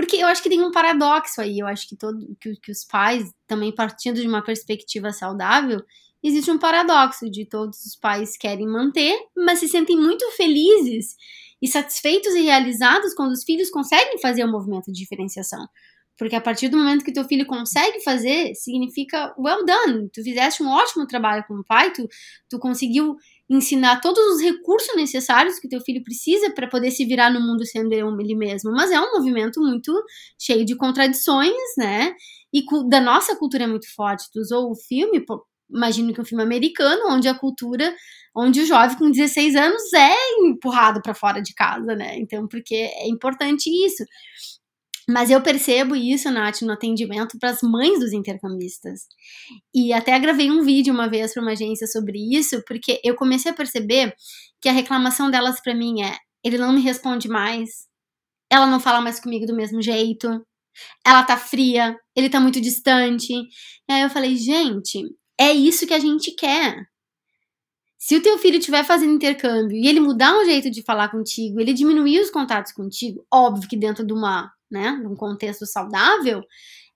porque 0.00 0.16
eu 0.16 0.26
acho 0.26 0.42
que 0.42 0.48
tem 0.48 0.62
um 0.62 0.70
paradoxo 0.70 1.40
aí, 1.40 1.58
eu 1.58 1.66
acho 1.66 1.88
que, 1.88 1.94
todo, 1.94 2.36
que, 2.40 2.56
que 2.56 2.72
os 2.72 2.84
pais, 2.84 3.30
também 3.46 3.74
partindo 3.74 4.20
de 4.20 4.26
uma 4.26 4.42
perspectiva 4.42 5.12
saudável, 5.12 5.82
existe 6.22 6.50
um 6.50 6.58
paradoxo 6.58 7.30
de 7.30 7.44
todos 7.44 7.84
os 7.84 7.96
pais 7.96 8.36
querem 8.36 8.66
manter, 8.66 9.16
mas 9.36 9.58
se 9.58 9.68
sentem 9.68 9.96
muito 9.96 10.28
felizes 10.32 11.16
e 11.60 11.68
satisfeitos 11.68 12.34
e 12.34 12.40
realizados 12.40 13.14
quando 13.14 13.32
os 13.32 13.44
filhos 13.44 13.70
conseguem 13.70 14.18
fazer 14.18 14.42
o 14.44 14.50
movimento 14.50 14.90
de 14.90 14.98
diferenciação. 14.98 15.66
Porque 16.16 16.36
a 16.36 16.40
partir 16.40 16.68
do 16.68 16.76
momento 16.76 17.04
que 17.04 17.12
teu 17.12 17.24
filho 17.24 17.46
consegue 17.46 18.00
fazer, 18.00 18.54
significa 18.54 19.34
well 19.38 19.64
done. 19.64 20.08
Tu 20.10 20.22
fizeste 20.22 20.62
um 20.62 20.68
ótimo 20.68 21.06
trabalho 21.06 21.44
como 21.48 21.64
pai, 21.64 21.92
tu, 21.92 22.06
tu 22.48 22.58
conseguiu 22.58 23.16
ensinar 23.50 24.00
todos 24.00 24.20
os 24.36 24.40
recursos 24.40 24.94
necessários 24.96 25.58
que 25.58 25.68
teu 25.68 25.80
filho 25.80 26.02
precisa 26.04 26.52
para 26.54 26.68
poder 26.68 26.90
se 26.92 27.04
virar 27.04 27.30
no 27.30 27.40
mundo 27.40 27.66
sendo 27.66 27.92
ele 27.92 28.34
mesmo. 28.36 28.70
Mas 28.72 28.90
é 28.92 29.00
um 29.00 29.12
movimento 29.12 29.60
muito 29.60 29.92
cheio 30.40 30.64
de 30.64 30.76
contradições, 30.76 31.52
né? 31.76 32.14
E 32.52 32.62
da 32.88 33.00
nossa 33.00 33.36
cultura 33.36 33.64
é 33.64 33.66
muito 33.66 33.92
forte. 33.94 34.30
Tu 34.32 34.40
usou 34.40 34.70
o 34.70 34.76
filme, 34.76 35.20
pô, 35.24 35.44
imagino 35.68 36.12
que 36.14 36.20
é 36.20 36.22
um 36.22 36.26
filme 36.26 36.44
americano, 36.44 37.02
onde 37.10 37.28
a 37.28 37.34
cultura, 37.34 37.94
onde 38.36 38.60
o 38.60 38.66
jovem 38.66 38.96
com 38.96 39.10
16 39.10 39.56
anos 39.56 39.92
é 39.94 40.14
empurrado 40.42 41.02
para 41.02 41.14
fora 41.14 41.40
de 41.42 41.54
casa, 41.54 41.94
né? 41.96 42.16
Então, 42.18 42.46
porque 42.48 42.74
é 42.74 43.08
importante 43.08 43.68
isso. 43.84 44.04
Mas 45.10 45.28
eu 45.28 45.42
percebo 45.42 45.96
isso, 45.96 46.30
Nath, 46.30 46.62
no 46.62 46.72
atendimento 46.72 47.36
para 47.36 47.50
as 47.50 47.62
mães 47.62 47.98
dos 47.98 48.12
intercambistas. 48.12 49.08
E 49.74 49.92
até 49.92 50.16
gravei 50.20 50.48
um 50.48 50.62
vídeo 50.62 50.94
uma 50.94 51.08
vez 51.08 51.34
para 51.34 51.42
uma 51.42 51.50
agência 51.50 51.84
sobre 51.88 52.16
isso, 52.32 52.62
porque 52.64 53.00
eu 53.02 53.16
comecei 53.16 53.50
a 53.50 53.54
perceber 53.54 54.14
que 54.60 54.68
a 54.68 54.72
reclamação 54.72 55.28
delas 55.28 55.60
para 55.60 55.74
mim 55.74 56.02
é: 56.02 56.16
ele 56.44 56.58
não 56.58 56.72
me 56.72 56.80
responde 56.80 57.28
mais, 57.28 57.88
ela 58.48 58.66
não 58.66 58.78
fala 58.78 59.00
mais 59.00 59.18
comigo 59.18 59.46
do 59.46 59.56
mesmo 59.56 59.82
jeito, 59.82 60.28
ela 61.04 61.24
tá 61.24 61.36
fria, 61.36 61.96
ele 62.14 62.30
tá 62.30 62.38
muito 62.38 62.60
distante. 62.60 63.32
E 63.32 63.92
aí 63.92 64.02
eu 64.02 64.10
falei: 64.10 64.36
gente, 64.36 65.02
é 65.40 65.52
isso 65.52 65.88
que 65.88 65.94
a 65.94 65.98
gente 65.98 66.30
quer. 66.36 66.84
Se 67.98 68.16
o 68.16 68.22
teu 68.22 68.38
filho 68.38 68.58
estiver 68.58 68.84
fazendo 68.84 69.12
intercâmbio 69.12 69.76
e 69.76 69.88
ele 69.88 69.98
mudar 69.98 70.38
um 70.38 70.44
jeito 70.44 70.70
de 70.70 70.84
falar 70.84 71.08
contigo, 71.08 71.60
ele 71.60 71.74
diminuir 71.74 72.20
os 72.20 72.30
contatos 72.30 72.72
contigo, 72.72 73.26
óbvio 73.32 73.68
que 73.68 73.76
dentro 73.76 74.06
de 74.06 74.12
uma 74.12 74.50
né, 74.70 74.92
num 75.02 75.14
contexto 75.14 75.66
saudável, 75.66 76.42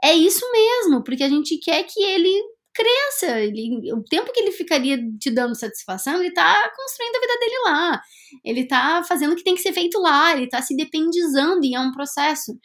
é 0.03 0.12
isso 0.14 0.45
mesmo, 0.53 1.03
porque 1.03 1.25
a 1.25 1.29
gente 1.29 1.59
quer 1.59 1.85
que 1.85 2.03
ele 2.03 2.43
cresça, 2.75 3.41
ele, 3.41 3.93
o 3.93 4.03
tempo 4.03 4.33
que 4.33 4.41
ele 4.41 4.51
ficaria 4.51 4.99
te 5.20 5.31
dando 5.31 5.55
satisfação, 5.55 6.20
ele 6.20 6.33
tá 6.33 6.72
construindo 6.77 7.16
a 7.16 7.20
vida 7.20 7.39
dele 7.39 7.59
lá, 7.64 8.03
ele 8.45 8.66
tá 8.66 9.05
fazendo 9.07 9.33
o 9.33 9.37
que 9.37 9.45
tem 9.45 9.55
que 9.55 9.62
ser 9.62 9.72
feito 9.72 10.01
lá, 10.01 10.37
ele 10.37 10.49
tá 10.49 10.61
se 10.61 10.77
dependizando 10.77 11.64
e 11.64 11.75
é 11.75 11.81
um 11.81 11.93
processo, 11.93 12.59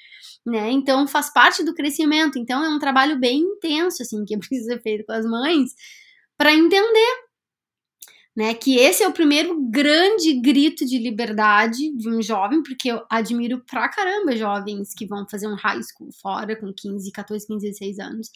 né, 0.46 0.72
então 0.72 1.08
faz 1.08 1.32
parte 1.32 1.64
do 1.64 1.76
crescimento, 1.76 2.40
então 2.40 2.64
é 2.64 2.70
um 2.70 2.80
trabalho 2.80 3.20
bem 3.20 3.40
intenso, 3.40 4.02
assim, 4.02 4.26
que 4.26 4.36
precisa 4.40 4.74
ser 4.74 4.82
feito 4.82 5.06
com 5.06 5.14
as 5.14 5.26
mães, 5.26 5.72
para 6.38 6.54
entender 6.54 7.29
né? 8.40 8.54
Que 8.54 8.78
esse 8.78 9.04
é 9.04 9.08
o 9.08 9.12
primeiro 9.12 9.62
grande 9.70 10.40
grito 10.40 10.86
de 10.86 10.98
liberdade 10.98 11.94
de 11.98 12.08
um 12.08 12.22
jovem, 12.22 12.64
porque 12.64 12.90
eu 12.90 13.04
admiro 13.10 13.62
pra 13.70 13.90
caramba 13.90 14.34
jovens 14.34 14.94
que 14.94 15.06
vão 15.06 15.28
fazer 15.28 15.46
um 15.46 15.56
high 15.56 15.82
school 15.84 16.10
fora 16.22 16.56
com 16.56 16.74
15, 16.74 17.12
14, 17.12 17.46
15, 17.46 17.68
16 17.68 18.00
anos, 18.00 18.30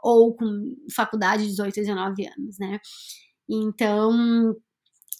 ou 0.00 0.32
com 0.32 0.76
faculdade 0.94 1.42
de 1.42 1.48
18, 1.48 1.74
19 1.74 2.26
anos, 2.26 2.56
né? 2.60 2.78
Então, 3.50 4.54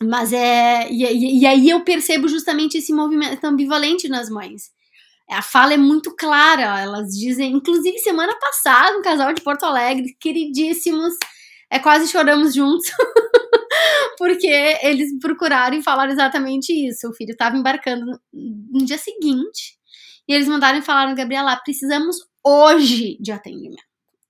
mas 0.05 0.33
é. 0.33 0.89
E, 0.89 1.41
e, 1.41 1.45
aí 1.45 1.69
eu 1.69 1.83
percebo 1.83 2.29
justamente 2.29 2.79
esse 2.79 2.93
movimento 2.93 3.45
ambivalente 3.45 4.09
nas 4.09 4.31
mães. 4.31 4.71
A 5.29 5.43
fala 5.43 5.75
é 5.75 5.77
muito 5.77 6.15
clara, 6.15 6.81
elas 6.81 7.09
dizem, 7.09 7.55
inclusive 7.55 7.99
semana 7.99 8.39
passada, 8.39 8.97
um 8.97 9.03
casal 9.03 9.33
de 9.33 9.43
Porto 9.43 9.65
Alegre, 9.65 10.17
queridíssimos, 10.21 11.15
é 11.69 11.81
quase 11.81 12.07
choramos 12.07 12.55
juntos. 12.55 12.89
porque 14.19 14.47
eles 14.83 15.19
procuraram 15.21 15.77
e 15.77 15.83
falaram 15.83 16.13
exatamente 16.13 16.73
isso. 16.73 17.09
O 17.09 17.15
filho 17.15 17.33
estava 17.33 17.57
embarcando 17.57 18.05
no, 18.33 18.85
dia 18.85 18.99
seguinte 18.99 19.79
e 20.29 20.35
eles 20.35 20.49
mandaram 20.49 20.79
e 20.79 20.83
falaram, 20.83 21.15
Gabriela, 21.15 21.57
precisamos 21.57 22.17
hoje 22.45 23.17
de 23.21 23.33
atendimento. 23.33 23.83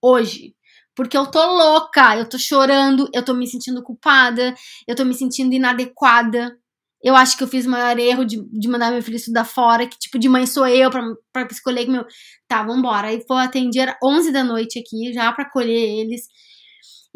Hoje. 0.03 0.55
Porque 0.95 1.17
eu 1.17 1.27
tô 1.27 1.45
louca, 1.45 2.17
eu 2.17 2.29
tô 2.29 2.39
chorando, 2.39 3.09
eu 3.15 3.25
tô 3.25 3.33
me 3.33 3.47
sentindo 3.47 3.83
culpada, 3.83 4.55
eu 4.87 4.97
tô 4.97 5.05
me 5.05 5.15
sentindo 5.15 5.55
inadequada. 5.55 6.57
Eu 7.01 7.15
acho 7.15 7.37
que 7.37 7.45
eu 7.45 7.49
fiz 7.49 7.67
o 7.67 7.71
maior 7.71 7.97
erro 7.99 8.25
de, 8.25 8.43
de 8.51 8.69
mandar 8.69 8.91
meu 8.91 9.01
filho 9.01 9.17
estudar 9.17 9.45
fora, 9.45 9.87
que 9.87 9.97
tipo 9.97 10.19
de 10.19 10.29
mãe 10.29 10.45
sou 10.45 10.67
eu 10.67 10.91
pra, 10.91 11.03
pra 11.33 11.47
escolher 11.51 11.87
meu. 11.89 12.05
Tá, 12.49 12.65
vambora. 12.65 13.09
Aí 13.09 13.25
foi 13.27 13.37
atender 13.39 13.97
11 14.03 14.33
da 14.33 14.43
noite 14.43 14.81
aqui, 14.81 15.13
já 15.13 15.33
pra 15.33 15.49
colher 15.49 16.01
eles. 16.01 16.23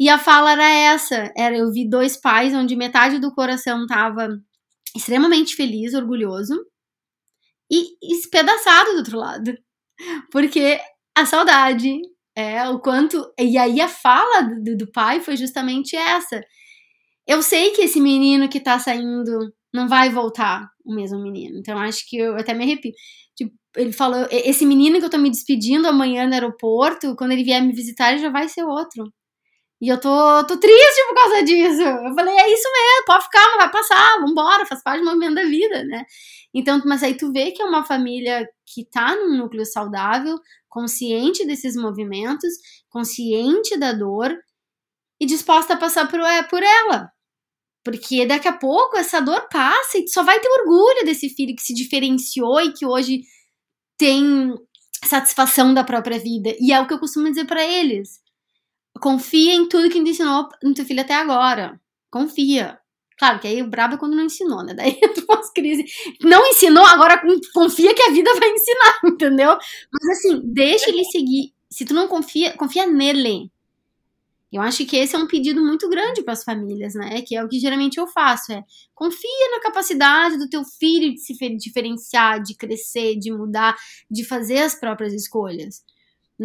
E 0.03 0.09
a 0.09 0.19
fala 0.19 0.51
era 0.51 0.69
essa, 0.69 1.31
era 1.33 1.57
eu 1.57 1.71
vi 1.71 1.89
dois 1.89 2.17
pais 2.17 2.53
onde 2.53 2.75
metade 2.75 3.19
do 3.19 3.33
coração 3.33 3.87
tava 3.87 4.37
extremamente 4.93 5.55
feliz, 5.55 5.93
orgulhoso 5.93 6.53
e 7.71 7.95
espedaçado 8.13 8.91
do 8.91 8.97
outro 8.97 9.17
lado. 9.17 9.57
Porque 10.29 10.77
a 11.15 11.25
saudade 11.25 12.01
é 12.35 12.67
o 12.67 12.79
quanto 12.81 13.33
e 13.39 13.57
aí 13.57 13.79
a 13.79 13.87
fala 13.87 14.41
do, 14.41 14.75
do 14.75 14.91
pai 14.91 15.21
foi 15.21 15.37
justamente 15.37 15.95
essa. 15.95 16.43
Eu 17.25 17.41
sei 17.41 17.71
que 17.71 17.83
esse 17.83 18.01
menino 18.01 18.49
que 18.49 18.59
tá 18.59 18.79
saindo 18.79 19.53
não 19.73 19.87
vai 19.87 20.09
voltar 20.09 20.69
o 20.85 20.93
mesmo 20.93 21.21
menino. 21.23 21.59
Então 21.59 21.79
acho 21.79 22.05
que 22.09 22.17
eu 22.17 22.35
até 22.35 22.53
me 22.53 22.65
arrepio. 22.65 22.91
Tipo, 23.37 23.53
ele 23.77 23.93
falou: 23.93 24.27
esse 24.29 24.65
menino 24.65 24.99
que 24.99 25.05
eu 25.05 25.09
tô 25.09 25.17
me 25.17 25.31
despedindo 25.31 25.87
amanhã 25.87 26.27
no 26.27 26.33
aeroporto, 26.33 27.15
quando 27.15 27.31
ele 27.31 27.45
vier 27.45 27.63
me 27.63 27.71
visitar, 27.73 28.11
ele 28.11 28.21
já 28.21 28.29
vai 28.29 28.49
ser 28.49 28.65
outro. 28.65 29.05
E 29.83 29.89
eu 29.89 29.99
tô, 29.99 30.47
tô 30.47 30.57
triste 30.57 31.03
por 31.09 31.13
causa 31.13 31.43
disso. 31.43 31.81
Eu 31.81 32.15
falei, 32.15 32.33
é 32.33 32.53
isso 32.53 32.69
mesmo, 32.71 33.05
pode 33.05 33.25
ficar, 33.25 33.45
não 33.49 33.57
vai 33.57 33.69
passar, 33.69 34.21
vambora, 34.21 34.65
faz 34.65 34.81
parte 34.81 35.01
do 35.01 35.05
movimento 35.05 35.35
da 35.35 35.43
vida, 35.43 35.83
né? 35.83 36.05
Então, 36.53 36.81
mas 36.85 37.03
aí 37.03 37.17
tu 37.17 37.33
vê 37.33 37.51
que 37.51 37.61
é 37.61 37.65
uma 37.65 37.83
família 37.83 38.47
que 38.65 38.85
tá 38.85 39.13
num 39.13 39.37
núcleo 39.37 39.65
saudável, 39.65 40.39
consciente 40.69 41.45
desses 41.45 41.75
movimentos, 41.75 42.53
consciente 42.87 43.77
da 43.77 43.91
dor 43.91 44.33
e 45.19 45.25
disposta 45.25 45.73
a 45.73 45.77
passar 45.77 46.09
por, 46.09 46.21
é, 46.21 46.43
por 46.43 46.63
ela. 46.63 47.11
Porque 47.83 48.25
daqui 48.25 48.47
a 48.47 48.57
pouco 48.57 48.95
essa 48.95 49.19
dor 49.19 49.49
passa 49.49 49.97
e 49.97 50.05
tu 50.05 50.11
só 50.11 50.23
vai 50.23 50.39
ter 50.39 50.47
orgulho 50.61 51.03
desse 51.03 51.27
filho 51.27 51.53
que 51.57 51.61
se 51.61 51.73
diferenciou 51.73 52.61
e 52.61 52.71
que 52.71 52.85
hoje 52.85 53.23
tem 53.97 54.55
satisfação 55.03 55.73
da 55.73 55.83
própria 55.83 56.19
vida. 56.19 56.55
E 56.57 56.71
é 56.71 56.79
o 56.79 56.87
que 56.87 56.93
eu 56.93 56.99
costumo 56.99 57.27
dizer 57.27 57.43
para 57.43 57.65
eles. 57.65 58.22
Confia 59.03 59.53
em 59.53 59.67
tudo 59.67 59.89
que 59.89 59.99
ensinou 59.99 60.47
no 60.63 60.73
teu 60.73 60.85
filho 60.85 61.01
até 61.01 61.13
agora. 61.13 61.77
Confia. 62.09 62.79
Claro 63.17 63.37
que 63.37 63.47
aí 63.49 63.61
o 63.61 63.69
brabo 63.69 63.95
é 63.95 63.97
quando 63.97 64.15
não 64.15 64.23
ensinou, 64.23 64.63
né? 64.63 64.73
Daí 64.73 64.97
tu 65.13 65.25
faz 65.25 65.51
crise. 65.51 65.83
Não 66.21 66.41
ensinou, 66.47 66.85
agora 66.85 67.21
confia 67.53 67.93
que 67.93 68.01
a 68.01 68.11
vida 68.11 68.33
vai 68.39 68.49
ensinar, 68.49 68.99
entendeu? 69.03 69.57
Mas 69.91 70.17
assim, 70.17 70.39
deixa 70.45 70.89
ele 70.89 71.03
seguir. 71.03 71.53
Se 71.69 71.83
tu 71.83 71.93
não 71.93 72.07
confia, 72.07 72.55
confia 72.55 72.87
nele. 72.87 73.51
Eu 74.49 74.61
acho 74.61 74.85
que 74.85 74.95
esse 74.95 75.13
é 75.17 75.19
um 75.19 75.27
pedido 75.27 75.61
muito 75.61 75.89
grande 75.89 76.23
para 76.23 76.31
as 76.31 76.45
famílias, 76.45 76.93
né? 76.95 77.21
Que 77.23 77.35
é 77.35 77.43
o 77.43 77.49
que 77.49 77.59
geralmente 77.59 77.97
eu 77.97 78.07
faço, 78.07 78.53
é 78.53 78.63
confia 78.95 79.51
na 79.51 79.59
capacidade 79.59 80.37
do 80.37 80.47
teu 80.47 80.63
filho 80.63 81.13
de 81.13 81.19
se 81.19 81.33
diferenciar, 81.57 82.41
de 82.41 82.55
crescer, 82.55 83.19
de 83.19 83.33
mudar, 83.33 83.75
de 84.09 84.23
fazer 84.23 84.59
as 84.59 84.75
próprias 84.75 85.11
escolhas, 85.11 85.83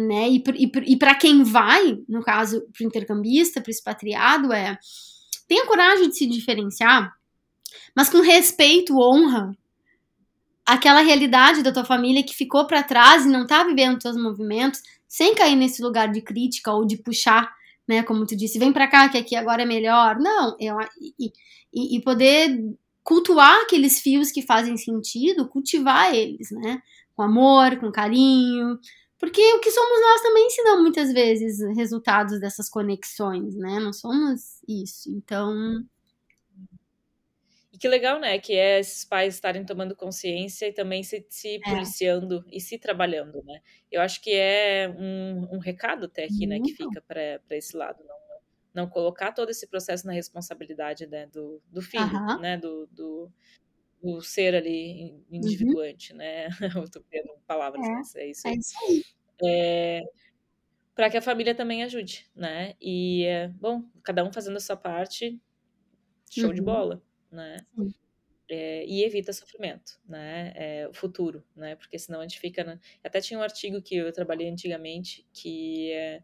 né? 0.07 0.29
E, 0.29 0.43
e, 0.55 0.71
e 0.93 0.97
para 0.97 1.15
quem 1.15 1.43
vai, 1.43 1.99
no 2.07 2.23
caso, 2.23 2.61
para 2.73 2.83
o 2.83 2.87
intercambista, 2.87 3.61
para 3.61 3.69
o 3.69 3.71
expatriado, 3.71 4.53
é 4.53 4.77
tenha 5.47 5.65
coragem 5.65 6.09
de 6.09 6.15
se 6.15 6.27
diferenciar, 6.27 7.11
mas 7.95 8.09
com 8.09 8.21
respeito, 8.21 8.99
honra 8.99 9.57
aquela 10.65 11.01
realidade 11.01 11.63
da 11.63 11.71
tua 11.71 11.83
família 11.83 12.23
que 12.23 12.35
ficou 12.35 12.67
para 12.67 12.83
trás 12.83 13.25
e 13.25 13.29
não 13.29 13.47
tá 13.47 13.63
vivendo 13.63 13.97
teus 13.97 14.15
movimentos, 14.15 14.81
sem 15.07 15.33
cair 15.33 15.55
nesse 15.55 15.81
lugar 15.81 16.11
de 16.11 16.21
crítica 16.21 16.71
ou 16.71 16.85
de 16.85 16.97
puxar 16.97 17.51
né? 17.89 18.03
Como 18.03 18.23
tu 18.27 18.35
disse, 18.35 18.59
vem 18.59 18.71
para 18.71 18.87
cá 18.87 19.09
que 19.09 19.17
aqui 19.17 19.35
agora 19.35 19.63
é 19.63 19.65
melhor. 19.65 20.19
Não, 20.19 20.55
eu, 20.59 20.77
e, 21.01 21.33
e, 21.73 21.97
e, 21.97 22.01
poder 22.03 22.55
cultuar 23.03 23.63
aqueles 23.63 23.99
fios 23.99 24.31
que 24.31 24.43
fazem 24.43 24.77
sentido, 24.77 25.47
cultivar 25.47 26.13
eles, 26.13 26.51
né? 26.51 26.83
Com 27.15 27.23
amor, 27.23 27.77
com 27.79 27.91
carinho. 27.91 28.77
Porque 29.19 29.41
o 29.53 29.59
que 29.59 29.69
somos 29.69 30.01
nós 30.01 30.21
também 30.21 30.47
ensinamos 30.47 30.81
muitas 30.81 31.11
vezes 31.11 31.59
resultados 31.75 32.39
dessas 32.39 32.69
conexões, 32.69 33.53
né? 33.55 33.77
Não 33.79 33.91
somos 33.91 34.61
isso. 34.65 35.11
Então, 35.11 35.83
que 37.79 37.87
legal, 37.87 38.19
né? 38.19 38.37
Que 38.39 38.53
é 38.53 38.79
esses 38.79 39.05
pais 39.05 39.35
estarem 39.35 39.65
tomando 39.65 39.95
consciência 39.95 40.67
e 40.67 40.73
também 40.73 41.01
se, 41.01 41.25
se 41.29 41.55
é. 41.55 41.59
policiando 41.59 42.45
e 42.51 42.59
se 42.59 42.77
trabalhando, 42.77 43.41
né? 43.43 43.61
Eu 43.89 44.01
acho 44.01 44.21
que 44.21 44.31
é 44.31 44.93
um, 44.97 45.55
um 45.55 45.59
recado 45.59 46.05
até 46.05 46.25
aqui, 46.25 46.45
né, 46.45 46.59
que 46.59 46.73
fica 46.73 47.01
para 47.01 47.41
esse 47.51 47.75
lado. 47.75 48.03
Não, 48.05 48.19
não 48.73 48.89
colocar 48.89 49.31
todo 49.31 49.49
esse 49.49 49.65
processo 49.65 50.05
na 50.05 50.13
responsabilidade 50.13 51.07
né, 51.07 51.25
do, 51.27 51.61
do 51.71 51.81
filho, 51.81 52.39
né? 52.39 52.57
Do, 52.57 52.85
do, 52.87 53.31
do 54.01 54.21
ser 54.21 54.55
ali 54.55 55.23
Uhum. 55.41 55.75
individuante, 55.75 56.13
né? 56.13 56.47
Eu 56.85 56.89
tô 56.89 57.01
tendo 57.09 57.37
palavras, 57.47 57.87
É, 57.87 57.91
mas 57.91 58.15
é 58.15 58.27
isso 58.27 58.47
é 58.47 58.53
isso 58.55 58.77
aí. 58.83 59.03
É, 59.43 60.01
para 60.95 61.09
que 61.09 61.17
a 61.17 61.21
família 61.21 61.55
também 61.55 61.83
ajude, 61.83 62.29
né? 62.35 62.75
E, 62.81 63.25
é, 63.25 63.47
bom, 63.49 63.89
cada 64.03 64.23
um 64.23 64.31
fazendo 64.33 64.57
a 64.57 64.59
sua 64.59 64.77
parte, 64.77 65.41
show 66.29 66.53
de 66.53 66.61
Uhum. 66.61 66.63
bola, 66.63 67.03
né? 67.31 67.65
Sim. 67.75 67.93
É, 68.49 68.85
e 68.85 69.03
evita 69.03 69.33
sofrimento, 69.33 69.99
né? 70.05 70.53
É, 70.55 70.87
o 70.89 70.93
futuro, 70.93 71.45
né? 71.55 71.75
Porque 71.75 71.99
senão 71.99 72.19
a 72.21 72.23
gente 72.23 72.39
fica. 72.39 72.63
Na... 72.63 72.79
Até 73.03 73.21
tinha 73.21 73.39
um 73.39 73.43
artigo 73.43 73.81
que 73.81 73.95
eu 73.95 74.11
trabalhei 74.13 74.49
antigamente 74.49 75.27
que 75.33 75.91
é, 75.93 76.23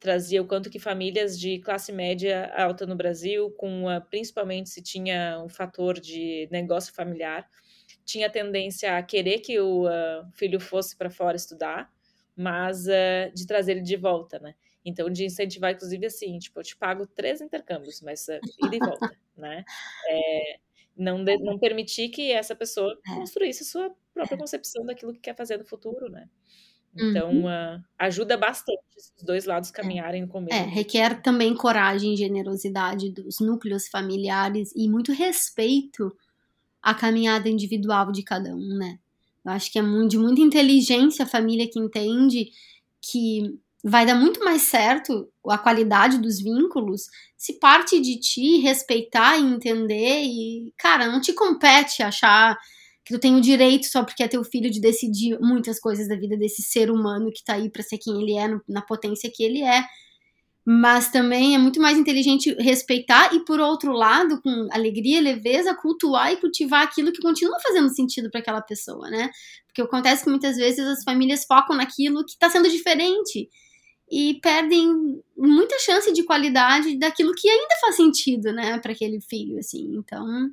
trazia 0.00 0.40
o 0.40 0.46
quanto 0.46 0.70
que 0.70 0.78
famílias 0.78 1.38
de 1.38 1.58
classe 1.58 1.92
média 1.92 2.50
alta 2.56 2.86
no 2.86 2.96
Brasil, 2.96 3.50
com 3.52 3.86
a, 3.88 4.00
principalmente 4.00 4.70
se 4.70 4.82
tinha 4.82 5.40
um 5.44 5.48
fator 5.48 6.00
de 6.00 6.48
negócio 6.50 6.92
familiar, 6.94 7.46
tinha 8.04 8.30
tendência 8.30 8.96
a 8.96 9.02
querer 9.02 9.40
que 9.40 9.60
o 9.60 9.86
uh, 9.86 10.26
filho 10.32 10.58
fosse 10.58 10.96
para 10.96 11.10
fora 11.10 11.36
estudar, 11.36 11.92
mas 12.34 12.86
uh, 12.86 13.32
de 13.34 13.46
trazer 13.46 13.72
ele 13.72 13.82
de 13.82 13.96
volta, 13.96 14.38
né? 14.38 14.54
Então, 14.82 15.10
de 15.10 15.26
incentivar, 15.26 15.72
inclusive, 15.72 16.06
assim, 16.06 16.38
tipo, 16.38 16.58
eu 16.58 16.64
te 16.64 16.74
pago 16.76 17.06
três 17.06 17.42
intercâmbios, 17.42 18.00
mas 18.00 18.26
uh, 18.28 18.40
ida 18.66 18.76
e 18.76 18.78
volta, 18.78 19.16
né? 19.36 19.64
É, 20.08 20.58
não, 20.96 21.22
de, 21.22 21.36
não 21.38 21.58
permitir 21.58 22.08
que 22.08 22.32
essa 22.32 22.54
pessoa 22.56 22.98
É. 23.06 23.14
construísse 23.14 23.64
sua 23.64 23.94
própria 24.14 24.38
concepção 24.38 24.84
daquilo 24.84 25.12
que 25.12 25.20
quer 25.20 25.36
fazer 25.36 25.58
no 25.58 25.64
futuro, 25.64 26.08
né? 26.08 26.28
Então, 26.94 27.30
Uhum. 27.30 27.46
uh, 27.46 27.82
ajuda 27.98 28.36
bastante 28.36 28.80
os 28.96 29.12
dois 29.24 29.44
lados 29.44 29.70
caminharem 29.70 30.26
com 30.26 30.40
o 30.42 30.46
É, 30.50 30.56
mesmo 30.56 30.74
requer 30.74 31.22
também 31.22 31.54
coragem 31.54 32.14
e 32.14 32.16
generosidade 32.16 33.10
dos 33.10 33.38
núcleos 33.40 33.88
familiares 33.88 34.72
e 34.74 34.88
muito 34.88 35.12
respeito 35.12 36.14
à 36.82 36.94
caminhada 36.94 37.48
individual 37.48 38.12
de 38.12 38.22
cada 38.22 38.54
um, 38.54 38.76
né? 38.78 38.98
Eu 39.44 39.52
acho 39.52 39.72
que 39.72 39.78
é 39.78 39.82
muito, 39.82 40.10
de 40.10 40.18
muita 40.18 40.40
inteligência 40.40 41.24
a 41.24 41.28
família 41.28 41.68
que 41.70 41.78
entende 41.78 42.50
que 43.00 43.58
vai 43.82 44.04
dar 44.04 44.14
muito 44.14 44.44
mais 44.44 44.62
certo 44.62 45.28
a 45.48 45.56
qualidade 45.56 46.18
dos 46.18 46.38
vínculos 46.40 47.06
se 47.36 47.54
parte 47.58 47.98
de 48.00 48.18
ti 48.20 48.58
respeitar 48.58 49.38
e 49.38 49.42
entender 49.42 50.22
e, 50.24 50.74
cara, 50.76 51.06
não 51.06 51.20
te 51.20 51.32
compete 51.32 52.02
achar 52.02 52.58
que 53.04 53.14
tu 53.14 53.20
tem 53.20 53.36
o 53.36 53.40
direito 53.40 53.86
só 53.86 54.04
porque 54.04 54.22
é 54.22 54.28
teu 54.28 54.44
filho 54.44 54.70
de 54.70 54.80
decidir 54.80 55.38
muitas 55.40 55.80
coisas 55.80 56.08
da 56.08 56.16
vida 56.16 56.36
desse 56.36 56.62
ser 56.62 56.90
humano 56.90 57.30
que 57.32 57.44
tá 57.44 57.54
aí 57.54 57.70
para 57.70 57.82
ser 57.82 57.98
quem 57.98 58.22
ele 58.22 58.36
é, 58.36 58.48
no, 58.48 58.60
na 58.68 58.82
potência 58.82 59.30
que 59.32 59.42
ele 59.42 59.62
é. 59.62 59.84
Mas 60.64 61.10
também 61.10 61.54
é 61.54 61.58
muito 61.58 61.80
mais 61.80 61.98
inteligente 61.98 62.54
respeitar 62.58 63.34
e, 63.34 63.44
por 63.44 63.58
outro 63.58 63.92
lado, 63.92 64.40
com 64.42 64.68
alegria, 64.70 65.20
leveza, 65.20 65.74
cultuar 65.74 66.32
e 66.32 66.36
cultivar 66.36 66.82
aquilo 66.82 67.12
que 67.12 67.22
continua 67.22 67.58
fazendo 67.60 67.88
sentido 67.88 68.30
para 68.30 68.40
aquela 68.40 68.60
pessoa, 68.60 69.08
né? 69.08 69.30
Porque 69.66 69.80
acontece 69.80 70.22
que 70.22 70.30
muitas 70.30 70.56
vezes 70.56 70.86
as 70.86 71.02
famílias 71.02 71.44
focam 71.46 71.76
naquilo 71.76 72.24
que 72.24 72.32
está 72.32 72.50
sendo 72.50 72.68
diferente 72.68 73.48
e 74.10 74.38
perdem 74.42 75.22
muita 75.36 75.78
chance 75.78 76.12
de 76.12 76.24
qualidade 76.24 76.98
daquilo 76.98 77.32
que 77.34 77.48
ainda 77.48 77.76
faz 77.80 77.96
sentido, 77.96 78.52
né, 78.52 78.78
para 78.78 78.92
aquele 78.92 79.20
filho, 79.20 79.58
assim. 79.58 79.94
Então, 79.96 80.50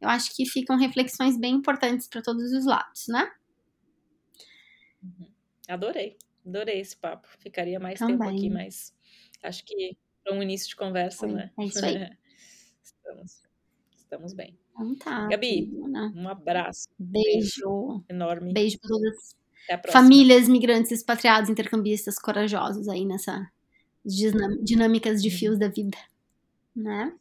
eu 0.00 0.08
acho 0.08 0.34
que 0.34 0.46
ficam 0.46 0.76
reflexões 0.76 1.38
bem 1.38 1.54
importantes 1.54 2.06
para 2.08 2.22
todos 2.22 2.52
os 2.52 2.64
lados, 2.66 3.06
né? 3.08 3.30
Uhum. 5.02 5.28
Adorei, 5.68 6.16
adorei 6.46 6.80
esse 6.80 6.96
papo. 6.96 7.28
Ficaria 7.38 7.78
mais 7.78 7.98
tempo 7.98 8.22
aqui, 8.22 8.48
Também. 8.48 8.50
mas 8.50 8.94
acho 9.42 9.64
que 9.64 9.96
para 10.24 10.34
um 10.34 10.42
início 10.42 10.68
de 10.68 10.76
conversa, 10.76 11.20
Foi, 11.20 11.32
né? 11.32 11.50
é 11.58 11.64
isso 11.64 11.84
aí. 11.84 11.94
estamos, 12.82 13.42
estamos 13.96 14.32
bem. 14.34 14.58
Então 14.72 14.94
tá, 14.96 15.26
Gabi, 15.28 15.70
um 16.14 16.28
abraço 16.28 16.88
Beijo. 16.98 18.04
enorme. 18.08 18.52
Beijo 18.52 18.78
para 18.80 18.88
todas 18.88 19.36
Até 19.64 19.74
a 19.74 19.78
próxima. 19.78 20.02
famílias, 20.02 20.48
migrantes, 20.48 20.92
expatriados, 20.92 21.50
intercambistas 21.50 22.18
corajosos 22.18 22.88
aí 22.88 23.04
nessa 23.04 23.50
dinâmicas 24.62 25.20
de 25.20 25.28
Uhum. 25.28 25.34
fios 25.36 25.58
da 25.58 25.68
vida, 25.68 25.98
né? 26.74 27.12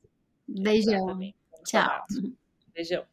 Beijão. 0.47 1.19
Tchau. 1.65 2.05
Beijão. 2.77 3.07